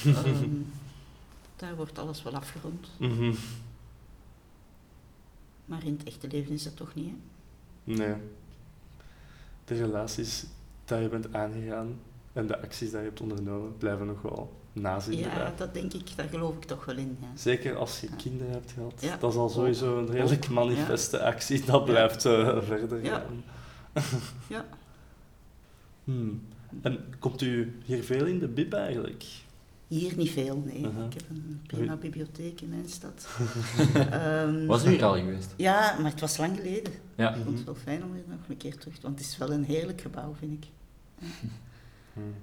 Ehm, 0.05 0.49
daar 1.57 1.77
wordt 1.77 1.99
alles 1.99 2.23
wel 2.23 2.35
afgerond. 2.35 2.91
Mhm. 2.97 3.35
Maar 5.65 5.85
in 5.85 5.93
het 5.93 6.07
echte 6.07 6.29
leven 6.29 6.53
is 6.53 6.63
dat 6.63 6.77
toch 6.77 6.95
niet, 6.95 7.09
hè? 7.09 7.17
Nee. 7.93 8.15
De 9.65 9.75
relaties 9.75 10.45
dat 10.85 11.01
je 11.01 11.09
bent 11.09 11.35
aangegaan 11.35 12.01
en 12.33 12.47
de 12.47 12.63
acties 12.63 12.91
dat 12.91 13.01
je 13.01 13.07
hebt 13.07 13.21
ondernomen 13.21 13.77
blijven 13.77 14.07
nog 14.07 14.23
wel 14.23 14.60
nazien. 14.73 15.19
Ja, 15.19 15.53
dat 15.57 15.75
denk 15.75 15.93
ik, 15.93 16.17
daar 16.17 16.29
geloof 16.29 16.57
ik 16.57 16.65
toch 16.65 16.85
wel 16.85 16.97
in, 16.97 17.17
ja. 17.21 17.27
Zeker 17.35 17.77
als 17.77 18.01
je 18.01 18.07
Ja. 18.11 18.17
kinderen 18.17 18.53
hebt 18.53 18.73
gehad. 18.73 18.93
Ja. 19.01 19.17
Dat 19.17 19.31
is 19.33 19.39
al 19.39 19.49
sowieso 19.49 19.99
een 19.99 20.11
redelijk 20.11 20.49
manifeste 20.49 21.23
actie. 21.23 21.65
Dat 21.65 21.85
blijft 21.85 22.25
eh, 22.25 22.63
verder 22.63 23.05
Ja. 23.05 23.19
gaan. 23.19 23.43
Ja. 24.47 24.65
Hmm. 26.05 26.43
En 26.83 26.99
komt 27.19 27.43
u 27.43 27.79
hier 27.85 28.03
veel 28.05 28.27
in 28.27 28.39
de 28.39 28.49
bib 28.49 28.73
eigenlijk? 28.73 29.25
Hier 29.89 30.17
niet 30.17 30.31
veel, 30.31 30.63
nee. 30.67 30.81
Uh-huh. 30.81 31.05
Ik 31.05 31.13
heb 31.13 31.23
een 31.31 31.63
prima 31.67 31.97
bibliotheek 31.97 32.61
in 32.61 32.69
mijn 32.69 32.89
stad. 32.89 33.29
Ehm, 34.11 34.67
Was 34.67 34.85
u 34.85 34.89
hier 34.89 35.05
al 35.05 35.15
geweest? 35.15 35.55
Ja, 35.57 35.97
maar 36.01 36.11
het 36.11 36.21
was 36.21 36.37
lang 36.37 36.57
geleden. 36.57 36.93
Ja. 37.15 37.29
Ik 37.29 37.35
vond 37.35 37.47
Mhm. 37.47 37.57
het 37.57 37.65
wel 37.65 37.75
fijn 37.75 38.05
om 38.05 38.13
weer 38.13 38.23
nog 38.27 38.39
een 38.49 38.57
keer 38.57 38.77
terug 38.79 38.95
te 38.95 39.03
Want 39.03 39.19
het 39.19 39.29
is 39.29 39.39
wel 39.39 39.53
een 39.53 39.65
heerlijk 39.65 40.01
gebouw, 40.01 40.35
vind 40.39 40.65
ik. 40.65 40.71
Hmm. 42.13 42.35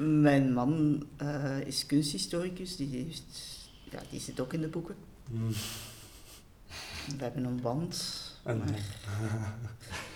Mijn 0.00 0.52
man 0.52 1.02
eh, 1.16 1.60
is 1.60 1.86
kunsthistoricus, 1.86 2.76
die, 2.76 2.88
heeft, 3.04 3.58
ja, 3.90 4.00
die 4.10 4.20
zit 4.20 4.40
ook 4.40 4.52
in 4.52 4.60
de 4.60 4.68
boeken. 4.68 4.94
Hmm. 5.30 5.48
We 7.16 7.22
hebben 7.24 7.44
een 7.44 7.60
band, 7.60 8.20
En- 8.42 8.58
maar 8.58 8.68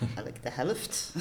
eigenlijk 0.01 0.43
de 0.43 0.51
helft. 0.51 1.13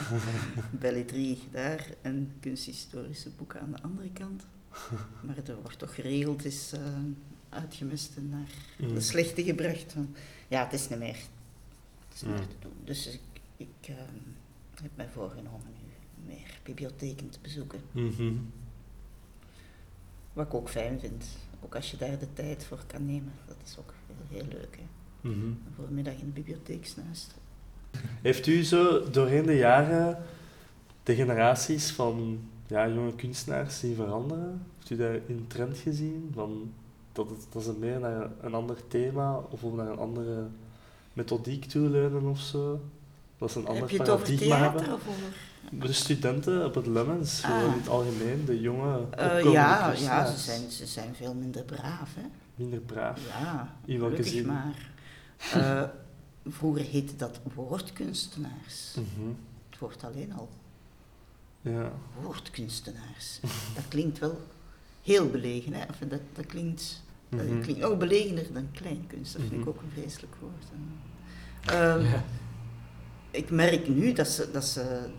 Belletrie 0.80 1.38
daar 1.50 1.86
en 2.02 2.32
kunsthistorische 2.40 3.30
boeken 3.30 3.60
aan 3.60 3.70
de 3.72 3.82
andere 3.82 4.10
kant. 4.12 4.42
Maar 5.22 5.36
er 5.46 5.60
wordt 5.62 5.78
toch 5.78 5.94
geregeld 5.94 6.44
is 6.44 6.72
eh, 6.72 6.80
uitgemest 7.48 8.16
en 8.16 8.28
naar 8.28 8.48
Hmm. 8.76 8.94
de 8.94 9.00
slechte 9.00 9.42
gebracht. 9.44 9.94
Ja, 10.48 10.64
het 10.64 10.72
is 10.72 10.88
niet 10.88 10.98
meer, 10.98 11.16
het 12.08 12.14
is 12.14 12.20
niet 12.22 12.30
meer 12.30 12.40
Mm. 12.40 12.48
te 12.48 12.54
doen. 12.60 12.72
Dus 12.84 13.06
ik, 13.06 13.20
ik 13.56 13.88
eh, 13.88 13.94
heb 14.82 14.90
mij 14.94 15.08
voorgenomen 15.12 15.66
meer 15.72 15.81
bibliotheken 16.62 17.30
te 17.30 17.38
bezoeken. 17.42 17.80
Mhm. 17.92 18.32
Wat 20.32 20.46
ik 20.46 20.54
ook 20.54 20.68
fijn 20.68 21.00
vind. 21.00 21.24
Ook 21.64 21.74
als 21.74 21.90
je 21.90 21.96
daar 21.96 22.18
de 22.18 22.32
tijd 22.32 22.64
voor 22.64 22.78
kan 22.86 23.06
nemen. 23.06 23.32
Dat 23.46 23.56
is 23.64 23.76
ook 23.78 23.92
heel, 24.06 24.38
heel 24.38 24.48
leuk. 24.58 24.76
Hè? 24.76 24.84
Mhm. 25.28 25.44
Een 25.44 25.72
voormiddag 25.76 26.14
in 26.14 26.26
de 26.26 26.32
bibliotheek 26.32 26.86
snuisteren. 26.86 27.42
Heeft 28.22 28.46
u 28.46 28.62
zo 28.62 29.10
doorheen 29.10 29.46
de 29.46 29.56
jaren 29.56 30.22
de 31.02 31.14
generaties 31.14 31.90
van 31.90 32.40
ja, 32.66 32.88
jonge 32.88 33.14
kunstenaars 33.14 33.78
zien 33.78 33.94
veranderen? 33.94 34.66
Heeft 34.78 34.90
u 34.90 34.96
daar 34.96 35.14
een 35.14 35.44
trend 35.46 35.78
gezien? 35.78 36.30
Van 36.34 36.72
dat, 37.12 37.30
het, 37.30 37.46
dat 37.50 37.62
ze 37.62 37.72
meer 37.78 38.00
naar 38.00 38.30
een 38.40 38.54
ander 38.54 38.76
thema 38.88 39.36
of 39.50 39.62
naar 39.62 39.88
een 39.88 39.98
andere 39.98 40.46
methodiek 41.12 41.64
toe 41.64 41.88
leunen 41.88 42.22
of 42.22 42.38
zo? 42.38 42.80
Dat 43.38 43.50
ze 43.50 43.58
een 43.58 43.66
ander 43.66 43.96
paradigma 43.96 44.56
hebben? 44.56 44.82
of 44.82 44.92
over... 44.92 45.50
De 45.70 45.92
studenten 45.92 46.64
op 46.64 46.74
het 46.74 46.86
Lemmens, 46.86 47.42
Ah. 47.44 47.62
in 47.62 47.70
het 47.78 47.88
algemeen, 47.88 48.44
de 48.44 48.60
jonge 48.60 48.98
opkomende 48.98 49.50
ja, 49.50 49.92
ja 49.92 50.26
ze, 50.32 50.38
zijn, 50.38 50.70
ze 50.70 50.86
zijn 50.86 51.14
veel 51.14 51.34
minder 51.34 51.64
braaf. 51.64 52.14
Hè? 52.14 52.22
Minder 52.54 52.78
braaf. 52.80 53.20
Ja, 53.40 53.74
In 53.84 54.00
welke 54.00 54.22
zin? 54.22 54.46
maar. 54.46 54.74
Eh, 55.54 55.82
vroeger 56.46 56.84
heette 56.84 57.16
dat 57.16 57.40
woordkunstenaars. 57.54 58.94
Mhm. 58.94 59.28
Het 59.70 59.78
wordt 59.78 60.04
alleen 60.04 60.32
al 60.32 60.48
Ja. 61.60 61.92
woordkunstenaars. 62.22 63.40
Dat 63.74 63.88
klinkt 63.88 64.18
wel 64.18 64.40
heel 65.02 65.30
belegen. 65.30 65.72
Hè? 65.72 65.84
Of 65.90 65.96
dat, 66.08 66.20
dat, 66.34 66.46
klinkt, 66.46 67.02
dat 67.28 67.46
Mhm. 67.46 67.60
klinkt 67.60 67.80
nog 67.80 67.98
belegener 67.98 68.52
dan 68.52 68.68
kleinkunst. 68.72 69.32
Dat 69.32 69.40
vind 69.42 69.52
ik 69.52 69.58
Mhm. 69.58 69.68
ook 69.68 69.80
een 69.82 69.90
vreselijk 70.02 70.32
woord. 70.40 70.64
Ehm, 71.64 72.06
Ik 73.30 73.50
merk 73.50 73.88
nu 73.88 74.12
dat 74.12 74.28
ze, 74.28 74.50
dat 74.52 74.64
ze 74.64 75.10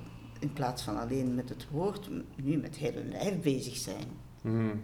in 0.43 0.53
plaats 0.53 0.81
van 0.83 0.97
alleen 0.99 1.35
met 1.35 1.49
het 1.49 1.69
woord, 1.69 2.09
nu 2.35 2.57
met 2.57 2.75
heel 2.75 2.93
hun 2.93 3.09
lijf 3.09 3.39
bezig 3.41 3.75
zijn 3.75 4.07
Mhm. 4.41 4.75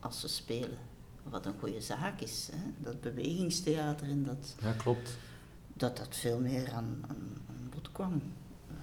als 0.00 0.20
ze 0.20 0.28
spelen. 0.28 0.78
Wat 1.22 1.46
een 1.46 1.58
goede 1.58 1.80
zaak 1.80 2.20
is. 2.20 2.48
Hè? 2.52 2.58
Dat 2.78 3.00
bewegingstheater 3.00 4.08
en 4.08 4.24
dat 4.24 4.54
Ja, 4.60 4.72
klopt. 4.72 5.16
dat, 5.72 5.96
dat 5.96 6.16
veel 6.16 6.40
meer 6.40 6.72
aan, 6.72 6.98
aan, 7.08 7.28
aan 7.48 7.70
bod 7.74 7.92
kwam. 7.92 8.22
Eh, 8.68 8.74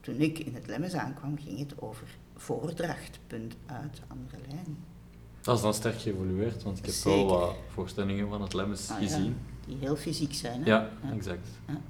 toen 0.00 0.20
ik 0.20 0.38
in 0.38 0.54
het 0.54 0.66
Lemmes 0.66 0.94
aankwam, 0.94 1.38
ging 1.38 1.58
het 1.58 1.80
over 1.80 2.08
voordracht, 2.36 3.18
punt 3.26 3.54
uit, 3.66 4.00
andere 4.08 4.36
lijn. 4.48 4.76
Dat 5.40 5.56
is 5.56 5.62
dan 5.62 5.74
sterk 5.74 6.00
geëvolueerd, 6.00 6.62
want 6.62 6.78
ik 6.78 6.84
heb 6.84 6.94
Zeker. 6.94 7.26
wel 7.26 7.38
wat 7.38 7.54
voorstellingen 7.68 8.28
van 8.28 8.42
het 8.42 8.54
Lemmes 8.54 8.90
Ah, 8.90 9.00
ja, 9.00 9.06
gezien. 9.08 9.36
die 9.66 9.76
heel 9.80 9.96
fysiek 9.96 10.34
zijn. 10.34 10.60
Hè? 10.62 10.66
Ja, 10.70 10.90
Ja. 11.02 11.12
exact. 11.12 11.48
Ja. 11.68 11.80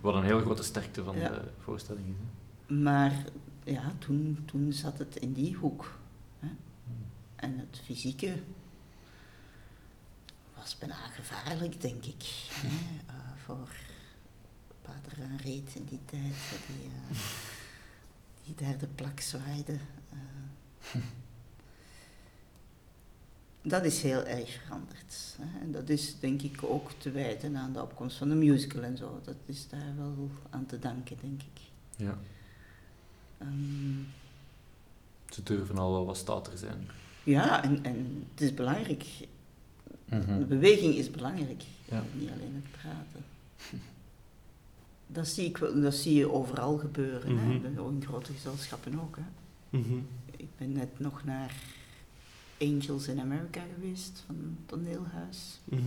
Wat 0.00 0.14
een 0.14 0.24
heel 0.24 0.40
grote 0.40 0.62
sterkte 0.62 1.04
van 1.04 1.16
Ja. 1.16 1.28
de 1.28 1.40
voorstelling 1.58 2.06
is. 2.06 2.14
hè. 2.18 2.40
Maar 2.80 3.24
ja, 3.64 3.92
toen, 3.98 4.42
toen 4.44 4.72
zat 4.72 4.98
het 4.98 5.16
in 5.16 5.32
die 5.32 5.54
hoek. 5.54 5.98
Hè? 6.38 6.48
En 7.36 7.58
het 7.58 7.80
fysieke 7.84 8.42
was 10.56 10.78
bijna 10.78 10.94
gevaarlijk, 10.94 11.80
denk 11.80 12.04
ik. 12.04 12.22
Hè? 12.50 12.68
eh, 13.06 13.14
voor 13.44 13.68
Pater 14.82 15.18
Reet 15.42 15.74
in 15.74 15.84
die 15.84 16.00
tijd, 16.04 16.34
die, 16.66 16.90
eh, 17.10 17.18
die 18.44 18.54
daar 18.54 18.78
de 18.78 18.86
plak 18.86 19.20
zwaaide. 19.20 19.78
eh. 20.92 21.00
dat 23.62 23.84
is 23.84 24.02
heel 24.02 24.24
erg 24.24 24.60
veranderd. 24.64 25.36
Hè? 25.40 25.60
En 25.60 25.72
dat 25.72 25.88
is 25.88 26.18
denk 26.20 26.42
ik 26.42 26.62
ook 26.62 26.90
te 26.98 27.10
wijten 27.10 27.56
aan 27.56 27.72
de 27.72 27.82
opkomst 27.82 28.16
van 28.16 28.28
de 28.28 28.34
musical 28.34 28.82
en 28.82 28.96
zo. 28.96 29.20
Dat 29.24 29.36
is 29.46 29.68
daar 29.68 29.96
wel 29.96 30.30
aan 30.50 30.66
te 30.66 30.78
danken, 30.78 31.16
denk 31.20 31.42
ik. 31.42 31.60
Ja. 31.96 32.18
Ehm, 33.42 34.00
Ze 35.30 35.42
durven 35.42 35.78
al 35.78 35.92
wel 35.92 36.04
wat 36.06 36.16
stouter 36.16 36.58
zijn. 36.58 36.88
ja, 37.24 37.62
en, 37.64 37.84
en 37.84 38.26
het 38.32 38.40
is 38.40 38.54
belangrijk. 38.54 39.04
De 40.08 40.16
Mhm. 40.16 40.46
beweging 40.46 40.94
is 40.94 41.10
belangrijk, 41.10 41.62
Ja. 41.84 42.02
niet 42.14 42.30
alleen 42.30 42.54
het 42.62 42.70
praten. 42.80 43.24
Dat 45.06 45.28
zie, 45.28 45.44
ik, 45.46 45.58
dat 45.82 45.94
zie 45.94 46.14
je 46.14 46.30
overal 46.32 46.78
gebeuren, 46.78 47.38
hè? 47.38 47.80
Ook 47.80 47.90
in 47.90 48.04
grote 48.06 48.32
gezelschappen 48.32 49.00
ook. 49.00 49.16
Hè? 49.16 49.22
Mhm. 49.78 49.94
Ik 50.36 50.48
ben 50.58 50.72
net 50.72 50.98
nog 50.98 51.24
naar 51.24 51.52
Angels 52.60 53.08
in 53.08 53.20
America 53.20 53.60
geweest, 53.74 54.22
van 54.26 54.34
een 54.34 54.58
toneelhuis. 54.66 55.60
Mhm. 55.64 55.80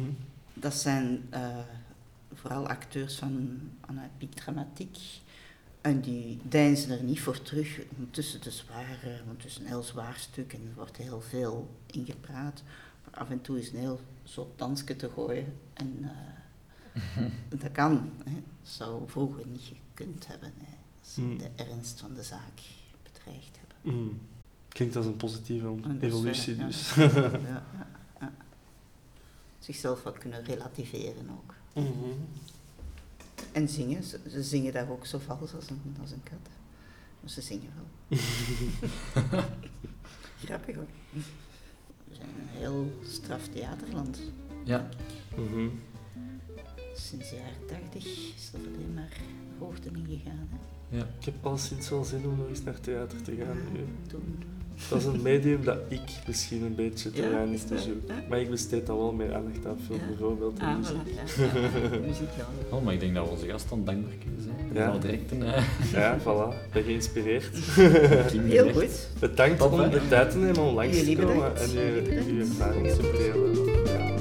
Dat 0.54 0.74
zijn 0.74 1.22
eh, 1.30 1.58
vooral 2.34 2.68
acteurs 2.68 3.16
van 3.16 3.60
Anapiek 3.82 4.34
Dramatiek. 4.34 4.98
En 5.86 6.02
die 6.02 6.40
deinzen 6.44 6.98
er 6.98 7.04
niet 7.04 7.22
voor 7.22 7.42
terug 7.42 7.80
om 7.98 8.12
tussen 8.12 8.42
de 8.42 8.52
zware, 8.52 9.22
want 9.26 9.42
het 9.42 9.52
is 9.52 9.58
een 9.58 9.66
heel 9.66 9.84
zwaar 9.84 10.16
stuk 10.18 10.54
en 10.54 10.60
er 10.68 10.76
wordt 10.76 10.98
heel 10.98 11.22
veel 11.22 11.70
ingepraat. 11.86 12.64
Maar 13.04 13.20
af 13.20 13.30
en 13.30 13.42
toe 13.42 13.60
is 13.60 13.72
een 13.72 13.80
heel 13.80 14.00
zot 14.24 14.58
dansje 14.58 14.96
te 14.96 15.10
gooien. 15.14 15.58
En 15.74 16.12
eh, 16.94 17.26
dat 17.62 17.72
kan. 17.72 18.12
Hè. 18.24 18.34
Dat 18.34 18.72
zou 18.72 19.04
vroeger 19.10 19.48
niet 19.48 19.62
gekund 19.94 20.28
hebben. 20.28 20.54
Hè. 20.58 20.76
Als 21.02 21.14
ze 21.14 21.22
Mm. 21.22 21.38
de 21.38 21.50
ernst 21.56 22.00
van 22.00 22.14
de 22.14 22.24
zaak 22.24 22.62
bedreigd 23.04 23.58
hebben. 23.60 24.02
Mhm. 24.02 24.14
Klinkt 24.68 24.96
als 24.96 25.06
een 25.06 25.18
positieve 25.18 25.76
evolutie 26.00 26.56
ja. 26.56 26.66
dus. 26.66 26.94
Ja, 26.96 27.04
ja, 27.04 27.32
ja. 28.20 28.34
Zichzelf 29.60 30.04
wat 30.04 30.18
kunnen 30.18 30.44
relativeren 30.44 31.30
ook. 31.30 31.54
Mhm. 31.74 32.10
En 33.56 33.70
zingen, 33.70 34.04
ze, 34.04 34.20
ze 34.30 34.44
zingen 34.44 34.74
daar 34.74 34.90
ook 34.90 35.06
zo 35.06 35.20
vals 35.20 35.54
als 35.54 35.70
een, 35.70 35.96
als 36.02 36.12
een 36.12 36.24
kat. 36.24 36.50
Maar 37.20 37.30
ze 37.30 37.42
zingen 37.42 37.72
wel. 37.76 38.18
Grappig 40.46 40.76
hoor. 40.76 40.88
We 42.08 42.16
zijn 42.16 42.30
een 42.30 42.58
heel 42.58 42.92
straf 43.04 43.48
theaterland. 43.48 44.20
Ja. 44.64 44.90
Mhm. 45.36 45.70
Sinds 46.96 47.30
de 47.30 47.36
jaren 47.36 47.82
80 47.92 48.06
is 48.36 48.52
er 48.54 48.60
alleen 48.60 48.94
maar 48.94 49.18
hoogte 49.60 49.90
in 49.90 50.06
gegaan. 50.08 50.50
Hè. 50.50 50.98
ja. 50.98 51.08
Ik 51.20 51.26
heb 51.26 51.46
al 51.46 51.58
sinds 51.58 51.90
wel 51.90 52.04
zin 52.04 52.26
om 52.26 52.38
nog 52.38 52.48
eens 52.48 52.64
naar 52.64 52.80
theater 52.80 53.22
te 53.22 53.36
gaan 53.36 53.58
nu. 53.74 53.86
Toen. 54.08 54.44
Dat 54.90 55.00
is 55.00 55.06
een 55.06 55.22
medium 55.22 55.64
dat 55.64 55.78
ik 55.88 56.02
misschien 56.28 56.64
een 56.64 56.76
beetje 56.76 57.12
te 57.12 57.22
Ja, 57.22 57.30
weinig 57.30 57.56
is 57.56 57.66
bezoek. 57.66 58.08
Ja. 58.08 58.14
Maar 58.30 58.40
ik 58.40 58.50
besteed 58.50 58.86
dan 58.86 58.98
wel 58.98 59.12
meer 59.12 59.34
aandacht 59.36 59.66
aan 59.66 59.78
film 59.86 60.00
Ja. 60.00 60.06
bijvoorbeeld. 60.08 60.60
Ah, 60.60 60.78
muziek. 60.78 60.96
voilà, 60.96 61.38
ja. 61.38 61.44
ja. 61.92 61.98
Muziek 62.08 62.30
wel. 62.38 62.80
Oh, 62.80 62.86
maar 62.86 62.94
ik 62.94 63.00
denk 63.00 63.16
dat 63.16 63.26
we 63.26 63.32
onze 63.32 63.48
gast 63.48 63.70
dan 63.70 63.84
dankbaar 63.86 64.14
kunnen 64.24 64.42
zijn. 64.42 64.56
Dat 64.68 64.78
Ja. 64.78 64.88
is 64.88 64.94
al 64.94 65.00
direct 65.00 65.32
een 65.32 65.42
uh, 65.42 65.58
Ja, 66.02 66.20
voilà. 66.20 66.72
Ben 66.74 66.84
geïnspireerd. 66.84 67.50
Heel 68.56 68.74
goed. 68.74 69.08
Bedankt 69.20 69.58
Top, 69.60 69.72
om 69.72 69.90
de 69.90 70.02
tijd 70.10 70.32
te 70.32 70.38
nemen 70.38 70.58
om 70.62 70.74
langs 70.76 71.04
te 71.04 71.16
komen 71.16 71.36
bedankt. 71.36 71.62
en 71.62 71.72
je, 71.74 72.38
ervaring 72.40 72.88
te 72.88 73.14
delen. 73.18 73.66
Ja. 73.86 74.14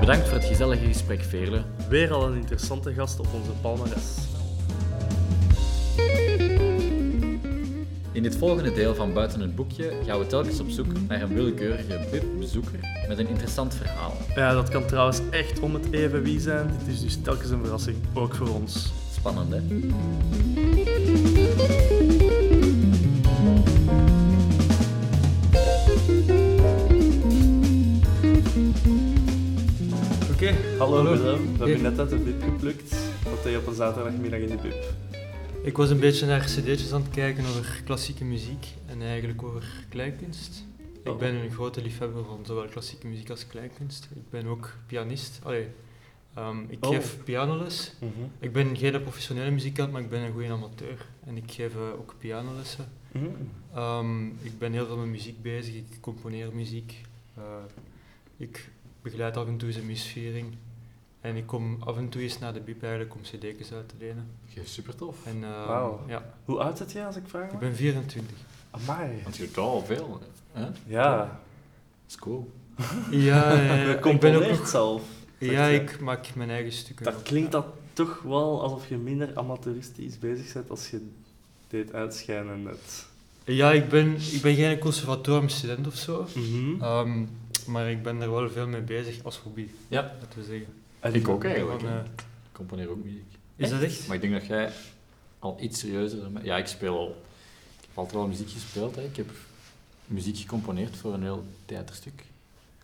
Bedankt 0.00 0.28
voor 0.28 0.36
het 0.38 0.46
gezellige 0.46 0.86
gesprek, 0.86 1.20
Veerle. 1.22 1.62
Weer 1.88 2.12
al 2.12 2.26
een 2.26 2.36
interessante 2.36 2.92
gast 2.92 3.20
op 3.20 3.26
onze 3.34 3.50
palmares. 3.60 4.16
In 8.18 8.24
dit 8.24 8.36
volgende 8.36 8.72
deel 8.72 8.94
van 8.94 9.12
Buiten 9.12 9.40
het 9.40 9.54
Boekje 9.54 9.92
gaan 10.06 10.18
we 10.18 10.26
telkens 10.26 10.60
op 10.60 10.70
zoek 10.70 10.86
naar 11.08 11.22
een 11.22 11.34
willekeurige 11.34 12.00
BIP-bezoeker 12.10 12.78
met 13.08 13.18
een 13.18 13.28
interessant 13.28 13.74
verhaal. 13.74 14.12
Ja, 14.34 14.52
dat 14.52 14.68
kan 14.68 14.86
trouwens 14.86 15.20
echt 15.30 15.60
om 15.60 15.74
het 15.74 15.92
even 15.92 16.22
wie 16.22 16.40
zijn. 16.40 16.70
Dit 16.78 16.94
is 16.94 17.00
dus 17.00 17.18
telkens 17.22 17.50
een 17.50 17.60
verrassing, 17.60 17.96
ook 18.14 18.34
voor 18.34 18.48
ons. 18.48 18.92
Spannend, 19.14 19.50
hè? 19.50 19.58
Oké, 30.32 30.54
hallo, 30.78 30.96
Hallo. 30.96 31.10
Willem. 31.10 31.52
We 31.52 31.58
hebben 31.58 31.82
net 31.82 31.98
uit 31.98 32.10
de 32.10 32.16
bib 32.16 32.42
geplukt. 32.42 32.94
Wat 33.22 33.42
deed 33.42 33.52
je 33.52 33.58
op 33.58 33.66
een 33.66 33.74
zaterdagmiddag 33.74 34.40
in 34.40 34.48
de 34.48 34.56
bib? 34.62 35.07
Ik 35.68 35.76
was 35.76 35.90
een 35.90 36.00
beetje 36.00 36.26
naar 36.26 36.40
cd'tjes 36.40 36.92
aan 36.92 37.02
het 37.02 37.10
kijken 37.10 37.44
over 37.46 37.82
klassieke 37.84 38.24
muziek 38.24 38.66
en 38.86 39.02
eigenlijk 39.02 39.42
over 39.42 39.84
kleinkunst. 39.88 40.64
Oh. 41.04 41.12
Ik 41.12 41.18
ben 41.18 41.34
een 41.34 41.50
grote 41.50 41.82
liefhebber 41.82 42.24
van 42.24 42.40
zowel 42.46 42.68
klassieke 42.68 43.06
muziek 43.06 43.30
als 43.30 43.46
kleinkunst. 43.46 44.08
Ik 44.14 44.30
ben 44.30 44.46
ook 44.46 44.72
pianist. 44.86 45.40
Allee, 45.42 45.66
ehm, 46.34 46.58
ik 46.68 46.84
Oh. 46.84 46.90
geef 46.90 47.24
pianoles. 47.24 47.92
Ik 48.38 48.52
ben 48.52 48.76
geen 48.76 49.02
professionele 49.02 49.50
muzikant, 49.50 49.92
maar 49.92 50.02
ik 50.02 50.10
ben 50.10 50.20
een 50.20 50.32
goede 50.32 50.48
amateur. 50.48 51.06
En 51.26 51.36
ik 51.36 51.52
geef 51.52 51.74
eh, 51.74 51.80
ook 51.98 52.14
pianolessen. 52.18 52.88
Mhm. 53.12 53.24
Ehm, 53.74 54.26
ik 54.26 54.58
ben 54.58 54.72
heel 54.72 54.86
veel 54.86 54.96
met 54.96 55.08
muziek 55.08 55.42
bezig. 55.42 55.74
Ik 55.74 55.98
componeer 56.00 56.54
muziek. 56.54 57.00
Eh, 57.34 57.42
ik 58.36 58.70
begeleid 59.02 59.36
af 59.36 59.46
en 59.46 59.56
toe 59.56 59.76
een 59.76 59.86
misviering. 59.86 60.46
En 61.20 61.36
ik 61.36 61.46
kom 61.46 61.76
af 61.84 61.96
en 61.96 62.08
toe 62.08 62.22
eens 62.22 62.38
naar 62.38 62.52
de 62.52 62.60
bib 62.60 62.82
eigenlijk 62.82 63.14
om 63.14 63.20
cd's 63.20 63.72
uit 63.72 63.88
te 63.88 63.94
lenen. 63.98 64.30
Super 64.64 64.94
tof. 64.94 65.16
En, 65.26 65.44
eh, 65.44 65.66
Wauw. 65.66 66.00
Ja, 66.06 66.34
Hoe 66.44 66.58
oud 66.58 66.78
zit 66.78 66.92
je 66.92 67.04
als 67.04 67.16
ik 67.16 67.22
vraag 67.26 67.50
ik 67.52 67.58
ben 67.58 67.74
24. 67.76 68.36
Amai. 68.70 69.20
Want 69.22 69.36
je 69.36 69.44
doet 69.46 69.56
al 69.58 69.84
veel, 69.84 70.20
hè? 70.52 70.60
Dat 70.64 70.76
Ja, 70.86 71.40
is 72.08 72.16
cool. 72.16 72.50
Ja, 73.10 73.52
ik 74.04 74.20
ben 74.20 74.50
ook 74.58 74.66
zelf. 74.66 75.02
Ja, 75.38 75.66
je. 75.66 75.80
ik 75.80 76.00
maak 76.00 76.34
mijn 76.34 76.50
eigen 76.50 76.72
stukken. 76.72 77.04
Dat 77.04 77.22
klinkt 77.22 77.52
dat 77.52 77.66
toch 77.92 78.22
wel 78.22 78.62
alsof 78.62 78.88
je 78.88 78.96
minder 78.96 79.30
amateuristisch 79.34 80.18
bezig 80.18 80.52
bent 80.52 80.70
als 80.70 80.90
je 80.90 81.08
deed 81.68 81.92
uitschijnen 81.92 82.62
net. 82.62 83.06
Ja, 83.44 83.72
ik 83.72 83.88
ben, 83.88 84.14
ik 84.32 84.40
ben 84.42 84.54
geen 84.54 84.78
conservatoriumstudent 84.78 85.86
of 85.86 85.94
zo. 85.94 86.26
Mhm. 86.34 86.82
Ehm, 86.82 87.24
maar 87.66 87.90
ik 87.90 88.02
ben 88.02 88.20
er 88.20 88.30
wel 88.30 88.50
veel 88.50 88.66
mee 88.66 88.80
bezig 88.80 89.24
als 89.24 89.38
hobby, 89.38 89.68
Ja, 89.88 90.00
laten 90.20 90.38
we 90.38 90.44
zeggen. 90.44 90.66
En 91.00 91.14
ik 91.14 91.28
ook 91.28 91.44
eigenlijk. 91.44 91.80
Van, 91.80 91.88
eh, 91.88 91.94
Ik 91.96 92.22
componeer 92.52 92.90
ook 92.90 93.04
muziek. 93.04 93.24
is 93.56 93.70
dat 93.70 93.80
echt? 93.80 94.06
Maar 94.06 94.16
ik 94.16 94.22
denk 94.22 94.32
dat 94.34 94.46
jij 94.46 94.70
al 95.38 95.56
iets 95.60 95.78
serieuzer... 95.80 96.18
Ja, 96.42 96.56
ik 96.56 96.66
speel 96.66 96.98
al... 96.98 97.08
Ik 97.80 97.86
heb 97.86 97.98
altijd 97.98 98.16
wel 98.16 98.26
muziek 98.26 98.50
gespeeld, 98.50 98.96
hè. 98.96 99.02
Ik 99.02 99.16
heb 99.16 99.30
muziek 100.06 100.36
gecomponeerd 100.36 100.96
voor 100.96 101.14
een 101.14 101.22
heel 101.22 101.44
theaterstuk. 101.64 102.24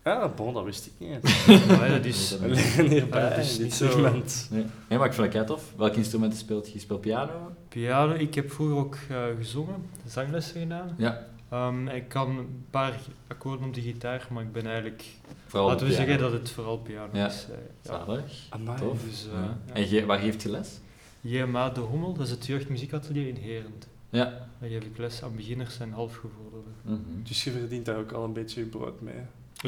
Ah, 0.03 0.35
bon, 0.35 0.53
dat 0.53 0.63
wist 0.63 0.85
ik 0.85 0.91
niet. 0.97 1.47
Maar 1.77 1.89
dat 1.89 2.05
is... 2.13 2.37
We 2.39 2.47
liggen 2.47 2.87
hierbij 2.87 3.29
in 3.51 3.57
dit 3.57 3.73
segment. 3.73 4.47
Nee. 4.51 4.65
nee, 4.89 4.97
maar 4.97 5.07
ik 5.07 5.13
vind 5.13 5.25
het 5.25 5.35
kei 5.35 5.45
tof. 5.45 5.73
Welke 5.77 5.97
instrumenten 5.97 6.39
speelt 6.39 6.67
je? 6.67 6.73
Je 6.73 6.79
speelt 6.79 7.01
piano? 7.01 7.51
Piano, 7.69 8.13
ik 8.13 8.35
heb 8.35 8.51
vroeger 8.51 8.75
ook 8.77 8.97
eh, 9.09 9.23
gezongen, 9.37 9.89
zanglessen 10.07 10.59
gedaan. 10.61 10.95
Ja, 10.97 11.27
Ehm, 11.49 11.87
ik 11.87 12.07
kan 12.07 12.37
een 12.37 12.65
paar 12.69 12.99
akkoorden 13.27 13.67
op 13.67 13.73
de 13.73 13.81
gitaar, 13.81 14.27
maar 14.31 14.43
ik 14.43 14.51
ben 14.51 14.65
eigenlijk... 14.65 15.03
vooral 15.45 15.67
laten 15.69 15.87
we 15.87 15.93
piano. 15.93 16.07
zeggen 16.09 16.31
dat 16.31 16.39
het 16.39 16.49
vooral 16.51 16.77
piano 16.77 17.09
Ja. 17.17 17.27
is. 17.27 17.45
eh, 17.51 17.57
ja. 17.81 18.05
Zalig. 18.05 18.45
Amai. 18.49 18.77
Tof. 18.79 19.03
Dus, 19.09 19.25
eh, 19.25 19.31
Ja. 19.33 19.57
ja. 19.67 19.73
En 19.73 19.87
ge- 19.87 20.05
waar 20.05 20.19
geeft 20.19 20.41
je 20.41 20.49
les? 20.49 20.79
JMA 21.21 21.69
De 21.69 21.79
Hommel, 21.79 22.13
dat 22.13 22.25
is 22.25 22.31
het 22.31 22.45
jeugdmuziekatelier 22.45 23.27
in 23.27 23.35
Herent. 23.35 23.87
Ja. 24.09 24.47
Daar 24.59 24.69
geef 24.69 24.83
ik 24.83 24.97
les 24.97 25.23
aan 25.23 25.35
beginners 25.35 25.79
en 25.79 25.91
halfgevorderden. 25.91 26.73
Mhm. 26.81 26.99
Dus 27.23 27.43
je 27.43 27.51
verdient 27.51 27.85
daar 27.85 27.97
ook 27.97 28.11
al 28.11 28.23
een 28.23 28.33
beetje 28.33 28.59
je 28.59 28.65
brood 28.65 29.01
mee. 29.01 29.13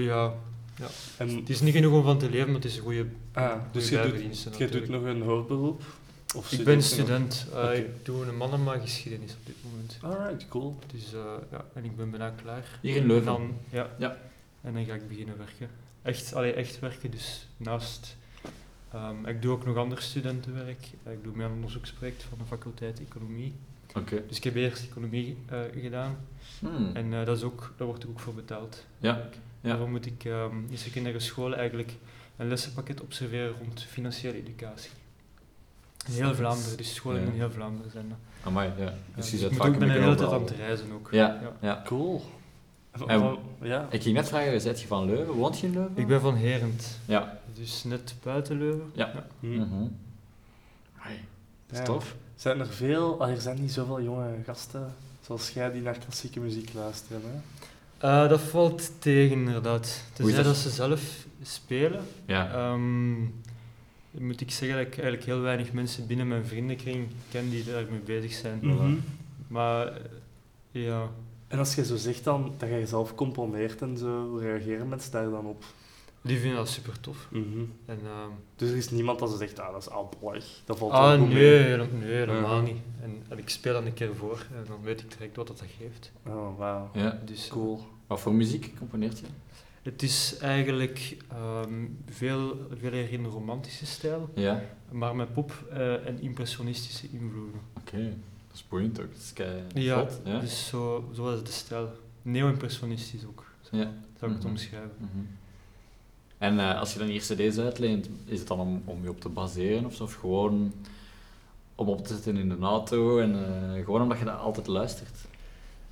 Ja, 0.06 0.34
En, 1.18 1.36
het 1.36 1.50
is 1.50 1.62
niet 1.62 1.74
genoeg 1.74 1.94
om 1.94 2.04
van 2.04 2.18
te 2.18 2.30
leven, 2.30 2.46
maar 2.46 2.56
het 2.56 2.66
is 2.66 2.76
een 2.78 2.84
goede 2.84 3.06
ah, 3.34 3.52
dus 3.72 3.90
je 3.90 4.02
doet, 4.42 4.58
je 4.58 4.68
doet 4.70 4.90
nog 4.90 5.04
een 5.04 5.22
hoofdberoep? 5.22 5.82
Of 6.36 6.52
Ik 6.52 6.64
ben 6.66 6.84
student. 6.84 7.46
Oké. 7.50 7.72
Ik 7.72 8.06
doe 8.06 8.26
een 8.26 8.38
mannenmaaggeschiedenis 8.38 9.32
op 9.34 9.46
dit 9.46 9.56
moment. 9.64 9.98
Alright, 10.02 10.48
cool. 10.48 10.80
Dus, 10.92 11.14
eh, 11.14 11.20
ja, 11.52 11.66
en 11.74 11.84
ik 11.86 11.96
ben 11.96 12.10
bijna 12.10 12.30
klaar. 12.30 12.80
Hier 12.82 12.96
in 12.96 13.02
En 13.02 13.08
Leuven? 13.08 13.26
dan, 13.26 13.58
ja. 13.70 13.90
Ja. 13.98 14.18
En 14.62 14.74
dan 14.74 14.86
ga 14.86 14.94
ik 14.94 15.08
beginnen 15.08 15.38
werken. 15.38 15.70
Echt, 16.02 16.34
allee, 16.34 16.54
echt 16.54 16.80
werken, 16.80 17.12
dus 17.12 17.48
naast... 17.58 18.16
ehm, 18.92 19.26
ik 19.26 19.42
doe 19.42 19.52
ook 19.52 19.66
nog 19.66 19.76
ander 19.78 20.02
studentenwerk. 20.02 20.88
Eh, 21.04 21.14
Ik 21.14 21.24
doe 21.24 21.36
mijn 21.36 21.52
onderzoeksproject 21.52 22.24
van 22.24 22.38
de 22.38 22.44
faculteit 22.46 23.00
Economie. 23.00 23.54
Oké. 23.96 24.24
Dus 24.28 24.38
ik 24.38 24.44
heb 24.44 24.56
eerst 24.56 24.84
Economie 24.84 25.38
eh, 25.46 25.60
gedaan. 25.82 26.18
Hmm. 26.60 26.90
En 26.94 27.12
dat 27.26 27.38
is 27.38 27.44
ook, 27.44 27.74
daar 27.78 27.88
word 27.88 28.04
ik 28.04 28.10
ook 28.10 28.20
voor 28.20 28.34
betaald. 28.34 28.86
Ja, 28.98 29.16
ja. 29.62 29.70
Daarom 29.70 29.92
moet 29.92 30.06
ik 30.06 30.26
ehm 30.26 30.56
in 30.70 30.78
secundaire 30.78 31.20
scholen 31.20 31.58
eigenlijk 31.58 31.94
een 32.38 32.48
lessenpakket 32.48 33.02
observeren 33.02 33.56
rond 33.58 33.82
financiële 33.84 34.38
educatie. 34.38 34.90
In 36.08 36.14
heel 36.14 36.36
Vlaanderen, 36.36 36.78
dus 36.78 36.96
scholen 36.96 37.22
Ja. 37.22 37.28
in 37.28 37.34
heel 37.34 37.52
Vlaanderen 37.52 37.92
zijn 37.92 38.06
dat. 38.10 38.18
Amai, 38.44 38.72
ja. 38.78 38.84
Ja, 38.84 38.94
Dus 39.16 39.26
je 39.26 39.32
dus 39.32 39.40
zit 39.40 39.42
ik 39.42 39.50
moet 39.50 39.58
vaak 39.58 39.68
ook 39.74 39.80
ben 39.80 39.88
de 39.88 39.94
hele 39.94 40.16
tijd 40.16 40.32
aan 40.32 40.42
het 40.42 40.50
reizen 40.52 40.92
ook. 40.92 41.08
Ja, 41.12 41.40
Ja. 41.42 41.52
ja. 41.62 41.82
Cool. 41.86 42.22
En- 43.08 43.38
ja. 43.62 43.88
Ik 43.92 44.02
ging 44.04 44.16
net 44.16 44.28
vragen, 44.28 44.62
zet 44.62 44.82
je 44.82 44.88
van 44.88 45.06
Leuven? 45.06 45.34
Woont 45.34 45.60
je 45.60 45.68
in 45.68 45.74
Leuven? 45.74 45.92
Ik 45.98 46.08
ben 46.08 46.22
van 46.22 46.36
Herent, 46.36 46.98
Ja. 47.06 47.40
dus 47.54 47.84
net 47.84 48.16
buiten 48.24 48.58
Leuven. 48.58 48.90
Ja. 48.94 49.12
Hm. 49.40 49.48
Mhm. 49.48 49.64
Amai, 49.64 51.20
dat 51.68 51.72
is 51.72 51.78
Ja. 51.78 51.84
tof. 51.84 52.16
Zijn 52.36 52.60
er 52.60 52.68
veel, 52.68 53.22
ah, 53.22 53.30
er 53.30 53.42
zijn 53.42 53.62
niet 53.62 53.72
zoveel 53.72 54.02
jonge 54.02 54.28
gasten 54.46 54.94
zoals 55.22 55.50
jij 55.50 55.72
die 55.72 55.82
naar 55.82 55.98
klassieke 55.98 56.40
muziek 56.40 56.74
luisteren. 56.74 57.22
Hè? 57.26 57.40
Eh, 58.24 58.30
dat 58.30 58.42
valt 58.42 58.92
tegen 59.00 59.38
inderdaad. 59.38 60.04
Tenzij 60.14 60.36
dat? 60.36 60.46
dat 60.46 60.56
ze 60.56 60.70
zelf 60.70 61.02
spelen, 61.44 62.04
Ja. 62.26 62.52
ehm, 62.54 63.16
moet 64.20 64.42
ik 64.42 64.52
zeggen 64.52 64.78
dat 64.78 64.88
ik 64.88 64.94
eigenlijk 64.94 65.24
heel 65.24 65.42
weinig 65.42 65.74
mensen 65.74 66.08
binnen 66.08 66.28
mijn 66.28 66.46
vriendenkring 66.46 67.08
ken 67.32 67.50
die 67.50 67.64
daarmee 67.64 68.00
bezig 68.00 68.32
zijn. 68.32 68.60
Mhm. 68.62 68.94
Maar 69.48 69.88
eh, 69.88 70.02
ja, 70.72 71.10
En 71.48 71.60
als 71.60 71.76
je 71.76 71.86
zo 71.86 71.96
zegt 71.96 72.24
dan 72.24 72.54
dat 72.58 72.70
je 72.70 72.88
zelf 72.88 73.16
componeert 73.16 73.82
en 73.82 73.98
zo, 73.98 74.30
hoe 74.30 74.40
reageren 74.40 74.90
mensen 74.90 75.12
daar 75.12 75.30
dan 75.30 75.46
op? 75.46 75.64
die 76.28 76.38
vinden 76.38 76.58
dat 76.58 76.70
super 76.70 77.00
tof. 77.00 77.28
Mhm. 77.32 77.60
En, 77.86 78.00
ehm, 78.06 78.30
Dus 78.56 78.70
er 78.70 78.78
is 78.78 78.90
niemand 78.90 79.20
dat 79.20 79.30
ze 79.32 79.38
zegt, 79.38 79.60
ah, 79.60 79.72
dat 79.72 79.82
is 79.82 79.90
albolig. 79.90 80.62
Dat 80.66 80.78
valt 80.78 80.92
wel 80.92 81.02
ah, 81.02 81.20
goed 81.20 81.30
nee, 81.30 81.78
mee. 81.78 81.88
nee, 81.88 82.12
helemaal 82.12 82.62
niet. 82.62 82.78
En, 83.02 83.24
en 83.28 83.38
ik 83.38 83.50
speel 83.50 83.74
dan 83.74 83.86
een 83.86 83.94
keer 83.94 84.16
voor 84.16 84.46
en 84.56 84.66
dan 84.68 84.82
weet 84.82 85.02
ik 85.02 85.12
direct 85.12 85.36
wat 85.36 85.48
dat 85.48 85.64
geeft. 85.78 86.12
Oh, 86.26 86.58
wauw. 86.58 86.90
ja. 86.94 87.22
Dus 87.26 87.48
Cool. 87.48 87.82
Wat 88.08 88.20
voor 88.20 88.34
muziek 88.34 88.74
componeert 88.78 89.20
je? 89.20 89.26
Het 89.92 90.04
is 90.04 90.38
eigenlijk 90.42 91.18
ehm, 91.32 91.86
veel, 92.10 92.58
veel 92.80 92.92
eer 92.94 93.12
in 93.12 93.24
de 93.24 93.30
romantische 93.30 93.86
stijl, 93.86 94.30
Ja. 94.36 94.62
maar 94.92 95.16
met 95.16 95.34
pop 95.34 95.66
eh, 95.72 96.08
en 96.08 96.22
impressionistische 96.22 97.08
invloeden. 97.12 97.62
Oké. 97.78 97.98
Dat 98.48 98.56
is 98.56 98.68
boeiend 98.68 99.02
ook. 99.02 99.12
Dat 99.12 99.22
is 99.22 99.34
kei 99.34 99.62
Ja, 99.74 100.08
dus 100.40 100.68
zo, 100.68 101.10
zo 101.16 101.34
is 101.34 101.44
de 101.44 101.52
stijl. 101.52 101.90
Neo-impressionistisch 102.22 103.26
ook, 103.26 103.46
zo 103.62 103.78
Ja. 103.78 103.92
zou 104.20 104.32
ik 104.32 104.38
het 104.38 104.44
Mhm. 104.44 104.48
omschrijven. 104.48 104.92
Mhm. 104.98 105.26
En 106.38 106.60
eh, 106.60 106.80
als 106.80 106.94
je 106.94 107.00
dan 107.00 107.08
hier 107.08 107.22
cd's 107.22 107.58
uitleent, 107.58 108.10
is 108.26 108.40
het 108.40 108.48
dan 108.48 108.60
om, 108.60 108.82
om 108.86 109.04
je 109.04 109.10
op 109.10 109.22
te 109.22 109.30
baseren 109.30 109.86
of 109.86 109.96
zo? 109.96 110.04
Of 110.04 110.14
gewoon 110.14 110.74
om 111.76 111.88
op 111.88 112.08
te 112.08 112.14
zetten 112.14 112.38
in 112.38 112.50
de 112.50 112.58
auto 112.60 113.20
en 113.20 113.36
eh, 113.46 113.84
gewoon 113.86 114.02
omdat 114.02 114.20
je 114.20 114.26
dat 114.26 114.40
altijd 114.40 114.68
luistert? 114.68 115.18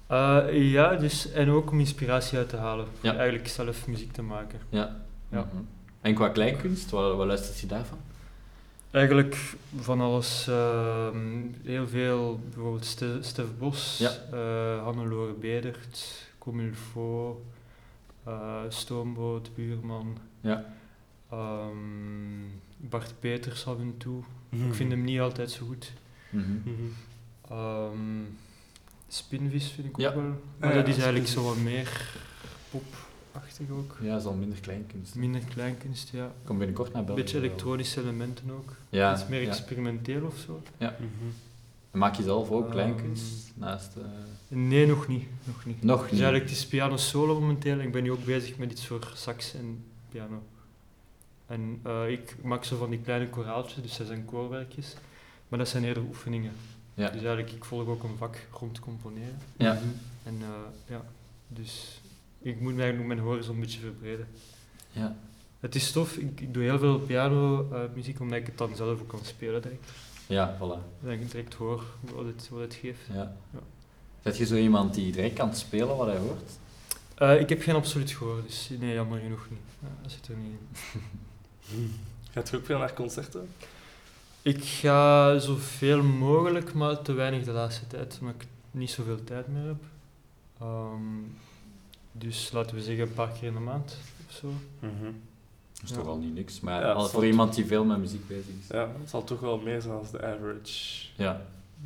Eh, 0.07 0.71
ja, 0.71 0.95
dus, 0.95 1.31
en 1.31 1.49
ook 1.49 1.71
om 1.71 1.79
inspiratie 1.79 2.37
uit 2.37 2.49
te 2.49 2.57
halen, 2.57 2.85
voor 2.85 2.95
Ja. 3.09 3.15
eigenlijk 3.15 3.47
zelf 3.47 3.87
muziek 3.87 4.11
te 4.11 4.21
maken. 4.21 4.59
Ja. 4.69 4.95
Ja. 5.31 5.39
Mhm. 5.39 5.63
En 6.01 6.13
qua 6.15 6.29
kleinkunst, 6.29 6.89
wat, 6.89 7.15
wat 7.15 7.27
luistert 7.27 7.59
je 7.59 7.67
daarvan? 7.67 7.97
Eigenlijk 8.91 9.55
van 9.79 10.01
alles. 10.01 10.47
ehm, 10.47 11.41
heel 11.63 11.87
veel, 11.87 12.39
bijvoorbeeld 12.49 12.85
Ste 12.85 13.17
Stef 13.21 13.45
Bos, 13.59 13.97
Ja. 13.97 14.11
eh, 14.31 14.83
Hannelore 14.83 15.33
Bedert, 15.33 16.23
Comilfo, 16.37 17.41
eh 18.23 18.59
Stoomboot, 18.69 19.49
Buurman. 19.55 20.17
Ja. 20.41 20.65
ehm, 21.31 22.45
Bart 22.77 23.13
Peters 23.19 23.67
af 23.67 23.79
en 23.79 23.93
toe. 23.97 24.23
Mhm. 24.49 24.67
Ik 24.67 24.73
vind 24.73 24.91
hem 24.91 25.03
niet 25.03 25.19
altijd 25.19 25.51
zo 25.51 25.65
goed. 25.65 25.91
Mhm. 26.29 26.43
Ehm, 27.49 28.21
Spinvis 29.07 29.67
vind 29.71 29.87
ik 29.87 29.93
ook 29.93 29.99
Ja. 29.99 30.15
wel. 30.15 30.23
Maar 30.57 30.69
Ah, 30.69 30.75
dat 30.75 30.85
ja, 30.87 30.91
is 30.93 30.97
eigenlijk 31.03 31.27
Spinvis. 31.27 31.31
zo 31.31 31.43
wat 31.43 31.57
meer 31.63 32.15
popachtig 32.71 33.69
ook. 33.71 33.97
Ja, 34.01 34.11
dat 34.11 34.19
is 34.21 34.27
al 34.27 34.33
minder 34.33 34.59
kleinkunst. 34.59 35.15
Minder 35.15 35.41
kleinkunst, 35.53 36.09
ja. 36.09 36.31
Kom 36.43 36.57
binnenkort 36.57 36.89
naar 36.91 36.99
Een 36.99 37.05
België. 37.05 37.21
beetje 37.21 37.37
elektronische 37.37 38.01
elementen 38.01 38.51
ook. 38.51 38.73
Ja, 38.89 39.13
Iets 39.13 39.27
meer 39.27 39.41
ja. 39.41 39.47
experimenteel 39.47 40.25
of 40.25 40.37
zo. 40.37 40.61
Mhm. 40.79 40.93
En 41.91 41.99
Maak 41.99 42.15
je 42.15 42.23
zelf 42.23 42.49
ook 42.51 42.63
Ehm, 42.63 42.71
kleinkunst 42.71 43.51
naast... 43.55 43.95
eh, 43.95 44.03
Nee, 44.47 44.87
nog 44.87 45.07
niet. 45.07 45.25
Nog 45.43 45.65
niet. 45.65 45.83
Nog 45.83 46.01
Dus 46.01 46.11
niet? 46.11 46.19
eigenlijk, 46.21 46.49
het 46.49 46.59
is 46.59 46.65
piano 46.67 46.97
solo 46.97 47.39
momenteel. 47.39 47.79
Ik 47.79 47.91
ben 47.91 48.03
nu 48.03 48.11
ook 48.11 48.25
bezig 48.25 48.57
met 48.57 48.71
iets 48.71 48.87
voor 48.87 49.11
sax 49.15 49.53
en 49.53 49.83
piano. 50.09 50.43
En 51.47 51.79
eh, 51.83 52.09
ik 52.11 52.35
maak 52.43 52.63
zo 52.63 52.77
van 52.77 52.89
die 52.89 52.99
kleine 52.99 53.29
koraaltjes, 53.29 53.81
dus 53.83 53.97
dat 53.97 54.07
zijn 54.07 54.25
koorwerkjes. 54.25 54.95
Maar 55.47 55.59
dat 55.59 55.67
zijn 55.67 55.83
eerder 55.83 56.03
oefeningen. 56.03 56.51
Ja. 56.95 57.09
Dus 57.09 57.21
eigenlijk, 57.21 57.51
ik 57.51 57.65
volg 57.65 57.87
ook 57.87 58.03
een 58.03 58.17
vak 58.17 58.37
rond 58.51 58.79
componeren. 58.79 59.37
Ja. 59.57 59.79
En 60.23 60.37
eh, 60.41 60.47
ja, 60.87 61.01
dus 61.47 62.01
ik 62.39 62.59
moet 62.59 62.79
eigenlijk 62.79 62.97
nog 62.97 63.07
mijn 63.07 63.19
horizon 63.19 63.55
een 63.55 63.61
beetje 63.61 63.79
verbreden. 63.79 64.27
Ja. 64.91 65.15
Het 65.59 65.75
is 65.75 65.91
tof, 65.91 66.17
ik, 66.17 66.41
ik 66.41 66.53
doe 66.53 66.63
heel 66.63 66.79
veel 66.79 66.99
piano 66.99 67.69
eh, 67.71 67.79
muziek 67.93 68.19
omdat 68.19 68.37
ik 68.37 68.45
het 68.45 68.57
dan 68.57 68.75
zelf 68.75 69.01
ook 69.01 69.07
kan 69.07 69.19
spelen 69.23 69.61
direct. 69.61 69.89
Ja, 70.27 70.55
voilà. 70.57 71.01
Dat 71.03 71.11
ik 71.11 71.31
direct 71.31 71.53
hoor 71.53 71.83
wat 72.13 72.25
het, 72.25 72.49
wat 72.49 72.61
het 72.61 72.73
geeft. 72.73 72.99
Ja. 73.13 73.35
Ja. 73.51 73.59
Zet 74.23 74.37
je 74.37 74.45
zo 74.45 74.55
iemand 74.55 74.93
die 74.93 75.11
direct 75.11 75.35
kan 75.35 75.55
spelen 75.55 75.97
wat 75.97 76.07
hij 76.07 76.17
hoort? 76.17 76.51
Eh, 77.15 77.39
ik 77.39 77.49
heb 77.49 77.61
geen 77.61 77.75
absoluut 77.75 78.11
gehoor, 78.11 78.43
dus 78.43 78.69
nee, 78.79 78.93
jammer 78.93 79.19
genoeg 79.19 79.47
niet. 79.49 79.59
Ja, 79.79 79.87
dat 80.01 80.11
zit 80.11 80.27
er 80.27 80.35
niet 80.35 80.59
in. 81.71 81.93
Gaat 82.33 82.49
je 82.49 82.57
ook 82.57 82.65
veel 82.65 82.77
naar 82.77 82.93
concerten? 82.93 83.49
Ik 84.45 84.63
ga 84.63 85.37
zoveel 85.39 86.03
mogelijk, 86.03 86.73
maar 86.73 87.01
te 87.01 87.13
weinig 87.13 87.43
de 87.43 87.51
laatste 87.51 87.87
tijd, 87.87 88.17
omdat 88.21 88.35
ik 88.41 88.47
niet 88.71 88.89
zoveel 88.89 89.23
tijd 89.23 89.47
meer 89.47 89.65
heb. 89.67 89.83
Ehm, 90.59 91.01
dus 92.11 92.51
laten 92.51 92.75
we 92.75 92.81
zeggen 92.81 93.03
een 93.07 93.13
paar 93.13 93.31
keer 93.31 93.47
in 93.47 93.53
de 93.53 93.59
maand 93.59 93.97
of 94.27 94.33
zo. 94.33 94.47
Mhm. 94.79 95.03
Dat 95.73 95.83
is 95.83 95.89
Ja. 95.89 95.95
toch 95.95 96.07
al 96.07 96.17
niet 96.17 96.33
niks, 96.33 96.59
maar 96.59 96.81
Ja, 96.81 96.93
voor 96.99 97.09
zal- 97.09 97.23
iemand 97.23 97.55
die 97.55 97.65
veel 97.65 97.85
met 97.85 97.97
muziek 97.97 98.27
bezig 98.27 98.53
is. 98.61 98.67
Ja, 98.67 98.91
het 98.99 99.09
zal 99.09 99.23
toch 99.23 99.39
wel 99.39 99.57
meer 99.57 99.81
zijn 99.81 99.93
als 99.93 100.11
de 100.11 100.21
average. 100.23 101.05
Ja. 101.15 101.41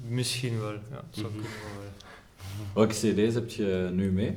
Misschien 0.08 0.60
wel, 0.60 0.72
ja, 0.74 1.04
zou 1.10 1.26
Mhm. 1.28 1.36
kunnen 1.36 1.52
wel. 1.76 1.84
ja. 1.84 2.08
Welke 2.74 2.94
cd's 2.94 3.34
heb 3.34 3.50
je 3.50 3.90
nu 3.94 4.12
mee? 4.12 4.36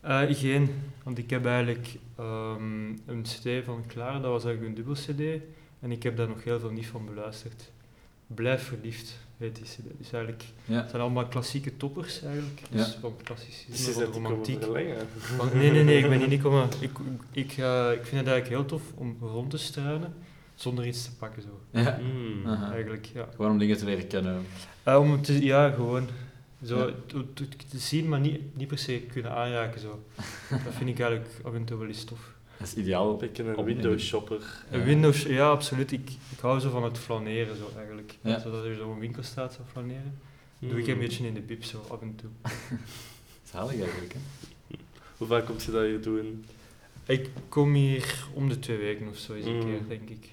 Eh, 0.00 0.20
geen, 0.30 0.70
want 1.02 1.18
ik 1.18 1.30
heb 1.30 1.46
eigenlijk 1.46 1.98
ehm, 2.16 2.88
een 3.06 3.22
CD 3.22 3.64
van 3.64 3.84
Klaar, 3.86 4.12
dat 4.12 4.30
was 4.30 4.44
eigenlijk 4.44 4.78
een 4.78 4.84
dubbel 4.84 4.94
CD. 4.94 5.42
En 5.80 5.92
ik 5.92 6.02
heb 6.02 6.16
daar 6.16 6.28
nog 6.28 6.44
heel 6.44 6.60
veel 6.60 6.70
niet 6.70 6.86
van 6.86 7.06
beluisterd. 7.06 7.70
Blijf 8.26 8.62
verliefd 8.62 9.18
heet 9.36 9.54
die 9.56 9.64
CD. 9.64 9.98
Dus 9.98 10.12
eigenlijk, 10.12 10.44
Ja. 10.64 10.74
het 10.80 10.90
zijn 10.90 11.02
allemaal 11.02 11.26
klassieke 11.26 11.76
toppers 11.76 12.22
eigenlijk. 12.22 12.60
Dus 12.70 12.86
Ja. 12.94 13.00
van 13.00 13.12
Dus 13.16 13.26
klassicisme, 13.26 13.92
van 14.04 14.12
romantiek. 14.12 14.62
Van- 14.62 14.74
nee, 15.54 15.70
nee, 15.70 15.84
nee, 15.84 15.98
ik 16.02 16.08
ben 16.08 16.18
hier 16.18 16.28
niet 16.28 16.42
komen. 16.42 16.68
Ik, 16.80 16.90
ik, 17.32 17.52
eh, 17.52 17.90
ik 17.92 18.04
vind 18.06 18.20
het 18.20 18.26
eigenlijk 18.26 18.48
heel 18.48 18.64
tof 18.64 18.82
om 18.94 19.16
rond 19.20 19.50
te 19.50 19.58
struinen 19.58 20.14
zonder 20.54 20.86
iets 20.86 21.04
te 21.04 21.16
pakken. 21.16 21.42
Zo. 21.42 21.60
Ja. 21.80 21.98
Mm. 22.02 22.46
Aha. 22.46 22.72
Eigenlijk, 22.72 23.06
ja. 23.14 23.28
Gewoon 23.34 23.50
om 23.50 23.58
dingen 23.58 23.76
te 23.76 23.84
leren 23.84 24.06
kennen. 24.06 24.46
Eh, 24.82 24.98
om 24.98 25.12
het 25.12 25.24
te, 25.24 25.44
ja, 25.44 25.70
gewoon 25.70 26.08
zo 26.64 26.78
Ja. 26.86 26.92
te, 27.06 27.32
te- 27.32 27.48
te 27.68 27.78
zien, 27.78 28.08
maar 28.08 28.20
niet, 28.20 28.56
niet 28.56 28.68
per 28.68 28.78
se 28.78 29.00
kunnen 29.12 29.30
aanraken. 29.32 29.80
Zo. 29.80 30.02
Dat 30.64 30.74
vind 30.74 30.90
ik 30.90 30.98
eigenlijk 31.00 31.30
af 31.42 31.54
en 31.54 31.64
toe 31.64 31.78
wel 31.78 31.88
eens 31.88 32.04
tof. 32.04 32.32
Dat 32.60 32.68
is 32.68 32.74
ideaal. 32.74 33.10
Een 33.12 33.18
beetje 33.18 33.42
een 33.44 33.56
Om- 33.56 33.64
window 33.64 33.98
shopper. 33.98 34.64
Een 34.70 34.84
Windows, 34.84 35.22
ja, 35.22 35.50
absoluut. 35.50 35.92
Ik, 35.92 36.10
ik 36.30 36.38
hou 36.40 36.60
zo 36.60 36.70
van 36.70 36.84
het 36.84 36.98
flaneren, 36.98 37.56
zo 37.56 37.70
eigenlijk. 37.76 38.16
Ja. 38.20 38.38
Zodat 38.38 38.64
er 38.64 38.74
zo'n 38.74 38.98
winkel 38.98 39.22
staat, 39.22 39.52
zo 39.52 39.60
flaneren. 39.70 40.18
Doe 40.58 40.78
ik 40.78 40.84
Mm. 40.86 40.92
een 40.92 40.98
beetje 40.98 41.26
in 41.26 41.34
de 41.34 41.40
bib, 41.40 41.64
zo 41.64 41.84
af 41.88 42.00
en 42.00 42.14
toe. 42.16 42.30
Zalig 43.52 43.80
eigenlijk, 43.80 44.12
hè? 44.12 44.18
Hoe 45.16 45.26
vaak 45.28 45.46
komt 45.46 45.62
je 45.62 45.70
dat 45.70 45.84
hier 45.84 46.00
doen? 46.02 46.44
Ik 47.06 47.28
kom 47.48 47.74
hier 47.74 48.24
om 48.34 48.48
de 48.48 48.58
twee 48.58 48.76
weken 48.76 49.08
of 49.08 49.16
zo 49.16 49.34
eens 49.34 49.46
een 49.46 49.54
Mm. 49.56 49.60
keer, 49.60 49.80
denk 49.88 50.08
ik. 50.10 50.28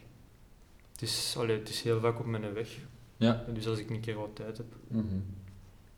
Het 0.91 1.01
is, 1.01 1.35
allee, 1.37 1.57
het 1.59 1.69
is 1.69 1.81
heel 1.81 1.99
vaak 1.99 2.19
op 2.19 2.25
mijn 2.25 2.53
weg. 2.53 2.69
Ja. 3.17 3.43
En 3.47 3.53
Dus 3.53 3.67
als 3.67 3.79
ik 3.79 3.89
een 3.89 3.99
keer 3.99 4.15
wat 4.15 4.29
tijd 4.35 4.57
heb. 4.57 4.65
Mhm. 4.87 5.05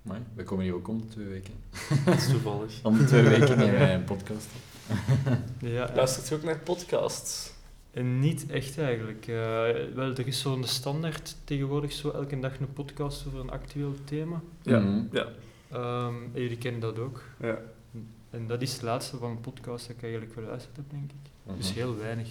Mooi. 0.10 0.22
We 0.34 0.44
komen 0.44 0.64
hier 0.66 0.74
ook 0.74 0.88
om 0.88 0.98
de 1.02 1.08
twee 1.08 1.26
weken. 1.26 1.54
Dat 2.06 2.18
is 2.18 2.28
toevallig. 2.30 2.80
Om 2.84 2.98
de 2.98 3.04
twee 3.04 3.24
weken 3.24 3.58
nemen 3.58 3.80
wij 3.80 3.94
een 3.94 4.04
podcast 4.04 4.48
op. 4.56 5.38
Ja, 5.60 5.92
Luistert 5.96 6.28
je 6.28 6.36
ook 6.36 6.44
naar 6.44 6.60
podcasts? 6.60 7.52
En 7.92 8.20
niet 8.20 8.46
echt 8.52 8.78
eigenlijk. 8.78 9.28
Eh, 9.28 9.36
wel, 9.96 10.12
er 10.16 10.28
is 10.28 10.40
zo'n 10.40 10.64
standaard 10.64 11.36
tegenwoordig 11.44 11.92
zo 11.92 12.12
elke 12.12 12.40
dag 12.40 12.60
een 12.60 12.74
podcast 12.74 13.28
over 13.28 13.40
een 13.40 13.50
actueel 13.50 13.94
thema. 14.04 14.42
Ja. 14.62 14.80
Mhm. 14.80 15.02
Ja. 15.12 15.28
Ehm, 15.72 16.14
en 16.34 16.42
jullie 16.42 16.58
kennen 16.58 16.82
dat 16.82 17.00
ook. 17.00 17.24
ja. 17.40 17.58
En 18.30 18.48
dat 18.48 18.62
is 18.62 18.74
het 18.74 18.82
laatste 18.82 19.18
van 19.18 19.30
een 19.32 19.42
podcast 19.42 19.88
dat 19.88 19.96
ik 19.96 20.02
eigenlijk 20.04 20.34
geluisterd 20.34 20.76
heb, 20.76 20.86
denk 20.90 21.04
ik. 21.12 21.30
Mhm. 21.44 21.58
Dus 21.58 21.74
heel 21.74 21.98
weinig. 21.98 22.30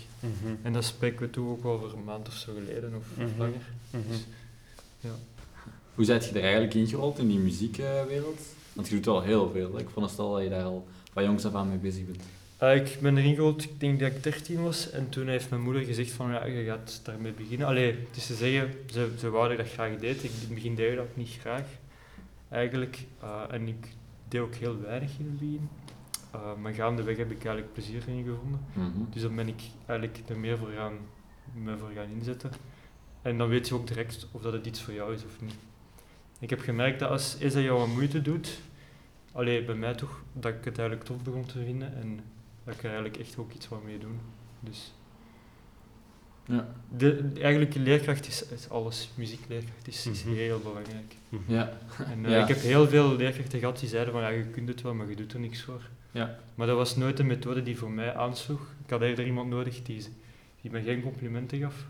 En 0.62 0.72
dat 0.72 0.84
spreken 0.84 1.20
we 1.20 1.30
toen 1.30 1.48
ook 1.48 1.64
over 1.64 1.92
een 1.94 2.04
maand 2.04 2.28
of 2.28 2.34
zo 2.34 2.52
geleden, 2.54 2.94
of 2.96 3.06
Mhm. 3.16 3.38
langer. 3.38 3.72
Mhm. 3.90 4.02
Dus, 4.08 4.24
ja. 5.00 5.10
Hoe 5.98 6.06
zijt 6.06 6.24
je 6.24 6.34
er 6.34 6.42
eigenlijk 6.42 6.74
ingerold 6.74 7.18
in 7.18 7.28
die 7.28 7.38
muziekwereld? 7.38 8.40
Want 8.72 8.88
je 8.88 8.94
doet 8.94 9.06
al 9.06 9.22
heel 9.22 9.50
veel. 9.50 9.78
Ik 9.78 9.86
veronderstel 9.86 10.32
dat 10.32 10.42
je 10.42 10.48
daar 10.48 10.62
al 10.62 10.86
van 11.12 11.24
jongs 11.24 11.44
af 11.44 11.54
aan 11.54 11.68
mee 11.68 11.78
bezig 11.78 12.06
bent. 12.06 12.22
Eh, 12.56 12.76
ik 12.76 12.98
ben 13.00 13.16
erin 13.16 13.34
gerold, 13.34 13.62
ik 13.62 13.80
denk 13.80 14.00
dat 14.00 14.12
ik 14.12 14.22
13 14.22 14.62
was. 14.62 14.90
En 14.90 15.08
toen 15.08 15.28
heeft 15.28 15.50
mijn 15.50 15.62
moeder 15.62 15.84
gezegd 15.84 16.10
van, 16.10 16.30
ja, 16.30 16.44
je 16.44 16.64
gaat 16.64 17.00
daarmee 17.04 17.32
beginnen. 17.32 17.66
Allee, 17.66 17.86
het 17.86 18.16
is 18.16 18.26
te 18.26 18.34
zeggen, 18.34 18.72
ze, 18.92 19.10
ze 19.18 19.30
wou 19.30 19.42
dat 19.42 19.58
ik 19.58 19.64
dat 19.64 19.72
graag 19.72 19.96
deed. 19.96 20.24
Ik, 20.24 20.30
in 20.30 20.40
het 20.40 20.54
begin 20.54 20.74
deed 20.74 20.90
ik 20.90 20.96
dat 20.96 21.16
niet 21.16 21.36
graag, 21.40 21.66
eigenlijk. 22.48 23.04
Eh, 23.20 23.42
en 23.50 23.68
ik 23.68 23.86
deed 24.28 24.40
ook 24.40 24.54
heel 24.54 24.80
weinig 24.80 25.10
in 25.18 25.24
het 25.24 25.38
begin. 25.38 25.68
Eh, 26.30 26.54
maar 26.62 26.72
gaandeweg 26.72 27.16
heb 27.16 27.30
ik 27.30 27.44
eigenlijk 27.44 27.72
plezier 27.72 28.02
in 28.08 28.24
gevonden. 28.24 28.60
Mhm. 28.72 29.10
Dus 29.10 29.22
dan 29.22 29.36
ben 29.36 29.48
ik 29.48 29.60
eigenlijk 29.86 30.18
er 30.28 30.38
meer 30.38 30.58
voor 30.58 30.70
gaan, 30.76 30.94
me 31.54 31.78
voor 31.78 31.90
gaan 31.94 32.10
inzetten. 32.18 32.50
En 33.22 33.38
dan 33.38 33.48
weet 33.48 33.68
je 33.68 33.74
ook 33.74 33.86
direct 33.86 34.26
of 34.32 34.42
dat 34.42 34.52
het 34.52 34.66
iets 34.66 34.82
voor 34.82 34.94
jou 34.94 35.14
is 35.14 35.24
of 35.24 35.40
niet. 35.40 35.54
Ik 36.38 36.50
heb 36.50 36.60
gemerkt 36.60 36.98
dat 36.98 37.10
als 37.10 37.36
eens 37.40 37.54
dat 37.54 37.62
jou 37.62 37.78
wat 37.78 37.88
moeite 37.88 38.22
doet, 38.22 38.58
allee, 39.32 39.64
bij 39.64 39.74
mij 39.74 39.94
toch, 39.94 40.22
dat 40.32 40.52
ik 40.54 40.64
het 40.64 40.78
eigenlijk 40.78 41.08
tof 41.08 41.22
begon 41.22 41.46
te 41.46 41.58
vinden 41.64 41.94
en 41.96 42.20
dat 42.64 42.74
ik 42.74 42.80
er 42.82 42.90
eigenlijk 42.90 43.16
echt 43.16 43.38
ook 43.38 43.52
iets 43.52 43.68
wat 43.68 43.84
mee 43.84 43.98
doen. 43.98 44.20
Dus 44.60 44.92
Ja. 46.44 46.68
de, 46.96 47.30
eigenlijk 47.40 47.74
leerkracht 47.74 48.26
is, 48.26 48.46
is 48.46 48.68
alles. 48.68 49.10
Muziekleerkracht 49.14 49.88
is, 49.88 50.06
is 50.06 50.24
Mhm. 50.24 50.34
heel 50.34 50.58
belangrijk. 50.60 51.14
Ja. 51.46 51.78
En 52.12 52.24
eh, 52.24 52.30
Ja. 52.30 52.42
ik 52.42 52.48
heb 52.48 52.60
heel 52.60 52.88
veel 52.88 53.16
leerkrachten 53.16 53.58
gehad 53.58 53.78
die 53.80 53.88
zeiden 53.88 54.12
van 54.12 54.22
ja, 54.22 54.28
je 54.28 54.44
kunt 54.44 54.68
het 54.68 54.82
wel, 54.82 54.94
maar 54.94 55.08
je 55.08 55.16
doet 55.16 55.32
er 55.32 55.40
niks 55.40 55.62
voor. 55.62 55.80
Ja. 56.10 56.38
Maar 56.54 56.66
dat 56.66 56.76
was 56.76 56.96
nooit 56.96 57.18
een 57.18 57.26
methode 57.26 57.62
die 57.62 57.78
voor 57.78 57.90
mij 57.90 58.14
aansloeg. 58.14 58.60
Ik 58.84 58.90
had 58.90 59.00
eerder 59.02 59.26
iemand 59.26 59.48
nodig 59.50 59.82
die, 59.82 60.04
die 60.60 60.70
me 60.70 60.82
geen 60.82 61.02
complimenten 61.02 61.58
gaf 61.60 61.86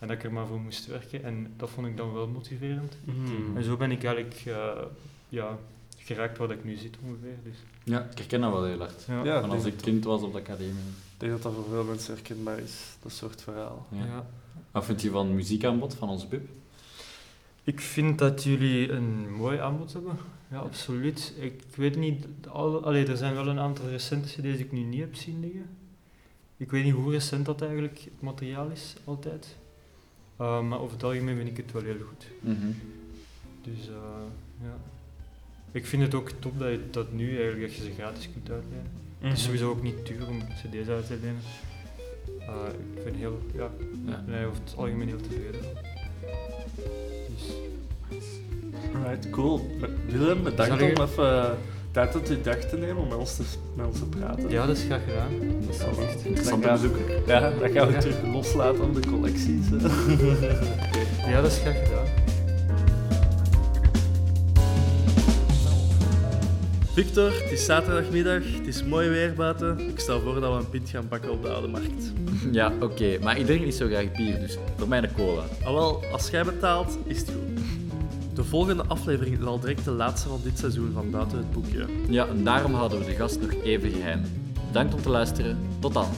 en 0.00 0.08
dat 0.08 0.16
ik 0.16 0.24
er 0.24 0.32
maar 0.32 0.46
voor 0.46 0.60
moest 0.60 0.86
werken. 0.86 1.24
En 1.24 1.52
dat 1.56 1.70
vond 1.70 1.86
ik 1.86 1.96
dan 1.96 2.12
wel 2.12 2.28
motiverend. 2.28 2.96
Mhm. 3.04 3.56
En 3.56 3.64
zo 3.64 3.76
ben 3.76 3.90
ik 3.90 4.04
eigenlijk 4.04 4.42
eh, 4.46 4.82
ja, 5.28 5.58
geraakt 5.96 6.38
waar 6.38 6.50
ik 6.50 6.64
nu 6.64 6.76
zit 6.76 6.96
ongeveer. 7.04 7.36
Dus. 7.44 7.56
ja, 7.82 8.08
ik 8.10 8.18
herken 8.18 8.40
dat 8.40 8.52
wel 8.52 8.64
heel 8.64 8.78
hard. 8.78 9.04
Ja. 9.08 9.24
Ja, 9.24 9.40
Van 9.40 9.50
als 9.50 9.64
ik 9.64 9.76
kind 9.76 10.04
was 10.04 10.22
op 10.22 10.32
de 10.32 10.38
academie. 10.38 10.70
Ik 10.72 11.16
denk 11.16 11.32
dat 11.32 11.42
dat 11.42 11.54
voor 11.54 11.64
veel 11.68 11.84
mensen 11.84 12.14
herkenbaar 12.14 12.58
is, 12.58 12.96
dat 13.02 13.12
soort 13.12 13.42
verhaal. 13.42 13.86
Ja. 13.90 14.04
Ja. 14.04 14.26
Wat 14.70 14.84
vind 14.84 15.02
je 15.02 15.10
van 15.10 15.26
het 15.26 15.34
muziekaanbod 15.34 15.94
van 15.94 16.08
onze 16.08 16.26
pub? 16.26 16.48
Ik 17.64 17.80
vind 17.80 18.18
dat 18.18 18.42
jullie 18.42 18.92
een 18.92 19.32
mooi 19.32 19.58
aanbod 19.58 19.92
hebben. 19.92 20.18
Ja, 20.50 20.58
absoluut. 20.58 21.32
Ik 21.38 21.62
weet 21.76 21.96
niet, 21.96 22.26
al, 22.48 22.84
allee, 22.84 23.06
er 23.06 23.16
zijn 23.16 23.34
wel 23.34 23.48
een 23.48 23.58
aantal 23.58 23.88
recente 23.88 24.28
cd's 24.28 24.42
die 24.42 24.58
ik 24.58 24.72
nu 24.72 24.80
niet 24.80 25.00
heb 25.00 25.14
zien 25.14 25.40
liggen. 25.40 25.66
Ik 26.56 26.70
weet 26.70 26.84
niet 26.84 26.94
hoe 26.94 27.12
recent 27.12 27.46
dat 27.46 27.62
eigenlijk 27.62 27.98
het 27.98 28.20
materiaal 28.20 28.68
is, 28.68 28.94
altijd. 29.04 29.56
Uh, 30.40 30.60
maar 30.60 30.80
over 30.80 30.92
het 30.92 31.04
algemeen 31.04 31.36
vind 31.36 31.48
ik 31.48 31.56
het 31.56 31.72
wel 31.72 31.82
heel 31.82 32.00
goed. 32.08 32.26
Mhm. 32.40 32.66
Dus 33.62 33.88
uh, 33.88 33.94
ja. 34.62 34.74
Ik 35.72 35.86
vind 35.86 36.02
het 36.02 36.14
ook 36.14 36.30
top 36.38 36.58
dat 36.58 36.70
je 36.70 36.80
dat 36.90 37.12
nu 37.12 37.28
eigenlijk 37.36 37.60
dat 37.60 37.74
je 37.76 37.82
ze 37.82 37.92
gratis 37.92 38.28
kunt 38.32 38.50
uitlenen. 38.50 38.90
Het 39.18 39.32
is 39.36 39.42
sowieso 39.44 39.70
ook 39.70 39.82
niet 39.82 40.06
duur 40.06 40.28
om 40.28 40.38
cd's 40.38 40.88
uit 40.88 41.06
te 41.06 41.18
lenen. 41.20 41.40
Uh, 42.38 42.96
ik 42.96 43.04
ben 43.04 43.14
heel, 43.14 43.40
ja, 43.54 43.70
Ja. 44.06 44.24
ben 44.26 44.46
over 44.46 44.62
het 44.64 44.74
algemeen 44.76 45.08
heel 45.08 45.20
tevreden. 45.20 45.60
Dus. 47.28 47.52
Alright, 48.94 49.30
cool. 49.30 49.70
Willem, 50.06 50.42
bedankt 50.42 50.82
om 50.82 50.88
even 51.04 51.58
tijd 51.90 52.14
uit 52.14 52.28
je 52.28 52.40
dag 52.40 52.56
te 52.56 52.76
nemen 52.76 52.96
om 52.96 53.08
met 53.08 53.18
ons 53.18 53.36
te, 53.36 53.42
met 53.76 53.86
ons 53.86 53.98
te 53.98 54.04
praten. 54.04 54.50
Ja, 54.50 54.66
dat 54.66 54.76
is 54.76 54.82
graag 54.84 55.00
gedaan. 55.08 55.30
Dat 55.66 55.74
is 55.74 55.78
wel 55.78 55.88
Alsjeblieft. 55.88 56.24
interessant. 56.24 56.64
Ja, 57.26 57.40
dat 57.60 57.70
gaan 57.72 57.86
we 57.86 57.92
Ja. 57.92 57.98
terug 58.00 58.16
loslaten 58.32 58.82
op 58.84 58.94
de 59.02 59.08
collecties. 59.10 59.66
Ja, 61.26 61.40
dat 61.42 61.50
is 61.50 61.58
graag 61.58 61.78
gedaan. 61.84 62.06
Victor, 66.94 67.32
het 67.42 67.50
is 67.50 67.64
zaterdagmiddag, 67.64 68.42
het 68.58 68.66
is 68.66 68.84
mooi 68.84 69.08
weer 69.08 69.34
buiten. 69.34 69.78
Ik 69.88 69.98
stel 70.00 70.20
voor 70.20 70.40
dat 70.40 70.52
we 70.52 70.58
een 70.58 70.68
pint 70.70 70.88
gaan 70.88 71.08
pakken 71.08 71.30
op 71.30 71.42
de 71.42 71.48
Oude 71.48 71.68
Markt. 71.68 72.12
Ja, 72.52 72.72
oké. 72.80 73.18
Maar 73.22 73.38
ik 73.38 73.46
drink 73.46 73.64
niet 73.64 73.74
zo 73.74 73.86
graag 73.86 74.12
bier, 74.12 74.38
dus 74.40 74.58
voor 74.76 74.88
mij 74.88 75.02
een 75.02 75.12
cola. 75.16 75.42
Ah, 75.64 75.72
wel, 75.72 76.02
als 76.12 76.30
jij 76.30 76.44
betaalt, 76.44 76.98
is 77.04 77.18
het 77.18 77.28
goed. 77.30 77.60
De 78.50 78.56
volgende 78.56 78.84
aflevering 78.86 79.38
is 79.38 79.44
al 79.44 79.60
direct 79.60 79.84
de 79.84 79.90
laatste 79.90 80.28
van 80.28 80.40
dit 80.42 80.58
seizoen 80.58 80.92
van 80.92 81.10
Buiten 81.10 81.38
het 81.38 81.50
Boekje. 81.50 81.86
Ja, 82.08 82.26
en 82.26 82.44
daarom 82.44 82.74
houden 82.74 82.98
we 82.98 83.04
de 83.04 83.14
gast 83.14 83.40
nog 83.40 83.54
even 83.62 83.90
geheim. 83.90 84.22
Bedankt 84.66 84.94
om 84.94 85.02
te 85.02 85.08
luisteren. 85.08 85.58
Tot 85.78 85.94
dan. 85.94 86.08